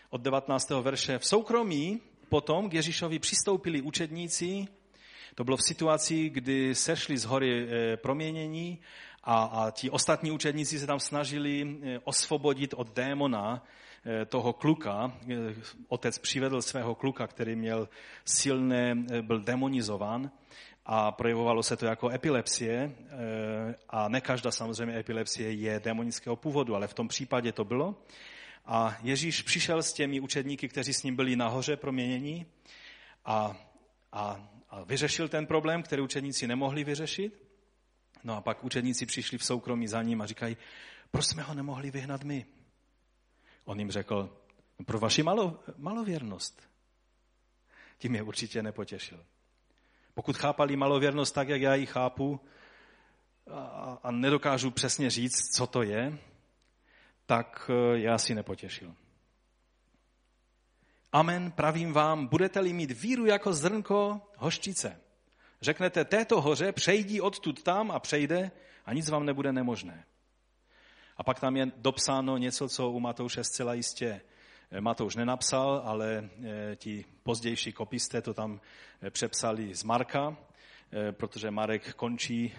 od 0.10 0.22
19. 0.22 0.70
verše. 0.70 1.20
V 1.20 1.26
soukromí 1.26 2.02
potom 2.30 2.70
k 2.70 2.74
Ježíšovi 2.74 3.20
přistoupili 3.20 3.82
učedníci, 3.82 4.68
to 5.36 5.44
bylo 5.44 5.58
v 5.58 5.64
situaci, 5.64 6.30
kdy 6.30 6.76
sešli 6.76 7.18
z 7.18 7.26
hory 7.26 7.68
eh, 7.70 7.98
proměnění 7.98 8.80
a, 9.24 9.44
a 9.44 9.72
ti 9.72 9.90
ostatní 9.90 10.32
učedníci 10.32 10.80
se 10.80 10.88
tam 10.88 11.00
snažili 11.00 11.80
eh, 11.84 12.00
osvobodit 12.04 12.74
od 12.78 12.96
démona 12.96 13.64
eh, 14.06 14.26
toho 14.26 14.54
kluka. 14.54 15.18
Otec 15.88 16.20
přivedl 16.20 16.62
svého 16.62 16.96
kluka, 16.96 17.28
který 17.28 17.56
měl 17.56 17.90
silné, 18.26 18.96
byl 19.22 19.40
demonizovan 19.40 20.32
a 20.92 21.12
projevovalo 21.12 21.64
se 21.64 21.78
to 21.78 21.86
jako 21.86 22.10
epilepsie 22.10 22.96
a 23.90 24.10
ne 24.10 24.22
každá 24.22 24.52
samozřejmě 24.52 25.00
epilepsie 25.00 25.52
je 25.52 25.80
demonického 25.80 26.36
původu, 26.36 26.76
ale 26.76 26.88
v 26.88 26.94
tom 26.94 27.08
případě 27.08 27.52
to 27.52 27.66
bylo. 27.66 27.96
A 28.66 28.98
Ježíš 29.02 29.42
přišel 29.42 29.84
s 29.84 29.94
těmi 29.94 30.20
učedníky, 30.20 30.68
kteří 30.68 30.94
s 30.94 31.04
ním 31.04 31.16
byli 31.16 31.36
nahoře 31.36 31.78
proměnění 31.78 32.46
a, 33.26 33.58
a, 34.12 34.50
a 34.70 34.84
vyřešil 34.84 35.30
ten 35.30 35.46
problém, 35.46 35.84
který 35.84 36.02
učedníci 36.02 36.48
nemohli 36.48 36.84
vyřešit. 36.84 37.44
No 38.24 38.36
a 38.38 38.42
pak 38.42 38.64
učedníci 38.64 39.06
přišli 39.06 39.38
v 39.38 39.46
soukromí 39.46 39.88
za 39.88 40.02
ním 40.02 40.22
a 40.22 40.26
říkají, 40.26 40.58
proč 41.12 41.26
jsme 41.26 41.44
ho 41.44 41.54
nemohli 41.54 41.92
vyhnat 41.92 42.24
my? 42.24 42.46
On 43.66 43.80
jim 43.80 43.92
řekl, 43.92 44.38
pro 44.86 45.00
vaši 45.00 45.24
malo, 45.24 45.64
malověrnost. 45.78 46.70
Tím 47.98 48.16
je 48.16 48.22
určitě 48.22 48.64
nepotěšil. 48.64 49.26
Pokud 50.14 50.38
chápali 50.38 50.76
malověrnost 50.76 51.36
tak, 51.36 51.50
jak 51.50 51.62
já 51.62 51.76
ji 51.76 51.86
chápu, 51.86 52.40
a, 53.52 54.00
a 54.04 54.12
nedokážu 54.12 54.72
přesně 54.72 55.10
říct, 55.10 55.56
co 55.56 55.68
to 55.68 55.82
je, 55.82 56.18
tak 57.26 57.72
eh, 57.74 58.00
já 58.00 58.18
si 58.18 58.36
nepotěšil. 58.36 58.96
Amen, 61.12 61.52
pravím 61.52 61.94
vám, 61.94 62.28
budete-li 62.28 62.74
mít 62.74 62.92
víru 62.92 63.26
jako 63.26 63.54
zrnko 63.54 64.22
hořčice. 64.38 65.02
Řeknete 65.62 66.06
této 66.06 66.42
hoře, 66.42 66.72
přejdí 66.72 67.22
odtud 67.22 67.64
tam 67.64 67.92
a 67.92 68.00
přejde 68.00 68.52
a 68.86 68.94
nic 68.94 69.10
vám 69.10 69.26
nebude 69.26 69.54
nemožné. 69.54 70.06
A 71.18 71.24
pak 71.24 71.40
tam 71.40 71.58
je 71.58 71.72
dopsáno 71.76 72.38
něco, 72.38 72.70
co 72.70 72.90
u 72.90 73.00
Matouše 73.00 73.44
zcela 73.44 73.74
jistě 73.74 74.22
Matouš 74.80 75.16
nenapsal, 75.16 75.82
ale 75.86 76.30
eh, 76.44 76.76
ti 76.76 77.06
pozdější 77.24 77.74
kopisté 77.74 78.22
to 78.22 78.34
tam 78.34 78.62
eh, 79.02 79.10
přepsali 79.10 79.76
z 79.76 79.84
Marka, 79.84 80.38
protože 81.12 81.52
Marek 81.52 81.94
končí 81.94 82.54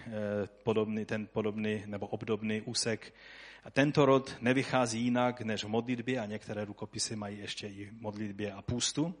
podobný, 0.63 1.05
ten 1.05 1.27
podobný 1.27 1.83
nebo 1.85 2.07
obdobný 2.07 2.61
úsek. 2.61 3.13
A 3.63 3.71
tento 3.71 4.05
rod 4.05 4.35
nevychází 4.41 5.01
jinak 5.01 5.41
než 5.41 5.63
v 5.63 5.67
modlitbě 5.67 6.19
a 6.19 6.25
některé 6.25 6.65
rukopisy 6.65 7.15
mají 7.15 7.37
ještě 7.37 7.67
i 7.67 7.89
modlitbě 7.91 8.51
a 8.53 8.61
půstu. 8.61 9.15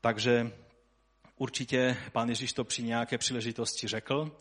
Takže 0.00 0.52
určitě 1.36 1.96
pán 2.12 2.28
Ježíš 2.28 2.52
to 2.52 2.64
při 2.64 2.82
nějaké 2.82 3.18
příležitosti 3.18 3.88
řekl 3.88 4.36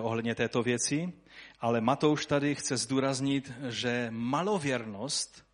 ohledně 0.00 0.34
této 0.34 0.62
věci, 0.62 1.12
ale 1.60 1.80
Matouš 1.80 2.26
tady 2.26 2.54
chce 2.54 2.76
zdůraznit, 2.76 3.52
že 3.68 4.06
malověrnost 4.10 5.44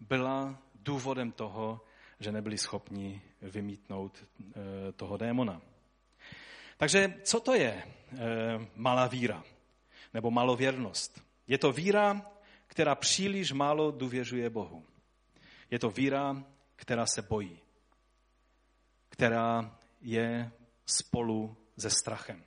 byla 0.00 0.58
důvodem 0.82 1.32
toho, 1.32 1.80
že 2.20 2.32
nebyli 2.32 2.58
schopni 2.58 3.22
vymítnout 3.42 4.24
eh, 4.24 4.92
toho 4.92 5.16
démona. 5.16 5.62
Takže 6.76 7.14
co 7.22 7.40
to 7.40 7.54
je 7.54 7.82
eh, 7.82 8.18
malá 8.76 9.06
víra 9.06 9.44
nebo 10.14 10.30
malověrnost? 10.30 11.22
Je 11.46 11.58
to 11.58 11.72
víra, 11.72 12.26
která 12.66 12.94
příliš 12.94 13.52
málo 13.52 13.90
důvěřuje 13.90 14.50
Bohu. 14.50 14.84
Je 15.70 15.78
to 15.78 15.90
víra, 15.90 16.44
která 16.76 17.06
se 17.06 17.22
bojí, 17.22 17.58
která 19.08 19.78
je 20.00 20.52
spolu 20.86 21.56
se 21.78 21.90
strachem 21.90 22.44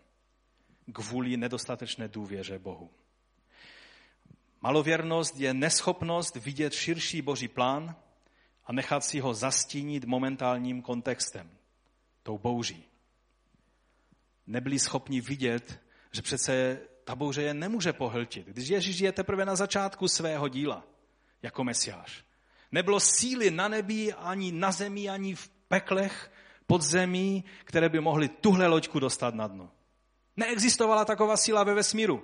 kvůli 0.93 1.37
nedostatečné 1.37 2.07
důvěře 2.07 2.59
Bohu. 2.59 2.91
Malověrnost 4.61 5.39
je 5.39 5.53
neschopnost 5.53 6.35
vidět 6.35 6.73
širší 6.73 7.21
boží 7.21 7.47
plán 7.47 7.95
a 8.65 8.73
nechat 8.73 9.03
si 9.03 9.19
ho 9.19 9.33
zastínit 9.33 10.05
momentálním 10.05 10.81
kontextem, 10.81 11.49
tou 12.23 12.37
bouří. 12.37 12.83
Nebyli 14.47 14.79
schopni 14.79 15.21
vidět, 15.21 15.79
že 16.11 16.21
přece 16.21 16.79
ta 17.03 17.15
bouře 17.15 17.41
je 17.41 17.53
nemůže 17.53 17.93
pohltit. 17.93 18.47
Když 18.47 18.69
Ježíš 18.69 18.99
je 18.99 19.11
teprve 19.11 19.45
na 19.45 19.55
začátku 19.55 20.07
svého 20.07 20.47
díla 20.47 20.83
jako 21.41 21.63
mesiáš. 21.63 22.25
Nebylo 22.71 22.99
síly 22.99 23.51
na 23.51 23.67
nebi, 23.67 24.13
ani 24.13 24.51
na 24.51 24.71
zemi, 24.71 25.09
ani 25.09 25.35
v 25.35 25.49
peklech 25.67 26.31
pod 26.67 26.81
zemí, 26.81 27.43
které 27.63 27.89
by 27.89 27.99
mohly 27.99 28.29
tuhle 28.29 28.67
loďku 28.67 28.99
dostat 28.99 29.35
na 29.35 29.47
dno. 29.47 29.71
Neexistovala 30.37 31.05
taková 31.05 31.37
síla 31.37 31.63
ve 31.63 31.73
vesmíru. 31.73 32.23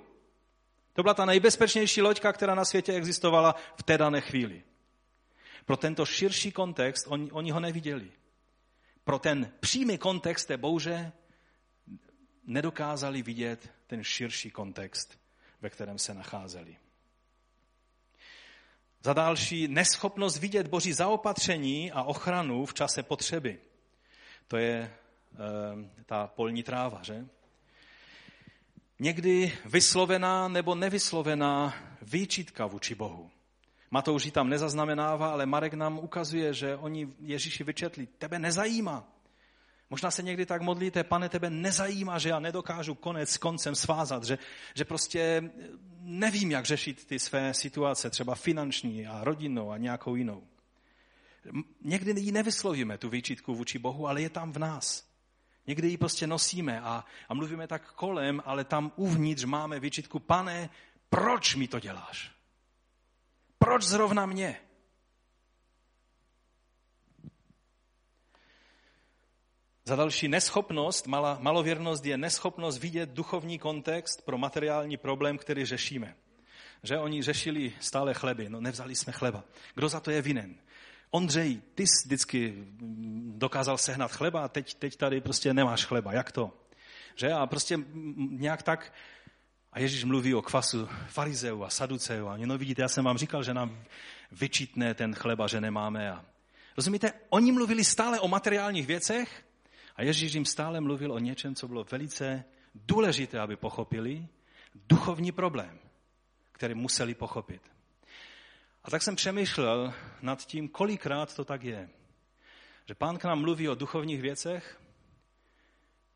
To 0.92 1.02
byla 1.02 1.14
ta 1.14 1.24
nejbezpečnější 1.24 2.02
loďka, 2.02 2.32
která 2.32 2.54
na 2.54 2.64
světě 2.64 2.92
existovala 2.92 3.54
v 3.76 3.82
té 3.82 3.98
dané 3.98 4.20
chvíli. 4.20 4.62
Pro 5.64 5.76
tento 5.76 6.06
širší 6.06 6.52
kontext 6.52 7.06
oni, 7.08 7.30
oni 7.30 7.50
ho 7.50 7.60
neviděli. 7.60 8.12
Pro 9.04 9.18
ten 9.18 9.52
přímý 9.60 9.98
kontext 9.98 10.48
té 10.48 10.56
bouře 10.56 11.12
nedokázali 12.44 13.22
vidět 13.22 13.72
ten 13.86 14.04
širší 14.04 14.50
kontext, 14.50 15.18
ve 15.60 15.70
kterém 15.70 15.98
se 15.98 16.14
nacházeli. 16.14 16.76
Za 19.04 19.12
další, 19.12 19.68
neschopnost 19.68 20.38
vidět 20.38 20.66
Boží 20.66 20.92
zaopatření 20.92 21.92
a 21.92 22.02
ochranu 22.02 22.66
v 22.66 22.74
čase 22.74 23.02
potřeby. 23.02 23.58
To 24.48 24.56
je 24.56 24.74
e, 24.78 24.92
ta 26.06 26.26
polní 26.26 26.62
tráva, 26.62 27.02
že? 27.02 27.26
Někdy 28.98 29.58
vyslovená 29.64 30.48
nebo 30.48 30.74
nevyslovená 30.74 31.74
výčitka 32.02 32.66
vůči 32.66 32.94
Bohu. 32.94 33.30
Matouš 33.92 34.24
ji 34.24 34.30
tam 34.30 34.48
nezaznamenává, 34.48 35.32
ale 35.32 35.46
Marek 35.46 35.74
nám 35.74 35.98
ukazuje, 35.98 36.54
že 36.54 36.76
oni 36.76 37.12
Ježíši 37.20 37.64
vyčetli, 37.64 38.06
tebe 38.06 38.38
nezajímá. 38.38 39.04
Možná 39.90 40.10
se 40.10 40.22
někdy 40.22 40.46
tak 40.46 40.62
modlíte, 40.62 41.04
pane, 41.04 41.28
tebe 41.28 41.50
nezajímá, 41.50 42.18
že 42.18 42.28
já 42.28 42.40
nedokážu 42.40 42.94
konec 42.94 43.30
s 43.30 43.36
koncem 43.36 43.74
svázat, 43.74 44.24
že, 44.24 44.38
že 44.74 44.84
prostě 44.84 45.50
nevím, 46.00 46.50
jak 46.50 46.64
řešit 46.64 47.04
ty 47.04 47.18
své 47.18 47.54
situace, 47.54 48.10
třeba 48.10 48.34
finanční 48.34 49.06
a 49.06 49.24
rodinnou 49.24 49.70
a 49.70 49.78
nějakou 49.78 50.14
jinou. 50.14 50.42
Někdy 51.84 52.20
ji 52.20 52.32
nevyslovíme, 52.32 52.98
tu 52.98 53.08
výčitku 53.08 53.54
vůči 53.54 53.78
Bohu, 53.78 54.08
ale 54.08 54.22
je 54.22 54.30
tam 54.30 54.52
v 54.52 54.58
nás. 54.58 55.04
Někdy 55.66 55.88
ji 55.88 55.96
prostě 55.96 56.26
nosíme 56.26 56.80
a, 56.80 57.04
a 57.28 57.34
mluvíme 57.34 57.66
tak 57.66 57.92
kolem, 57.92 58.42
ale 58.44 58.64
tam 58.64 58.92
uvnitř 58.96 59.44
máme 59.44 59.80
výčitku, 59.80 60.18
pane, 60.18 60.70
proč 61.08 61.54
mi 61.54 61.68
to 61.68 61.80
děláš? 61.80 62.41
Proč 63.64 63.82
zrovna 63.82 64.26
mě? 64.26 64.56
Za 69.84 69.96
další 69.96 70.28
neschopnost, 70.28 71.06
mala, 71.06 71.38
malověrnost 71.40 72.06
je 72.06 72.18
neschopnost 72.18 72.78
vidět 72.78 73.10
duchovní 73.10 73.58
kontext 73.58 74.24
pro 74.24 74.38
materiální 74.38 74.96
problém, 74.96 75.38
který 75.38 75.64
řešíme. 75.64 76.16
Že 76.82 76.98
oni 76.98 77.22
řešili 77.22 77.72
stále 77.80 78.14
chleby, 78.14 78.48
no 78.48 78.60
nevzali 78.60 78.96
jsme 78.96 79.12
chleba. 79.12 79.44
Kdo 79.74 79.88
za 79.88 80.00
to 80.00 80.10
je 80.10 80.22
vinen? 80.22 80.54
Ondřej, 81.10 81.62
ty 81.74 81.86
jsi 81.86 82.06
vždycky 82.06 82.54
dokázal 83.36 83.78
sehnat 83.78 84.12
chleba 84.12 84.44
a 84.44 84.48
teď, 84.48 84.74
teď 84.74 84.96
tady 84.96 85.20
prostě 85.20 85.54
nemáš 85.54 85.84
chleba. 85.84 86.12
Jak 86.12 86.32
to? 86.32 86.52
Že? 87.14 87.32
A 87.32 87.46
prostě 87.46 87.78
nějak 88.16 88.62
tak 88.62 88.92
a 89.72 89.80
Ježíš 89.80 90.04
mluví 90.04 90.34
o 90.34 90.42
kvasu 90.42 90.88
farizeu 91.06 91.64
a 91.64 91.70
saduceu. 91.70 92.26
A 92.28 92.36
no 92.36 92.58
vidíte, 92.58 92.82
já 92.82 92.88
jsem 92.88 93.04
vám 93.04 93.18
říkal, 93.18 93.42
že 93.42 93.54
nám 93.54 93.84
vyčítne 94.32 94.94
ten 94.94 95.14
chleba, 95.14 95.46
že 95.46 95.60
nemáme. 95.60 96.10
A 96.10 96.24
rozumíte, 96.76 97.12
oni 97.28 97.52
mluvili 97.52 97.84
stále 97.84 98.20
o 98.20 98.28
materiálních 98.28 98.86
věcech 98.86 99.44
a 99.96 100.02
Ježíš 100.02 100.32
jim 100.32 100.44
stále 100.44 100.80
mluvil 100.80 101.12
o 101.12 101.18
něčem, 101.18 101.54
co 101.54 101.68
bylo 101.68 101.84
velice 101.84 102.44
důležité, 102.74 103.40
aby 103.40 103.56
pochopili. 103.56 104.26
Duchovní 104.88 105.32
problém, 105.32 105.78
který 106.52 106.74
museli 106.74 107.14
pochopit. 107.14 107.62
A 108.84 108.90
tak 108.90 109.02
jsem 109.02 109.16
přemýšlel 109.16 109.94
nad 110.22 110.46
tím, 110.46 110.68
kolikrát 110.68 111.36
to 111.36 111.44
tak 111.44 111.62
je. 111.62 111.88
Že 112.88 112.94
pán 112.94 113.18
k 113.18 113.24
nám 113.24 113.40
mluví 113.40 113.68
o 113.68 113.74
duchovních 113.74 114.22
věcech 114.22 114.81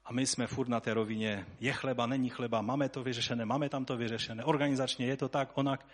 a 0.07 0.13
my 0.13 0.27
jsme 0.27 0.47
furt 0.47 0.69
na 0.69 0.81
té 0.81 0.95
rovině, 0.95 1.47
je 1.61 1.73
chleba, 1.73 2.07
není 2.07 2.29
chleba, 2.29 2.63
máme 2.63 2.89
to 2.89 3.03
vyřešené, 3.03 3.45
máme 3.45 3.69
tam 3.69 3.85
to 3.85 3.97
vyřešené, 3.97 4.45
organizačně 4.45 5.07
je 5.07 5.17
to 5.17 5.29
tak, 5.29 5.59
onak. 5.59 5.87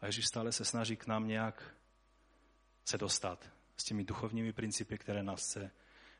A 0.00 0.06
Ježíš 0.06 0.26
stále 0.26 0.52
se 0.52 0.64
snaží 0.64 0.96
k 0.96 1.06
nám 1.06 1.28
nějak 1.28 1.74
se 2.84 2.98
dostat 2.98 3.50
s 3.76 3.84
těmi 3.84 4.04
duchovními 4.04 4.52
principy, 4.52 4.98
které 4.98 5.22
nás 5.22 5.40
chce 5.40 5.70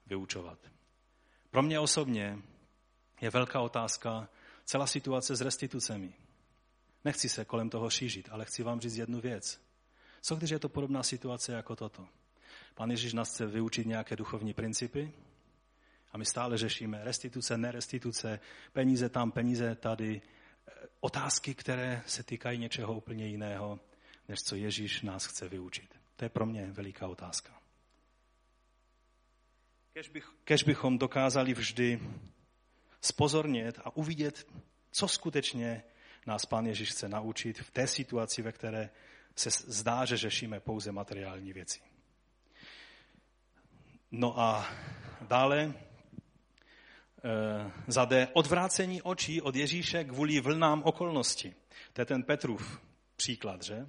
vyučovat. 0.07 0.59
Pro 1.51 1.62
mě 1.62 1.80
osobně 1.80 2.38
je 3.20 3.30
velká 3.30 3.61
otázka 3.61 4.28
celá 4.64 4.86
situace 4.86 5.36
s 5.36 5.41
restitucemi. 5.41 6.14
Nechci 7.05 7.28
se 7.28 7.45
kolem 7.45 7.70
toho 7.70 7.91
šířit, 7.91 8.28
ale 8.32 8.45
chci 8.45 8.62
vám 8.62 8.80
říct 8.80 8.97
jednu 8.97 9.20
věc. 9.20 9.61
Co 10.22 10.36
když 10.36 10.51
je 10.51 10.59
to 10.59 10.68
podobná 10.68 11.03
situace 11.03 11.53
jako 11.53 11.76
toto? 11.76 12.09
Pan 12.74 12.91
Ježíš 12.91 13.12
nás 13.12 13.30
chce 13.30 13.47
vyučit 13.47 13.86
nějaké 13.86 14.16
duchovní 14.16 14.55
principy, 14.55 15.12
a 16.12 16.18
my 16.18 16.24
stále 16.24 16.58
řešíme 16.58 17.04
restituce, 17.04 17.58
nerestituce, 17.58 18.40
peníze 18.72 19.08
tam, 19.08 19.32
peníze 19.32 19.74
tady. 19.74 20.22
Otázky, 21.00 21.54
které 21.54 22.02
se 22.06 22.22
týkají 22.22 22.58
něčeho 22.58 22.94
úplně 22.94 23.26
jiného, 23.26 23.80
než 24.28 24.38
co 24.38 24.56
Ježíš 24.56 25.02
nás 25.02 25.26
chce 25.26 25.48
vyučit. 25.48 26.00
To 26.16 26.24
je 26.24 26.28
pro 26.28 26.46
mě 26.46 26.66
veliká 26.66 27.06
otázka. 27.06 27.61
Kež, 29.92 30.08
bych, 30.08 30.30
kež 30.44 30.62
bychom 30.62 30.98
dokázali 30.98 31.54
vždy 31.54 32.00
spozornět 33.00 33.78
a 33.84 33.96
uvidět, 33.96 34.46
co 34.90 35.08
skutečně 35.08 35.82
nás 36.26 36.46
Pán 36.46 36.66
Ježíš 36.66 36.90
chce 36.90 37.08
naučit 37.08 37.58
v 37.61 37.70
té 37.70 37.86
situaci, 37.86 38.42
ve 38.42 38.52
které 38.52 38.90
se 39.36 39.50
zdá, 39.50 40.04
že 40.04 40.16
řešíme 40.16 40.61
pouze 40.61 40.92
materiální 40.92 41.52
věci. 41.52 41.80
No 44.11 44.40
a 44.40 44.68
dále 45.20 45.74
Eh, 45.74 45.89
za 47.87 48.05
D 48.05 48.29
odvrácení 48.33 49.03
očí 49.03 49.43
od 49.43 49.57
Ježíše 49.57 50.05
kvůli 50.05 50.41
vlnám 50.41 50.83
okolnosti. 50.85 51.55
To 51.93 52.01
je 52.01 52.05
ten 52.05 52.23
Petrův 52.23 52.81
příklad, 53.16 53.62
že? 53.62 53.87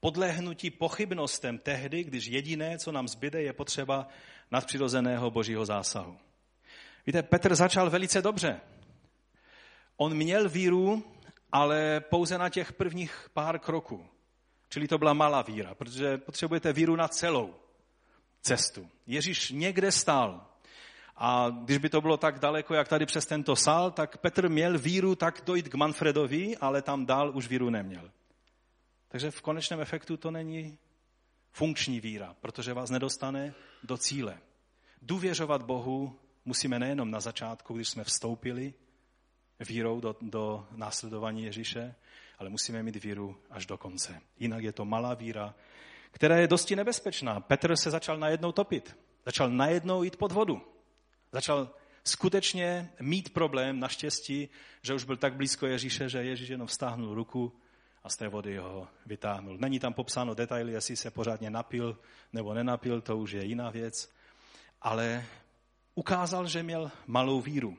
Podlehnutí 0.00 0.70
pochybnostem 0.70 1.58
tehdy, 1.58 2.04
když 2.04 2.26
jediné, 2.26 2.78
co 2.78 2.92
nám 2.92 3.08
zbyde, 3.08 3.42
je 3.42 3.52
potřeba 3.52 4.08
nadpřirozeného 4.50 5.30
božího 5.30 5.66
zásahu. 5.66 6.18
Víte, 7.06 7.22
Petr 7.22 7.54
začal 7.54 7.90
velice 7.90 8.22
dobře. 8.22 8.60
On 9.96 10.14
měl 10.14 10.48
víru, 10.48 11.04
ale 11.52 12.00
pouze 12.00 12.38
na 12.38 12.48
těch 12.48 12.72
prvních 12.72 13.28
pár 13.32 13.58
kroků. 13.58 14.06
Čili 14.68 14.88
to 14.88 14.98
byla 14.98 15.12
malá 15.12 15.42
víra, 15.42 15.74
protože 15.74 16.18
potřebujete 16.18 16.72
víru 16.72 16.96
na 16.96 17.08
celou 17.08 17.54
cestu. 18.42 18.88
Ježíš 19.06 19.50
někde 19.50 19.92
stál, 19.92 20.49
a 21.22 21.50
když 21.50 21.78
by 21.78 21.88
to 21.88 22.00
bylo 22.00 22.16
tak 22.16 22.38
daleko, 22.38 22.74
jak 22.74 22.88
tady 22.88 23.06
přes 23.06 23.26
tento 23.26 23.56
sál, 23.56 23.90
tak 23.90 24.16
Petr 24.18 24.48
měl 24.48 24.78
víru 24.78 25.14
tak 25.14 25.42
dojít 25.46 25.68
k 25.68 25.74
Manfredovi, 25.74 26.56
ale 26.56 26.82
tam 26.82 27.06
dál 27.06 27.36
už 27.36 27.48
víru 27.48 27.70
neměl. 27.70 28.10
Takže 29.08 29.30
v 29.30 29.42
konečném 29.42 29.80
efektu 29.80 30.16
to 30.16 30.30
není 30.30 30.78
funkční 31.52 32.00
víra, 32.00 32.36
protože 32.40 32.72
vás 32.72 32.90
nedostane 32.90 33.54
do 33.82 33.96
cíle. 33.96 34.38
Důvěřovat 35.02 35.62
Bohu 35.62 36.18
musíme 36.44 36.78
nejenom 36.78 37.10
na 37.10 37.20
začátku, 37.20 37.74
když 37.74 37.88
jsme 37.88 38.04
vstoupili 38.04 38.74
vírou 39.68 40.00
do, 40.00 40.16
do 40.20 40.66
následování 40.76 41.44
Ježíše, 41.44 41.94
ale 42.38 42.50
musíme 42.50 42.82
mít 42.82 43.04
víru 43.04 43.36
až 43.50 43.66
do 43.66 43.78
konce. 43.78 44.20
Jinak 44.38 44.64
je 44.64 44.72
to 44.72 44.84
malá 44.84 45.14
víra, 45.14 45.54
která 46.10 46.36
je 46.36 46.48
dosti 46.48 46.76
nebezpečná. 46.76 47.40
Petr 47.40 47.76
se 47.76 47.90
začal 47.90 48.18
najednou 48.18 48.52
topit. 48.52 48.96
Začal 49.26 49.50
najednou 49.50 50.02
jít 50.02 50.16
pod 50.16 50.32
vodu. 50.32 50.79
Začal 51.32 51.70
skutečně 52.04 52.90
mít 53.00 53.32
problém, 53.32 53.80
naštěstí, 53.80 54.48
že 54.82 54.94
už 54.94 55.04
byl 55.04 55.16
tak 55.16 55.34
blízko 55.34 55.66
Ježíše, 55.66 56.08
že 56.08 56.24
Ježíš 56.24 56.48
jenom 56.48 56.66
vztáhnul 56.66 57.14
ruku 57.14 57.52
a 58.02 58.08
z 58.08 58.16
té 58.16 58.28
vody 58.28 58.56
ho 58.56 58.88
vytáhnul. 59.06 59.58
Není 59.58 59.80
tam 59.80 59.92
popsáno 59.92 60.34
detaily, 60.34 60.72
jestli 60.72 60.96
se 60.96 61.10
pořádně 61.10 61.50
napil 61.50 61.98
nebo 62.32 62.54
nenapil, 62.54 63.00
to 63.00 63.16
už 63.16 63.30
je 63.30 63.44
jiná 63.44 63.70
věc, 63.70 64.10
ale 64.82 65.24
ukázal, 65.94 66.48
že 66.48 66.62
měl 66.62 66.90
malou 67.06 67.40
víru. 67.40 67.78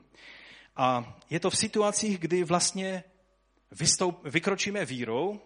A 0.76 1.16
je 1.30 1.40
to 1.40 1.50
v 1.50 1.56
situacích, 1.56 2.18
kdy 2.18 2.44
vlastně 2.44 3.04
vystoup, 3.70 4.24
vykročíme 4.24 4.84
vírou, 4.84 5.40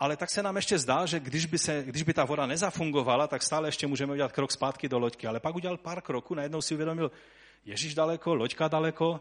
ale 0.00 0.16
tak 0.16 0.30
se 0.30 0.42
nám 0.42 0.56
ještě 0.56 0.78
zdá, 0.78 1.06
že 1.06 1.20
když 1.20 1.46
by, 1.46 1.58
se, 1.58 1.82
když 1.86 2.02
by 2.02 2.14
ta 2.14 2.24
voda 2.24 2.46
nezafungovala, 2.46 3.26
tak 3.26 3.42
stále 3.42 3.68
ještě 3.68 3.86
můžeme 3.86 4.12
udělat 4.12 4.32
krok 4.32 4.52
zpátky 4.52 4.88
do 4.88 4.98
loďky. 4.98 5.26
Ale 5.26 5.40
pak 5.40 5.54
udělal 5.54 5.76
pár 5.76 6.00
kroků, 6.00 6.34
najednou 6.34 6.62
si 6.62 6.74
uvědomil, 6.74 7.10
Ježíš 7.64 7.94
daleko, 7.94 8.34
loďka 8.34 8.68
daleko, 8.68 9.20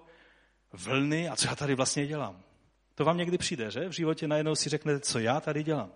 vlny 0.73 1.29
a 1.29 1.35
co 1.35 1.47
já 1.47 1.55
tady 1.55 1.75
vlastně 1.75 2.07
dělám. 2.07 2.43
To 2.95 3.05
vám 3.05 3.17
někdy 3.17 3.37
přijde, 3.37 3.71
že? 3.71 3.89
V 3.89 3.91
životě 3.91 4.27
najednou 4.27 4.55
si 4.55 4.69
řeknete, 4.69 4.99
co 4.99 5.19
já 5.19 5.41
tady 5.41 5.63
dělám. 5.63 5.91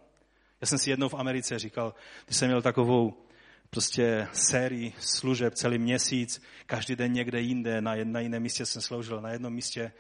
Já 0.62 0.68
jsem 0.68 0.78
si 0.78 0.90
jednou 0.90 1.10
v 1.10 1.14
Americe 1.14 1.60
říkal, 1.60 1.94
když 2.26 2.38
jsem 2.38 2.48
měl 2.48 2.62
takovou 2.62 3.26
prostě 3.70 4.28
sérii 4.34 4.94
služeb 5.00 5.54
celý 5.54 5.78
měsíc, 5.78 6.42
každý 6.66 6.96
den 6.96 7.14
někde 7.14 7.42
jinde, 7.42 7.82
na, 7.82 7.96
na 8.04 8.20
jiném 8.20 8.44
místě 8.44 8.66
jsem 8.66 8.82
sloužil, 8.82 9.22
na 9.22 9.30
jednom 9.30 9.54
místě 9.54 9.92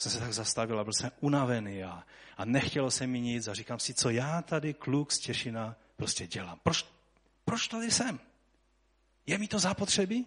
jsem 0.00 0.12
se 0.12 0.20
tak 0.20 0.32
zastavil 0.32 0.80
a 0.80 0.84
byl 0.84 0.92
jsem 0.92 1.10
unavený 1.20 1.84
a, 1.84 2.04
a 2.36 2.44
nechtělo 2.44 2.90
se 2.90 3.06
mi 3.06 3.20
nic 3.20 3.48
a 3.48 3.54
říkám 3.54 3.78
si, 3.78 3.94
co 3.94 4.10
já 4.10 4.42
tady, 4.42 4.74
kluk 4.74 5.12
z 5.12 5.18
Těšina, 5.18 5.76
prostě 5.96 6.26
dělám. 6.26 6.58
Proč, 6.62 6.86
proč 7.44 7.68
tady 7.68 7.90
jsem? 7.90 8.20
Je 9.26 9.38
mi 9.38 9.48
to 9.48 9.58
zapotřebí? 9.58 10.26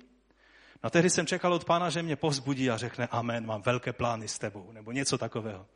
No 0.83 0.89
tehdy 0.89 1.09
jsem 1.09 1.27
čekal 1.27 1.53
od 1.53 1.65
pána, 1.65 1.89
že 1.89 2.03
mě 2.03 2.15
povzbudí 2.15 2.69
a 2.69 2.77
řekne 2.77 3.07
amen, 3.07 3.45
mám 3.45 3.61
velké 3.61 3.93
plány 3.93 4.27
s 4.27 4.39
tebou, 4.39 4.71
nebo 4.71 4.91
něco 4.91 5.17
takového. 5.17 5.67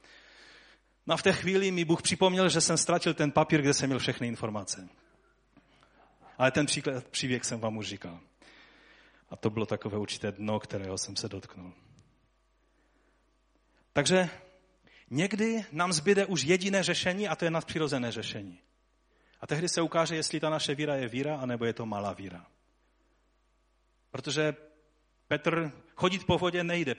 No 1.08 1.14
a 1.14 1.18
v 1.18 1.24
té 1.24 1.34
chvíli 1.34 1.72
mi 1.72 1.86
Bůh 1.86 2.02
připomněl, 2.02 2.50
že 2.50 2.62
jsem 2.62 2.78
ztratil 2.78 3.14
ten 3.14 3.32
papír, 3.32 3.62
kde 3.62 3.74
jsem 3.74 3.90
měl 3.90 4.00
všechny 4.00 4.28
informace. 4.28 4.90
Ale 6.38 6.52
ten 6.52 6.66
příklad, 6.66 7.08
příběh 7.08 7.46
jsem 7.46 7.60
vám 7.60 7.78
už 7.78 7.88
říkal. 7.88 8.20
A 9.30 9.36
to 9.36 9.50
bylo 9.50 9.66
takové 9.66 9.98
určité 9.98 10.32
dno, 10.32 10.60
kterého 10.60 10.98
jsem 10.98 11.16
se 11.16 11.30
dotknul. 11.30 11.74
Takže 13.98 14.30
někdy 15.10 15.66
nám 15.72 15.94
zbyde 15.94 16.26
už 16.26 16.44
jediné 16.44 16.84
řešení 16.84 17.28
a 17.28 17.36
to 17.36 17.46
je 17.46 17.52
nadpřirozené 17.52 18.12
řešení. 18.12 18.60
A 19.42 19.48
tehdy 19.48 19.70
se 19.70 19.82
ukáže, 19.82 20.16
jestli 20.16 20.40
ta 20.40 20.50
naše 20.50 20.76
víra 20.76 20.96
je 20.96 21.08
víra, 21.08 21.38
anebo 21.38 21.66
je 21.66 21.74
to 21.74 21.86
malá 21.86 22.14
víra. 22.14 22.46
Protože 24.12 24.56
Petr 25.28 25.72
chodit 25.96 26.26
po 26.26 26.38
vodě 26.38 26.64
nejde, 26.64 26.96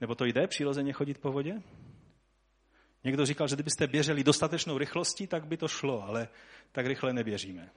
nebo 0.00 0.14
to 0.14 0.24
jde 0.24 0.46
přirozeně 0.46 0.92
chodit 0.92 1.18
po 1.18 1.32
vodě? 1.32 1.62
Někdo 3.04 3.26
říkal, 3.26 3.48
že 3.48 3.56
kdybyste 3.56 3.86
běželi 3.86 4.24
dostatečnou 4.24 4.78
rychlostí, 4.78 5.26
tak 5.26 5.46
by 5.46 5.56
to 5.56 5.68
šlo, 5.68 6.02
ale 6.02 6.28
tak 6.72 6.86
rychle 6.86 7.12
neběžíme. 7.12 7.70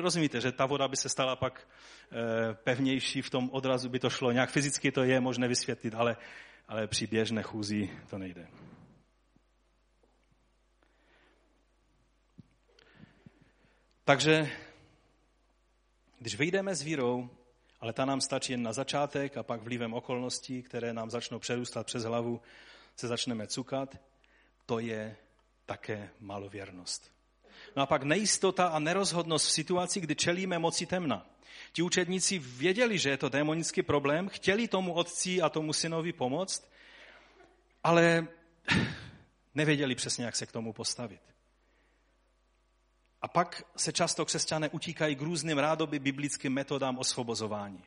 Rozumíte, 0.00 0.40
že 0.40 0.52
ta 0.52 0.66
voda 0.66 0.88
by 0.88 0.96
se 0.96 1.08
stala 1.08 1.36
pak 1.36 1.68
e, 2.12 2.54
pevnější, 2.54 3.22
v 3.22 3.30
tom 3.30 3.50
odrazu 3.52 3.88
by 3.88 3.98
to 3.98 4.10
šlo. 4.10 4.32
Nějak 4.32 4.50
fyzicky 4.50 4.92
to 4.92 5.02
je 5.02 5.20
možné 5.20 5.48
vysvětlit, 5.48 5.94
ale, 5.94 6.16
ale 6.68 6.86
při 6.86 7.06
běžné 7.06 7.42
chůzi 7.42 7.90
to 8.10 8.18
nejde. 8.18 8.48
Takže, 14.04 14.50
když 16.18 16.34
vyjdeme 16.34 16.74
s 16.74 16.82
vírou, 16.82 17.30
ale 17.80 17.92
ta 17.92 18.04
nám 18.04 18.20
stačí 18.20 18.52
jen 18.52 18.62
na 18.62 18.72
začátek 18.72 19.36
a 19.36 19.42
pak 19.42 19.62
vlivem 19.62 19.94
okolností, 19.94 20.62
které 20.62 20.92
nám 20.92 21.10
začnou 21.10 21.38
přerůstat 21.38 21.86
přes 21.86 22.04
hlavu, 22.04 22.40
se 22.96 23.08
začneme 23.08 23.46
cukat, 23.46 23.96
to 24.66 24.78
je 24.78 25.16
také 25.66 26.10
malověrnost. 26.20 27.12
No 27.76 27.82
a 27.82 27.86
pak 27.86 28.02
nejistota 28.02 28.68
a 28.68 28.78
nerozhodnost 28.78 29.46
v 29.46 29.52
situaci, 29.52 30.00
kdy 30.00 30.14
čelíme 30.14 30.58
moci 30.58 30.86
temna. 30.86 31.26
Ti 31.72 31.82
učedníci 31.82 32.38
věděli, 32.38 32.98
že 32.98 33.10
je 33.10 33.16
to 33.16 33.28
démonický 33.28 33.82
problém, 33.82 34.28
chtěli 34.28 34.68
tomu 34.68 34.92
otci 34.92 35.42
a 35.42 35.48
tomu 35.48 35.72
synovi 35.72 36.12
pomoct, 36.12 36.70
ale 37.84 38.28
nevěděli 39.54 39.94
přesně, 39.94 40.24
jak 40.24 40.36
se 40.36 40.46
k 40.46 40.52
tomu 40.52 40.72
postavit. 40.72 41.20
A 43.22 43.28
pak 43.28 43.62
se 43.76 43.92
často 43.92 44.24
křesťané 44.24 44.68
utíkají 44.68 45.16
k 45.16 45.22
různým 45.22 45.58
rádoby 45.58 45.98
biblickým 45.98 46.52
metodám 46.52 46.98
osvobozování. 46.98 47.84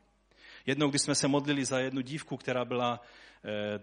Jednou, 0.65 0.89
když 0.89 1.01
jsme 1.01 1.15
se 1.15 1.27
modlili 1.27 1.65
za 1.65 1.79
jednu 1.79 2.01
dívku, 2.01 2.37
která 2.37 2.65
byla 2.65 3.01
e, 3.75 3.79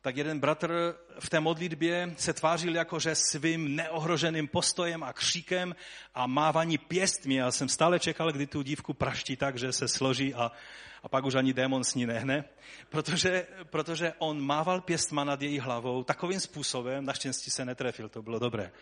tak 0.00 0.16
jeden 0.16 0.40
bratr 0.40 0.94
v 1.18 1.30
té 1.30 1.40
modlitbě 1.40 2.14
se 2.16 2.32
tvářil 2.32 2.74
jako, 2.74 2.98
že 2.98 3.14
svým 3.14 3.76
neohroženým 3.76 4.48
postojem 4.48 5.02
a 5.02 5.12
kříkem 5.12 5.76
a 6.14 6.26
mávaní 6.26 6.78
pěstmi. 6.78 7.34
Já 7.34 7.50
jsem 7.50 7.68
stále 7.68 7.98
čekal, 7.98 8.32
kdy 8.32 8.46
tu 8.46 8.62
dívku 8.62 8.94
praští 8.94 9.36
tak, 9.36 9.58
že 9.58 9.72
se 9.72 9.88
složí 9.88 10.34
a, 10.34 10.52
a 11.02 11.08
pak 11.08 11.24
už 11.24 11.34
ani 11.34 11.52
démon 11.52 11.84
s 11.84 11.94
ní 11.94 12.06
nehne, 12.06 12.44
protože, 12.88 13.46
protože 13.70 14.12
on 14.18 14.40
mával 14.40 14.80
pěstma 14.80 15.24
nad 15.24 15.42
její 15.42 15.58
hlavou 15.58 16.04
takovým 16.04 16.40
způsobem, 16.40 17.04
naštěstí 17.04 17.50
se 17.50 17.64
netrefil, 17.64 18.08
to 18.08 18.22
bylo 18.22 18.38
dobré, 18.38 18.72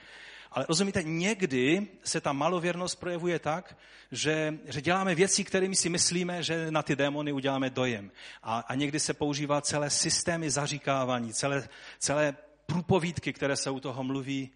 ale 0.57 0.67
rozumíte, 0.69 1.03
někdy 1.03 1.89
se 2.05 2.21
ta 2.21 2.33
malověrnost 2.33 3.01
projevuje 3.01 3.39
tak, 3.39 3.79
že, 4.13 4.59
že 4.65 4.81
děláme 4.81 5.15
věci, 5.15 5.45
kterými 5.45 5.77
si 5.77 5.89
myslíme, 5.89 6.43
že 6.43 6.71
na 6.71 6.83
ty 6.83 6.97
démony 6.97 7.33
uděláme 7.33 7.71
dojem. 7.71 8.11
A, 8.43 8.59
a 8.59 8.75
někdy 8.75 9.01
se 9.01 9.15
používá 9.15 9.61
celé 9.61 9.91
systémy 9.91 10.51
zaříkávání, 10.51 11.35
celé, 11.35 11.69
celé 11.99 12.37
průpovídky, 12.67 13.33
které 13.33 13.57
se 13.57 13.71
u 13.71 13.81
toho 13.81 14.05
mluví. 14.05 14.51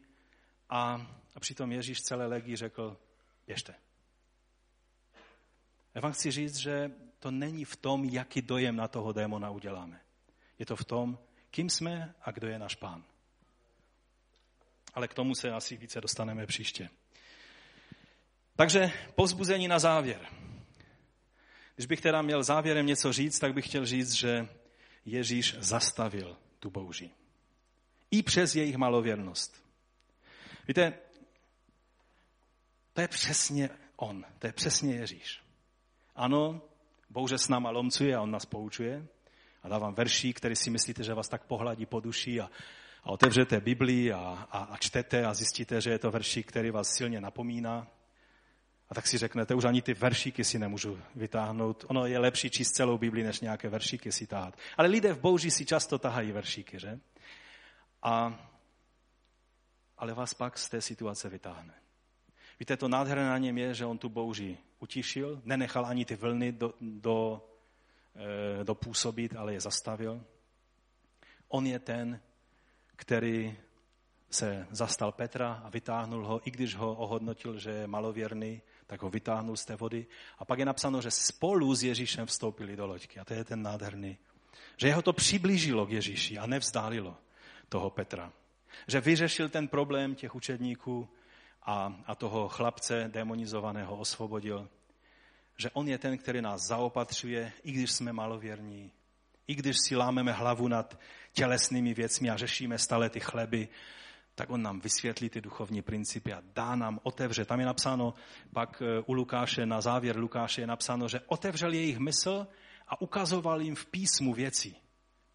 A, 0.71 1.07
a 1.35 1.41
přitom 1.41 1.73
Ježíš 1.73 2.03
celé 2.03 2.27
legii 2.27 2.57
řekl, 2.57 2.97
běžte. 3.47 3.75
Já 5.95 6.01
vám 6.01 6.13
chci 6.13 6.31
říct, 6.31 6.57
že 6.57 6.91
to 7.19 7.31
není 7.31 7.65
v 7.65 7.77
tom, 7.77 8.05
jaký 8.05 8.43
dojem 8.43 8.77
na 8.77 8.89
toho 8.89 9.13
démona 9.13 9.51
uděláme. 9.51 10.01
Je 10.59 10.67
to 10.67 10.77
v 10.77 10.85
tom, 10.85 11.19
kým 11.51 11.71
jsme 11.71 12.15
a 12.23 12.31
kdo 12.31 12.49
je 12.49 12.59
náš 12.59 12.75
pán 12.75 13.05
ale 14.95 15.09
k 15.09 15.15
tomu 15.15 15.35
se 15.35 15.51
asi 15.51 15.77
více 15.77 16.01
dostaneme 16.01 16.47
příště. 16.47 16.89
Takže 18.57 18.93
povzbuzení 19.15 19.69
na 19.69 19.79
závěr. 19.79 20.21
Když 21.75 21.87
bych 21.87 22.01
teda 22.01 22.23
měl 22.23 22.43
závěrem 22.43 22.87
něco 22.87 23.13
říct, 23.13 23.39
tak 23.39 23.55
bych 23.55 23.67
chtěl 23.67 23.87
říct, 23.87 24.13
že 24.13 24.49
Ježíš 25.05 25.57
zastavil 25.59 26.37
tu 26.59 26.71
bouři. 26.71 27.11
I 28.11 28.23
přes 28.23 28.55
jejich 28.55 28.77
malověrnost. 28.77 29.65
Víte, 30.69 30.93
to 32.93 33.01
je 33.01 33.09
přesně 33.09 33.71
on, 33.97 34.25
to 34.39 34.47
je 34.47 34.53
přesně 34.53 34.95
Ježíš. 34.95 35.41
Ano, 36.15 36.63
bouře 37.11 37.39
s 37.39 37.49
náma 37.49 37.71
lomcuje 37.71 38.17
a 38.17 38.21
on 38.21 38.31
nás 38.31 38.47
poučuje 38.47 39.07
a 39.63 39.69
dávám 39.69 39.95
verší, 39.95 40.33
který 40.33 40.57
si 40.57 40.71
myslíte, 40.71 41.05
že 41.05 41.15
vás 41.15 41.29
tak 41.29 41.45
pohladí 41.45 41.87
po 41.87 42.01
duši 42.01 42.41
a 42.41 42.51
a 43.05 43.11
otevřete 43.11 43.61
Biblii 43.61 44.13
a, 44.13 44.19
a, 44.51 44.59
a 44.59 44.77
čtete 44.77 45.25
a 45.25 45.35
zjistíte, 45.35 45.81
že 45.81 45.91
je 45.91 45.99
to 45.99 46.11
veršík, 46.11 46.49
který 46.49 46.71
vás 46.71 46.95
silně 46.95 47.21
napomíná. 47.21 47.87
A 48.89 48.95
tak 48.95 49.07
si 49.07 49.19
řeknete, 49.19 49.55
už 49.55 49.65
ani 49.65 49.83
ty 49.83 49.95
veršíky 49.95 50.45
si 50.45 50.59
nemůžu 50.59 50.99
vytáhnout. 51.15 51.85
Ono 51.89 52.07
je 52.07 52.19
lepší 52.19 52.51
číst 52.51 52.71
celou 52.71 52.99
Biblii, 52.99 53.25
než 53.25 53.41
nějaké 53.41 53.69
veršíky 53.69 54.13
si 54.13 54.27
táhat. 54.27 54.57
Ale 54.77 54.89
lidé 54.89 55.13
v 55.13 55.21
bouži 55.21 55.51
si 55.51 55.67
často 55.67 55.99
tahají 55.99 56.33
veršíky, 56.33 56.79
že? 56.79 57.01
A, 58.03 58.41
ale 59.99 60.15
vás 60.15 60.35
pak 60.35 60.59
z 60.59 60.69
té 60.69 60.81
situace 60.81 61.29
vytáhne. 61.29 61.75
Víte, 62.61 62.77
to 62.77 62.89
nádherné 62.89 63.25
na 63.25 63.39
něm 63.39 63.59
je, 63.59 63.75
že 63.75 63.87
on 63.87 63.99
tu 63.99 64.09
bouži 64.09 64.59
utišil, 64.79 65.43
nenechal 65.45 65.87
ani 65.87 66.05
ty 66.05 66.17
vlny 66.17 66.53
do, 66.53 66.75
do, 66.81 67.49
e, 68.61 68.65
dopůsobit, 68.65 69.37
ale 69.37 69.53
je 69.53 69.61
zastavil. 69.61 70.25
On 71.49 71.67
je 71.67 71.79
ten, 71.79 72.21
který 73.01 73.57
se 74.31 74.67
zastal 74.71 75.13
Petra 75.13 75.63
a 75.65 75.69
vytáhnul 75.69 76.27
ho, 76.27 76.49
i 76.49 76.51
když 76.51 76.75
ho 76.75 76.95
ohodnotil, 76.95 77.59
že 77.59 77.71
je 77.71 77.87
malověrný, 77.87 78.63
tak 78.87 79.03
ho 79.03 79.11
vytáhnul 79.11 79.57
z 79.57 79.65
té 79.65 79.77
vody. 79.77 80.07
A 80.39 80.45
pak 80.45 80.59
je 80.59 80.65
napsáno, 80.65 81.03
že 81.03 81.11
spolu 81.11 81.75
s 81.75 81.83
Ježíšem 81.83 82.27
vstoupili 82.27 82.77
do 82.77 82.87
loďky. 82.87 83.21
A 83.21 83.25
to 83.25 83.35
je 83.35 83.45
ten 83.45 83.63
nádherný. 83.63 84.19
Že 84.77 84.89
jeho 84.89 85.03
to 85.03 85.13
přiblížilo 85.13 85.87
k 85.87 85.91
Ježíši 85.91 86.39
a 86.39 86.47
nevzdálilo 86.47 87.17
toho 87.69 87.91
Petra. 87.91 88.33
Že 88.87 89.01
vyřešil 89.01 89.49
ten 89.49 89.69
problém 89.69 90.15
těch 90.15 90.35
učedníků 90.35 91.09
a, 91.63 92.03
a 92.07 92.15
toho 92.15 92.49
chlapce 92.49 93.09
demonizovaného 93.13 93.97
osvobodil. 93.97 94.69
Že 95.57 95.71
on 95.71 95.89
je 95.89 95.99
ten, 95.99 96.19
který 96.19 96.41
nás 96.41 96.63
zaopatřuje, 96.63 97.53
i 97.63 97.73
když 97.73 97.91
jsme 97.91 98.13
malověrní, 98.13 98.93
i 99.51 99.55
když 99.55 99.77
si 99.79 99.97
lámeme 99.97 100.33
hlavu 100.33 100.69
nad 100.69 101.01
tělesnými 101.33 101.95
věcmi 101.95 102.31
a 102.31 102.37
řešíme 102.37 102.79
stále 102.79 103.11
ty 103.11 103.21
chleby, 103.21 103.69
tak 104.35 104.51
on 104.51 104.63
nám 104.63 104.81
vysvětlí 104.81 105.29
ty 105.29 105.41
duchovní 105.41 105.83
principy 105.83 106.33
a 106.33 106.43
dá 106.55 106.77
nám, 106.77 107.01
otevře. 107.03 107.45
Tam 107.45 107.61
je 107.61 107.67
napsáno, 107.67 108.15
pak 108.53 108.83
e, 108.83 109.01
u 109.07 109.13
Lukáše, 109.13 109.67
na 109.67 109.81
závěr 109.81 110.17
Lukáše 110.17 110.61
je 110.61 110.67
napsáno, 110.67 111.09
že 111.09 111.21
otevřel 111.27 111.73
jejich 111.73 111.99
mysl 111.99 112.47
a 112.89 113.01
ukazoval 113.01 113.61
jim 113.61 113.75
v 113.75 113.87
písmu 113.87 114.35
věci, 114.35 114.75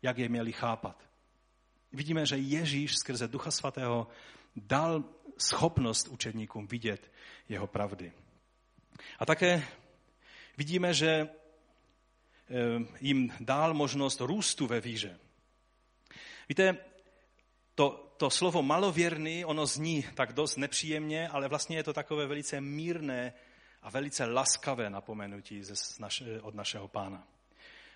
jak 0.02 0.18
je 0.18 0.30
měli 0.30 0.52
chápat. 0.52 1.04
Vidíme, 1.92 2.26
že 2.26 2.38
Ježíš 2.38 2.96
skrze 2.96 3.28
Ducha 3.28 3.52
Svatého 3.52 4.08
dal 4.56 5.04
schopnost 5.38 6.08
učedníkům 6.08 6.68
vidět 6.68 7.12
jeho 7.50 7.68
pravdy. 7.68 8.14
A 9.20 9.26
také 9.26 9.64
vidíme, 10.58 10.94
že 10.94 11.28
Eh, 11.28 11.45
jim 13.02 13.34
dál 13.40 13.74
možnost 13.74 14.22
růstu 14.22 14.68
ve 14.68 14.82
víře. 14.82 15.20
Víte, 16.50 16.78
to, 17.76 18.14
to 18.18 18.30
slovo 18.30 18.64
malověrný, 18.64 19.46
ono 19.46 19.66
zní 19.66 20.06
tak 20.14 20.34
dost 20.34 20.58
nepříjemně, 20.58 21.30
ale 21.30 21.48
vlastně 21.48 21.78
je 21.78 21.84
to 21.84 21.94
takové 21.94 22.28
velice 22.28 22.62
mírné 22.62 23.34
a 23.82 23.90
velice 23.90 24.26
laskavé 24.26 24.90
napomenutí 24.90 25.64
ze, 25.64 25.74
naše, 26.00 26.42
od 26.42 26.56
našeho 26.56 26.88
pána. 26.88 27.28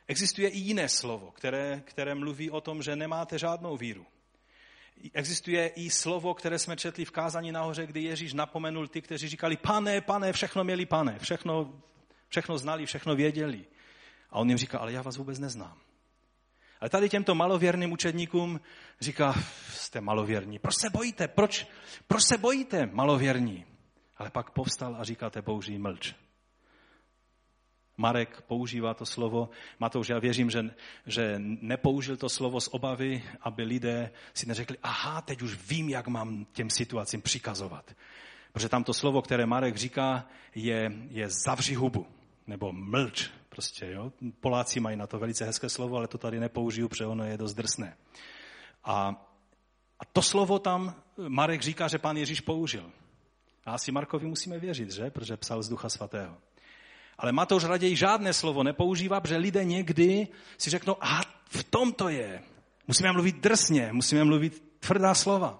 Existuje 0.08 0.50
i 0.50 0.58
jiné 0.58 0.90
slovo, 0.90 1.32
které, 1.32 1.82
které 1.86 2.16
mluví 2.16 2.52
o 2.52 2.62
tom, 2.62 2.82
že 2.82 2.96
nemáte 2.96 3.40
žádnou 3.40 3.78
víru. 3.78 4.06
Existuje 5.14 5.68
i 5.68 5.90
slovo, 5.90 6.34
které 6.34 6.60
jsme 6.60 6.78
četli 6.78 7.06
v 7.06 7.12
kázání 7.12 7.52
nahoře, 7.52 7.88
kdy 7.88 8.04
Ježíš 8.04 8.34
napomenul 8.34 8.88
ty, 8.88 9.02
kteří 9.02 9.28
říkali, 9.28 9.58
pane, 9.58 10.02
pane, 10.02 10.34
všechno 10.34 10.64
měli 10.64 10.86
pane, 10.86 11.20
všechno, 11.20 11.82
všechno 12.30 12.58
znali, 12.58 12.86
všechno 12.86 13.16
věděli. 13.16 13.66
A 14.32 14.40
on 14.40 14.50
jim 14.50 14.58
říká, 14.58 14.80
ale 14.80 14.92
já 14.92 15.02
vás 15.02 15.18
vůbec 15.18 15.40
neznám. 15.40 15.78
Ale 16.82 16.90
tady 16.90 17.10
těmto 17.10 17.36
malověrným 17.36 17.92
učedníkům 17.92 18.62
říká, 19.02 19.36
jste 19.70 20.02
malověrní. 20.02 20.60
Proč 20.60 20.76
se 20.76 20.90
bojíte? 20.90 21.28
Proč, 21.28 21.68
proč 22.08 22.24
se 22.24 22.38
bojíte, 22.38 22.86
malověrní? 22.86 23.66
Ale 24.18 24.30
pak 24.30 24.50
povstal 24.50 24.96
a 25.00 25.04
říkáte, 25.04 25.42
bouří 25.42 25.78
mlč. 25.78 26.16
Marek 27.98 28.42
používá 28.42 28.94
to 28.94 29.06
slovo. 29.06 29.50
Matouš, 29.80 30.10
já 30.10 30.20
věřím, 30.20 30.50
že, 30.50 30.72
že 31.06 31.36
nepoužil 31.40 32.18
to 32.18 32.30
slovo 32.30 32.62
z 32.62 32.70
obavy, 32.72 33.24
aby 33.42 33.64
lidé 33.64 34.12
si 34.34 34.48
neřekli, 34.48 34.78
aha, 34.84 35.22
teď 35.22 35.42
už 35.42 35.56
vím, 35.70 35.90
jak 35.90 36.08
mám 36.08 36.46
těm 36.46 36.70
situacím 36.70 37.22
přikazovat. 37.22 37.96
Protože 38.52 38.70
tam 38.70 38.84
to 38.84 38.94
slovo, 38.94 39.22
které 39.22 39.46
Marek 39.46 39.76
říká, 39.76 40.28
je, 40.56 40.92
je 41.10 41.28
zavři 41.46 41.76
hubu, 41.76 42.08
nebo 42.48 42.72
mlč. 42.72 43.30
Prostě, 43.60 43.92
jo? 43.92 44.12
Poláci 44.40 44.80
mají 44.80 44.98
na 44.98 45.08
to 45.08 45.20
velice 45.20 45.46
hezké 45.46 45.70
slovo, 45.70 45.98
ale 45.98 46.08
to 46.08 46.18
tady 46.18 46.40
nepoužiju, 46.40 46.88
protože 46.88 47.06
ono 47.06 47.24
je 47.26 47.38
dost 47.38 47.54
drsné. 47.54 47.98
A 48.84 49.26
A 50.00 50.06
to 50.06 50.22
slovo 50.22 50.60
tam 50.60 50.96
Marek 51.28 51.62
říká, 51.62 51.88
že 51.88 51.98
pán 51.98 52.18
Ježíš 52.18 52.42
použil. 52.42 52.92
A 53.66 53.74
asi 53.74 53.92
Markovi 53.92 54.28
musíme 54.28 54.60
věřit, 54.60 54.92
že? 54.92 55.12
Protože 55.12 55.38
psal 55.38 55.64
z 55.64 55.70
Ducha 55.70 55.90
Svatého. 55.90 56.38
Ale 57.18 57.32
Matouš 57.32 57.64
raději 57.64 57.96
žádné 57.96 58.34
slovo 58.34 58.64
nepoužívá, 58.64 59.20
protože 59.20 59.38
lidé 59.38 59.64
někdy 59.64 60.28
si 60.58 60.70
řeknou, 60.70 60.96
a 61.02 61.22
v 61.50 61.64
tom 61.64 61.94
to 61.94 62.10
je. 62.10 62.42
Musíme 62.88 63.12
mluvit 63.12 63.36
drsně, 63.36 63.90
musíme 63.92 64.24
mluvit 64.24 64.64
tvrdá 64.80 65.14
slova. 65.14 65.60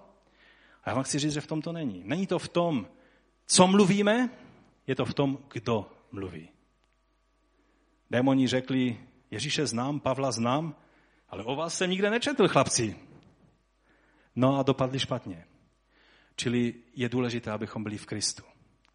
A 0.84 0.90
já 0.90 0.94
vám 0.94 1.04
chci 1.04 1.18
říct, 1.18 1.32
že 1.32 1.40
v 1.40 1.46
tom 1.46 1.62
to 1.62 1.72
není. 1.72 2.02
Není 2.04 2.26
to 2.26 2.38
v 2.38 2.48
tom, 2.48 2.88
co 3.46 3.66
mluvíme, 3.66 4.30
je 4.86 4.94
to 4.96 5.04
v 5.04 5.14
tom, 5.14 5.38
kdo 5.52 5.84
mluví. 6.12 6.48
Démoni 8.10 8.48
řekli, 8.48 9.00
Ježíše 9.30 9.66
znám, 9.66 10.00
Pavla 10.00 10.32
znám, 10.32 10.76
ale 11.28 11.44
o 11.44 11.56
vás 11.56 11.74
jsem 11.74 11.90
nikde 11.90 12.10
nečetl, 12.10 12.48
chlapci. 12.48 12.96
No 14.36 14.58
a 14.58 14.62
dopadli 14.62 14.98
špatně. 14.98 15.44
Čili 16.36 16.74
je 16.94 17.08
důležité, 17.08 17.50
abychom 17.50 17.82
byli 17.82 17.98
v 17.98 18.06
Kristu. 18.06 18.42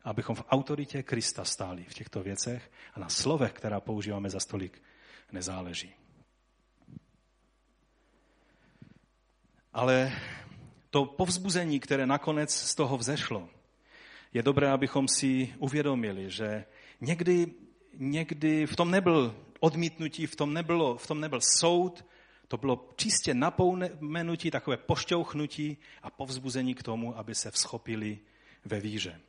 Abychom 0.04 0.36
v 0.36 0.44
autoritě 0.50 1.04
Krista 1.04 1.46
stáli 1.46 1.84
v 1.84 1.94
těchto 1.94 2.24
věcech 2.24 2.72
a 2.94 3.00
na 3.00 3.10
slovech, 3.10 3.54
která 3.54 3.80
používáme 3.80 4.30
za 4.30 4.40
stolik, 4.40 4.82
nezáleží. 5.32 5.94
Ale 9.74 10.12
to 10.90 11.06
povzbuzení, 11.06 11.80
které 11.80 12.06
nakonec 12.06 12.54
z 12.54 12.76
toho 12.76 12.98
vzešlo, 12.98 13.50
je 14.34 14.44
dobré, 14.44 14.72
abychom 14.72 15.08
si 15.08 15.56
uvědomili, 15.58 16.30
že 16.30 16.66
někdy, 17.02 17.54
někdy 17.98 18.66
v 18.66 18.76
tom 18.76 18.92
nebyl 18.92 19.36
odmítnutí, 19.60 20.28
v 20.28 20.36
tom, 20.36 20.54
nebylo, 20.54 20.98
v 20.98 21.08
tom 21.08 21.20
nebyl 21.20 21.40
soud, 21.42 22.06
to 22.48 22.58
bylo 22.58 22.90
čistě 22.96 23.34
napomenutí, 23.34 24.52
takové 24.52 24.78
pošťouchnutí 24.78 25.78
a 26.02 26.10
povzbuzení 26.10 26.76
k 26.76 26.84
tomu, 26.84 27.18
aby 27.18 27.36
se 27.36 27.52
vzchopili 27.52 28.20
ve 28.66 28.80
víře. 28.80 29.22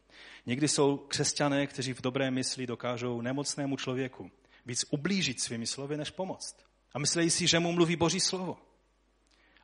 Někdy 0.46 0.68
jsou 0.68 0.96
křesťané, 0.96 1.66
kteří 1.66 1.92
v 1.92 2.02
dobré 2.02 2.30
mysli 2.30 2.66
dokážou 2.66 3.20
nemocnému 3.20 3.76
člověku 3.76 4.30
víc 4.66 4.84
ublížit 4.90 5.40
svými 5.40 5.66
slovy, 5.66 5.96
než 5.96 6.10
pomoct. 6.10 6.56
A 6.94 6.98
myslejí 6.98 7.30
si, 7.30 7.46
že 7.46 7.58
mu 7.58 7.72
mluví 7.72 7.96
Boží 7.96 8.20
slovo. 8.20 8.58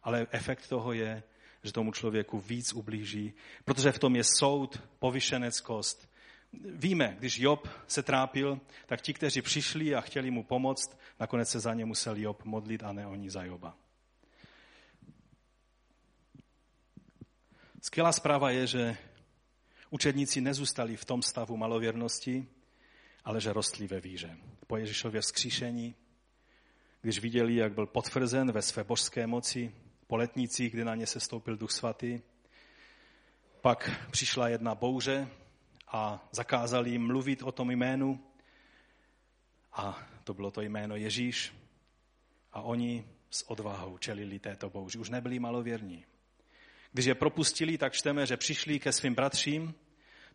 Ale 0.02 0.26
efekt 0.30 0.68
toho 0.68 0.92
je, 0.92 1.22
že 1.62 1.72
tomu 1.72 1.92
člověku 1.92 2.40
víc 2.40 2.72
ublíží, 2.72 3.32
protože 3.64 3.92
v 3.92 3.98
tom 3.98 4.16
je 4.16 4.24
soud, 4.24 4.82
povyšeneckost. 4.98 6.08
Víme, 6.60 7.16
když 7.18 7.38
Job 7.38 7.68
se 7.86 8.02
trápil, 8.02 8.60
tak 8.86 9.00
ti, 9.00 9.14
kteří 9.14 9.42
přišli 9.42 9.94
a 9.94 10.00
chtěli 10.00 10.30
mu 10.30 10.42
pomoct, 10.42 10.98
nakonec 11.20 11.50
se 11.50 11.60
za 11.60 11.74
ně 11.74 11.84
musel 11.84 12.16
Job 12.16 12.44
modlit 12.44 12.82
a 12.82 12.92
ne 12.92 13.06
oni 13.06 13.30
za 13.30 13.44
Joba. 13.44 13.76
Skvělá 17.80 18.12
zpráva 18.12 18.50
je, 18.50 18.66
že 18.66 18.96
učedníci 19.90 20.40
nezůstali 20.40 20.96
v 20.96 21.04
tom 21.04 21.22
stavu 21.22 21.56
malověrnosti, 21.56 22.46
ale 23.24 23.40
že 23.40 23.52
rostli 23.52 23.86
ve 23.86 24.00
víře. 24.00 24.36
Po 24.66 24.76
Ježíšově 24.76 25.20
vzkříšení, 25.20 25.94
když 27.00 27.18
viděli, 27.18 27.54
jak 27.54 27.74
byl 27.74 27.86
potvrzen 27.86 28.52
ve 28.52 28.62
své 28.62 28.84
božské 28.84 29.26
moci, 29.26 29.74
po 30.06 30.16
letnicích, 30.16 30.72
kdy 30.72 30.84
na 30.84 30.94
ně 30.94 31.06
se 31.06 31.20
stoupil 31.20 31.56
Duch 31.56 31.70
Svatý. 31.70 32.20
Pak 33.60 33.90
přišla 34.10 34.48
jedna 34.48 34.74
bouře 34.74 35.28
a 35.92 36.28
zakázali 36.32 36.90
jim 36.90 37.06
mluvit 37.06 37.42
o 37.42 37.52
tom 37.52 37.70
jménu. 37.70 38.20
A 39.72 40.02
to 40.24 40.34
bylo 40.34 40.50
to 40.50 40.60
jméno 40.60 40.96
Ježíš. 40.96 41.54
A 42.52 42.62
oni 42.62 43.04
s 43.30 43.50
odvahou 43.50 43.98
čelili 43.98 44.38
této 44.38 44.70
bouři. 44.70 44.98
Už 44.98 45.08
nebyli 45.08 45.38
malověrní. 45.38 46.04
Když 46.92 47.06
je 47.06 47.14
propustili, 47.14 47.78
tak 47.78 47.92
čteme, 47.92 48.26
že 48.26 48.36
přišli 48.36 48.78
ke 48.78 48.92
svým 48.92 49.14
bratřím. 49.14 49.74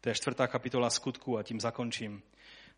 To 0.02 0.10
je 0.10 0.16
čtvrtá 0.16 0.48
kapitola 0.48 0.90
skutku 0.90 1.38
a 1.38 1.44
tím 1.44 1.60
zakončím. 1.60 2.22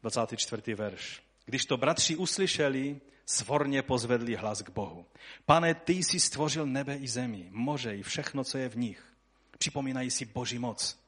24. 0.02 0.74
verš. 0.74 1.24
Když 1.46 1.66
to 1.66 1.78
bratři 1.78 2.16
uslyšeli, 2.16 3.02
svorně 3.26 3.82
pozvedli 3.82 4.36
hlas 4.36 4.62
k 4.62 4.70
Bohu. 4.70 5.06
Pane, 5.46 5.76
ty 5.76 5.94
jsi 5.94 6.20
stvořil 6.20 6.66
nebe 6.66 6.96
i 6.96 7.08
zemi, 7.08 7.48
moře 7.52 7.96
i 7.96 8.04
všechno, 8.04 8.44
co 8.44 8.58
je 8.58 8.70
v 8.70 8.78
nich. 8.78 9.14
Připomínají 9.58 10.12
si 10.12 10.26
Boží 10.26 10.60
moc. 10.60 10.99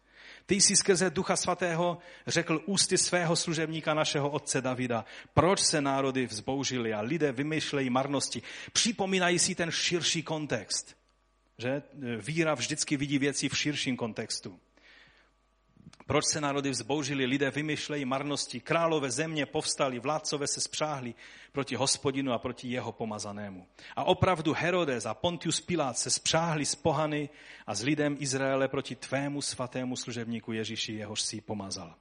Ty 0.52 0.56
jsi 0.56 0.76
skrze 0.76 1.10
Ducha 1.10 1.36
Svatého 1.36 1.97
řekl 2.28 2.62
ústy 2.66 2.97
svého 2.97 3.36
služebníka 3.36 3.93
našeho 3.93 4.30
otce 4.30 4.62
Davida, 4.62 5.06
proč 5.34 5.60
se 5.60 5.82
národy 5.82 6.26
vzboužili 6.26 6.93
a 6.93 7.02
lidé 7.02 7.32
vymýšlejí 7.32 7.89
marnosti. 7.89 8.41
Připomínají 8.74 9.39
si 9.39 9.56
ten 9.56 9.72
širší 9.72 10.24
kontext. 10.24 10.97
Že 11.58 11.82
víra 12.18 12.54
vždycky 12.54 12.97
vidí 12.97 13.20
věci 13.20 13.49
v 13.49 13.58
širším 13.58 13.97
kontextu. 13.97 14.60
Proč 16.06 16.26
se 16.26 16.41
národy 16.41 16.70
vzbouřili, 16.70 17.26
lidé 17.26 17.52
vymýšlejí 17.52 18.06
marnosti, 18.06 18.60
králové 18.60 19.12
země 19.12 19.45
povstali, 19.45 19.99
vládcové 19.99 20.47
se 20.47 20.62
spřáhli 20.62 21.16
proti 21.52 21.76
hospodinu 21.76 22.34
a 22.34 22.39
proti 22.39 22.68
jeho 22.68 22.91
pomazanému. 22.91 23.68
A 23.95 24.04
opravdu 24.04 24.54
Herodes 24.54 25.06
a 25.06 25.14
Pontius 25.14 25.62
Pilát 25.62 25.97
se 25.97 26.10
spřáhli 26.10 26.66
s 26.66 26.76
pohany 26.76 27.30
a 27.68 27.76
s 27.76 27.84
lidem 27.84 28.18
Izraele 28.20 28.68
proti 28.68 28.95
tvému 28.95 29.41
svatému 29.41 29.95
služebníku 29.95 30.52
Ježíši, 30.52 30.93
jehož 30.93 31.22
si 31.22 31.41
pomazal. 31.41 31.95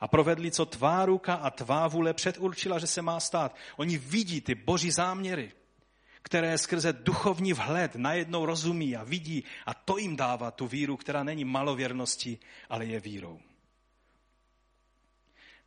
A 0.00 0.08
provedli, 0.08 0.50
co 0.50 0.66
tvá 0.66 1.06
ruka 1.06 1.34
a 1.34 1.50
tvá 1.50 1.88
vůle 1.88 2.14
předurčila, 2.14 2.78
že 2.78 2.86
se 2.86 3.02
má 3.02 3.20
stát. 3.20 3.56
Oni 3.76 3.98
vidí 3.98 4.40
ty 4.40 4.54
boží 4.54 4.90
záměry, 4.90 5.52
které 6.24 6.58
skrze 6.58 6.92
duchovní 6.92 7.52
vhled 7.52 7.96
najednou 7.96 8.46
rozumí 8.46 8.96
a 8.96 9.04
vidí 9.04 9.44
a 9.66 9.74
to 9.74 9.98
jim 9.98 10.16
dává 10.16 10.50
tu 10.50 10.66
víru, 10.66 10.96
která 10.96 11.24
není 11.24 11.44
malověrností, 11.44 12.38
ale 12.68 12.86
je 12.86 13.00
vírou. 13.00 13.40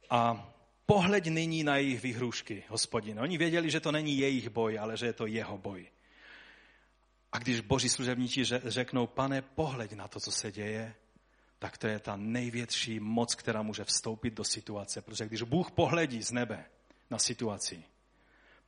A 0.10 0.50
pohled 0.86 1.26
nyní 1.26 1.64
na 1.64 1.78
jejich 1.78 2.02
vyhrušky, 2.02 2.64
hospodin. 2.70 3.20
Oni 3.20 3.38
věděli, 3.38 3.72
že 3.72 3.80
to 3.80 3.92
není 3.92 4.18
jejich 4.18 4.50
boj, 4.50 4.80
ale 4.80 4.98
že 4.98 5.06
je 5.06 5.14
to 5.14 5.26
jeho 5.26 5.58
boj. 5.58 5.88
A 7.32 7.38
když 7.38 7.60
boží 7.60 7.90
služebníci 7.90 8.44
řeknou, 8.64 9.08
pane, 9.08 9.42
pohleď 9.42 9.94
na 9.94 10.08
to, 10.08 10.20
co 10.20 10.32
se 10.32 10.52
děje, 10.52 10.96
tak 11.60 11.78
to 11.78 11.88
je 11.88 12.00
ta 12.00 12.16
největší 12.16 13.00
moc, 13.00 13.36
která 13.36 13.62
může 13.62 13.84
vstoupit 13.84 14.34
do 14.34 14.44
situace. 14.44 15.02
Protože 15.02 15.26
když 15.26 15.42
Bůh 15.42 15.72
pohledí 15.72 16.24
z 16.24 16.32
nebe 16.32 16.66
na 17.10 17.20
situaci, 17.20 17.84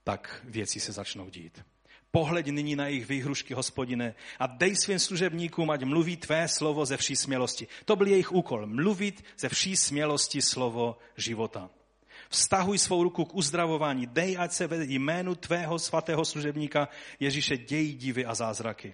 tak 0.04 0.42
věci 0.44 0.80
se 0.80 0.92
začnou 0.92 1.30
dít. 1.30 1.66
Pohleď 2.12 2.48
nyní 2.48 2.76
na 2.76 2.88
jejich 2.88 3.10
výhrušky, 3.10 3.54
hospodine, 3.54 4.16
a 4.40 4.48
dej 4.48 4.76
svým 4.76 5.00
služebníkům, 5.00 5.70
ať 5.72 5.84
mluví 5.84 6.18
tvé 6.18 6.48
slovo 6.48 6.86
ze 6.86 6.98
vší 6.98 7.16
smělosti. 7.16 7.68
To 7.86 7.96
byl 7.96 8.08
jejich 8.08 8.32
úkol, 8.32 8.68
mluvit 8.68 9.24
ze 9.38 9.50
vší 9.50 9.78
smělosti 9.78 10.42
slovo 10.42 10.98
života. 11.18 11.70
Vztahuj 12.30 12.78
svou 12.78 13.04
ruku 13.04 13.26
k 13.26 13.36
uzdravování, 13.36 14.08
dej, 14.08 14.38
ať 14.40 14.52
se 14.52 14.68
ve 14.68 14.86
jménu 14.86 15.36
tvého 15.36 15.80
svatého 15.80 16.26
služebníka 16.26 16.90
Ježíše 17.20 17.58
dějí 17.58 17.94
divy 17.94 18.26
a 18.26 18.36
zázraky. 18.36 18.94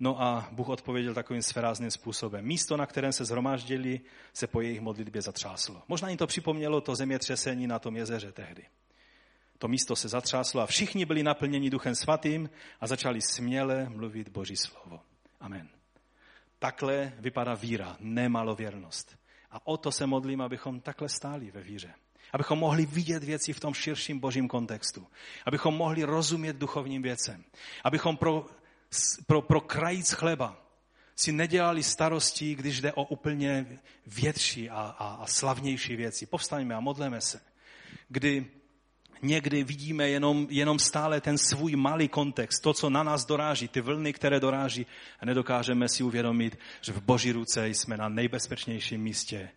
No 0.00 0.22
a 0.22 0.48
Bůh 0.52 0.68
odpověděl 0.68 1.14
takovým 1.14 1.42
sferázným 1.42 1.90
způsobem. 1.90 2.44
Místo, 2.44 2.76
na 2.76 2.86
kterém 2.86 3.12
se 3.12 3.24
zhromáždili, 3.24 4.00
se 4.32 4.46
po 4.46 4.60
jejich 4.60 4.80
modlitbě 4.80 5.22
zatřáslo. 5.22 5.82
Možná 5.88 6.08
jim 6.08 6.18
to 6.18 6.26
připomnělo 6.26 6.80
to 6.80 6.94
zemětřesení 6.94 7.66
na 7.66 7.78
tom 7.78 7.96
jezeře 7.96 8.32
tehdy. 8.32 8.64
To 9.62 9.68
místo 9.68 9.96
se 9.96 10.08
zatřáslo 10.08 10.60
a 10.60 10.66
všichni 10.66 11.04
byli 11.04 11.22
naplněni 11.22 11.70
Duchem 11.70 11.94
Svatým 11.94 12.50
a 12.80 12.86
začali 12.86 13.20
směle 13.20 13.88
mluvit 13.88 14.28
Boží 14.28 14.56
slovo. 14.56 15.00
Amen. 15.40 15.68
Takhle 16.58 17.12
vypadá 17.18 17.54
víra, 17.54 17.96
nemalověrnost. 18.00 19.16
A 19.50 19.66
o 19.66 19.76
to 19.76 19.92
se 19.92 20.06
modlím, 20.06 20.40
abychom 20.40 20.80
takhle 20.80 21.08
stáli 21.08 21.50
ve 21.50 21.62
víře. 21.62 21.94
Abychom 22.32 22.58
mohli 22.58 22.86
vidět 22.86 23.24
věci 23.24 23.52
v 23.52 23.60
tom 23.60 23.74
širším 23.74 24.18
božím 24.18 24.48
kontextu. 24.48 25.06
Abychom 25.46 25.74
mohli 25.74 26.04
rozumět 26.04 26.56
duchovním 26.56 27.02
věcem. 27.02 27.44
Abychom 27.84 28.16
pro, 28.16 28.46
pro, 29.26 29.42
pro 29.42 29.60
krajíc 29.60 30.12
chleba 30.12 30.56
si 31.16 31.32
nedělali 31.32 31.82
starosti, 31.82 32.54
když 32.54 32.80
jde 32.80 32.92
o 32.92 33.04
úplně 33.04 33.78
větší 34.06 34.70
a, 34.70 34.80
a, 34.98 35.14
a 35.14 35.26
slavnější 35.26 35.96
věci. 35.96 36.26
Povstaňme 36.26 36.74
a 36.74 36.80
modleme 36.80 37.20
se. 37.20 37.40
Kdy 38.08 38.61
někdy 39.22 39.64
vidíme 39.64 40.08
jenom, 40.08 40.46
jenom 40.50 40.78
stále 40.78 41.20
ten 41.20 41.38
svůj 41.38 41.76
malý 41.76 42.08
kontext, 42.08 42.62
to, 42.62 42.72
co 42.74 42.90
na 42.90 43.02
nás 43.02 43.24
doráží, 43.24 43.68
ty 43.68 43.80
vlny, 43.80 44.12
které 44.12 44.40
doráží 44.40 44.86
a 45.20 45.26
nedokážeme 45.26 45.88
si 45.88 46.02
uvědomit, 46.02 46.58
že 46.80 46.92
v 46.92 47.02
boží 47.02 47.32
ruce 47.32 47.68
jsme 47.68 47.96
na 47.96 48.08
nejbezpečnějším 48.08 49.00
místě 49.00 49.48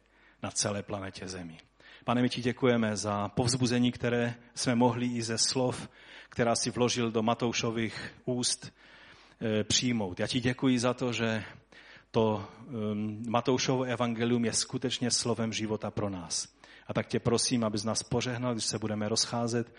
na 0.43 0.51
celé 0.51 0.84
planetě 0.84 1.28
Zemi. 1.28 1.57
Pane, 2.03 2.22
my 2.22 2.30
ti 2.30 2.41
děkujeme 2.41 2.97
za 2.97 3.28
povzbuzení, 3.28 3.91
které 3.91 4.36
jsme 4.55 4.76
mohli 4.76 5.05
i 5.05 5.22
ze 5.22 5.38
slov, 5.38 5.89
která 6.30 6.55
si 6.55 6.72
vložil 6.72 7.11
do 7.11 7.24
Matoušových 7.24 8.13
úst, 8.26 8.74
e, 9.41 9.63
přijmout. 9.63 10.20
Já 10.20 10.28
ti 10.28 10.39
děkuji 10.39 10.80
za 10.80 10.93
to, 10.93 11.13
že 11.13 11.43
to 12.16 12.47
um, 12.68 13.24
Matoušovo 13.28 13.84
evangelium 13.84 14.45
je 14.45 14.53
skutečně 14.53 15.11
slovem 15.11 15.53
života 15.53 15.91
pro 15.91 16.09
nás. 16.09 16.55
A 16.88 16.93
tak 16.93 17.07
tě 17.07 17.19
prosím, 17.19 17.63
abys 17.63 17.83
nás 17.83 18.03
požehnal, 18.03 18.53
když 18.53 18.65
se 18.65 18.79
budeme 18.79 19.09
rozcházet. 19.09 19.73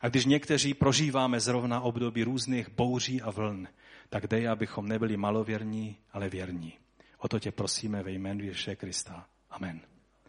A 0.00 0.08
když 0.08 0.24
někteří 0.24 0.74
prožíváme 0.74 1.40
zrovna 1.40 1.80
období 1.80 2.24
různých 2.24 2.70
bouří 2.70 3.22
a 3.22 3.30
vln, 3.30 3.68
tak 4.08 4.26
dej, 4.26 4.48
abychom 4.48 4.88
nebyli 4.88 5.16
malověrní, 5.16 5.96
ale 6.12 6.28
věrní. 6.28 6.78
O 7.18 7.28
to 7.28 7.38
tě 7.38 7.52
prosíme 7.52 8.02
ve 8.02 8.10
jménu 8.12 8.44
Ježíše 8.44 8.76
Krista. 8.76 9.26
Amen. 9.50 9.87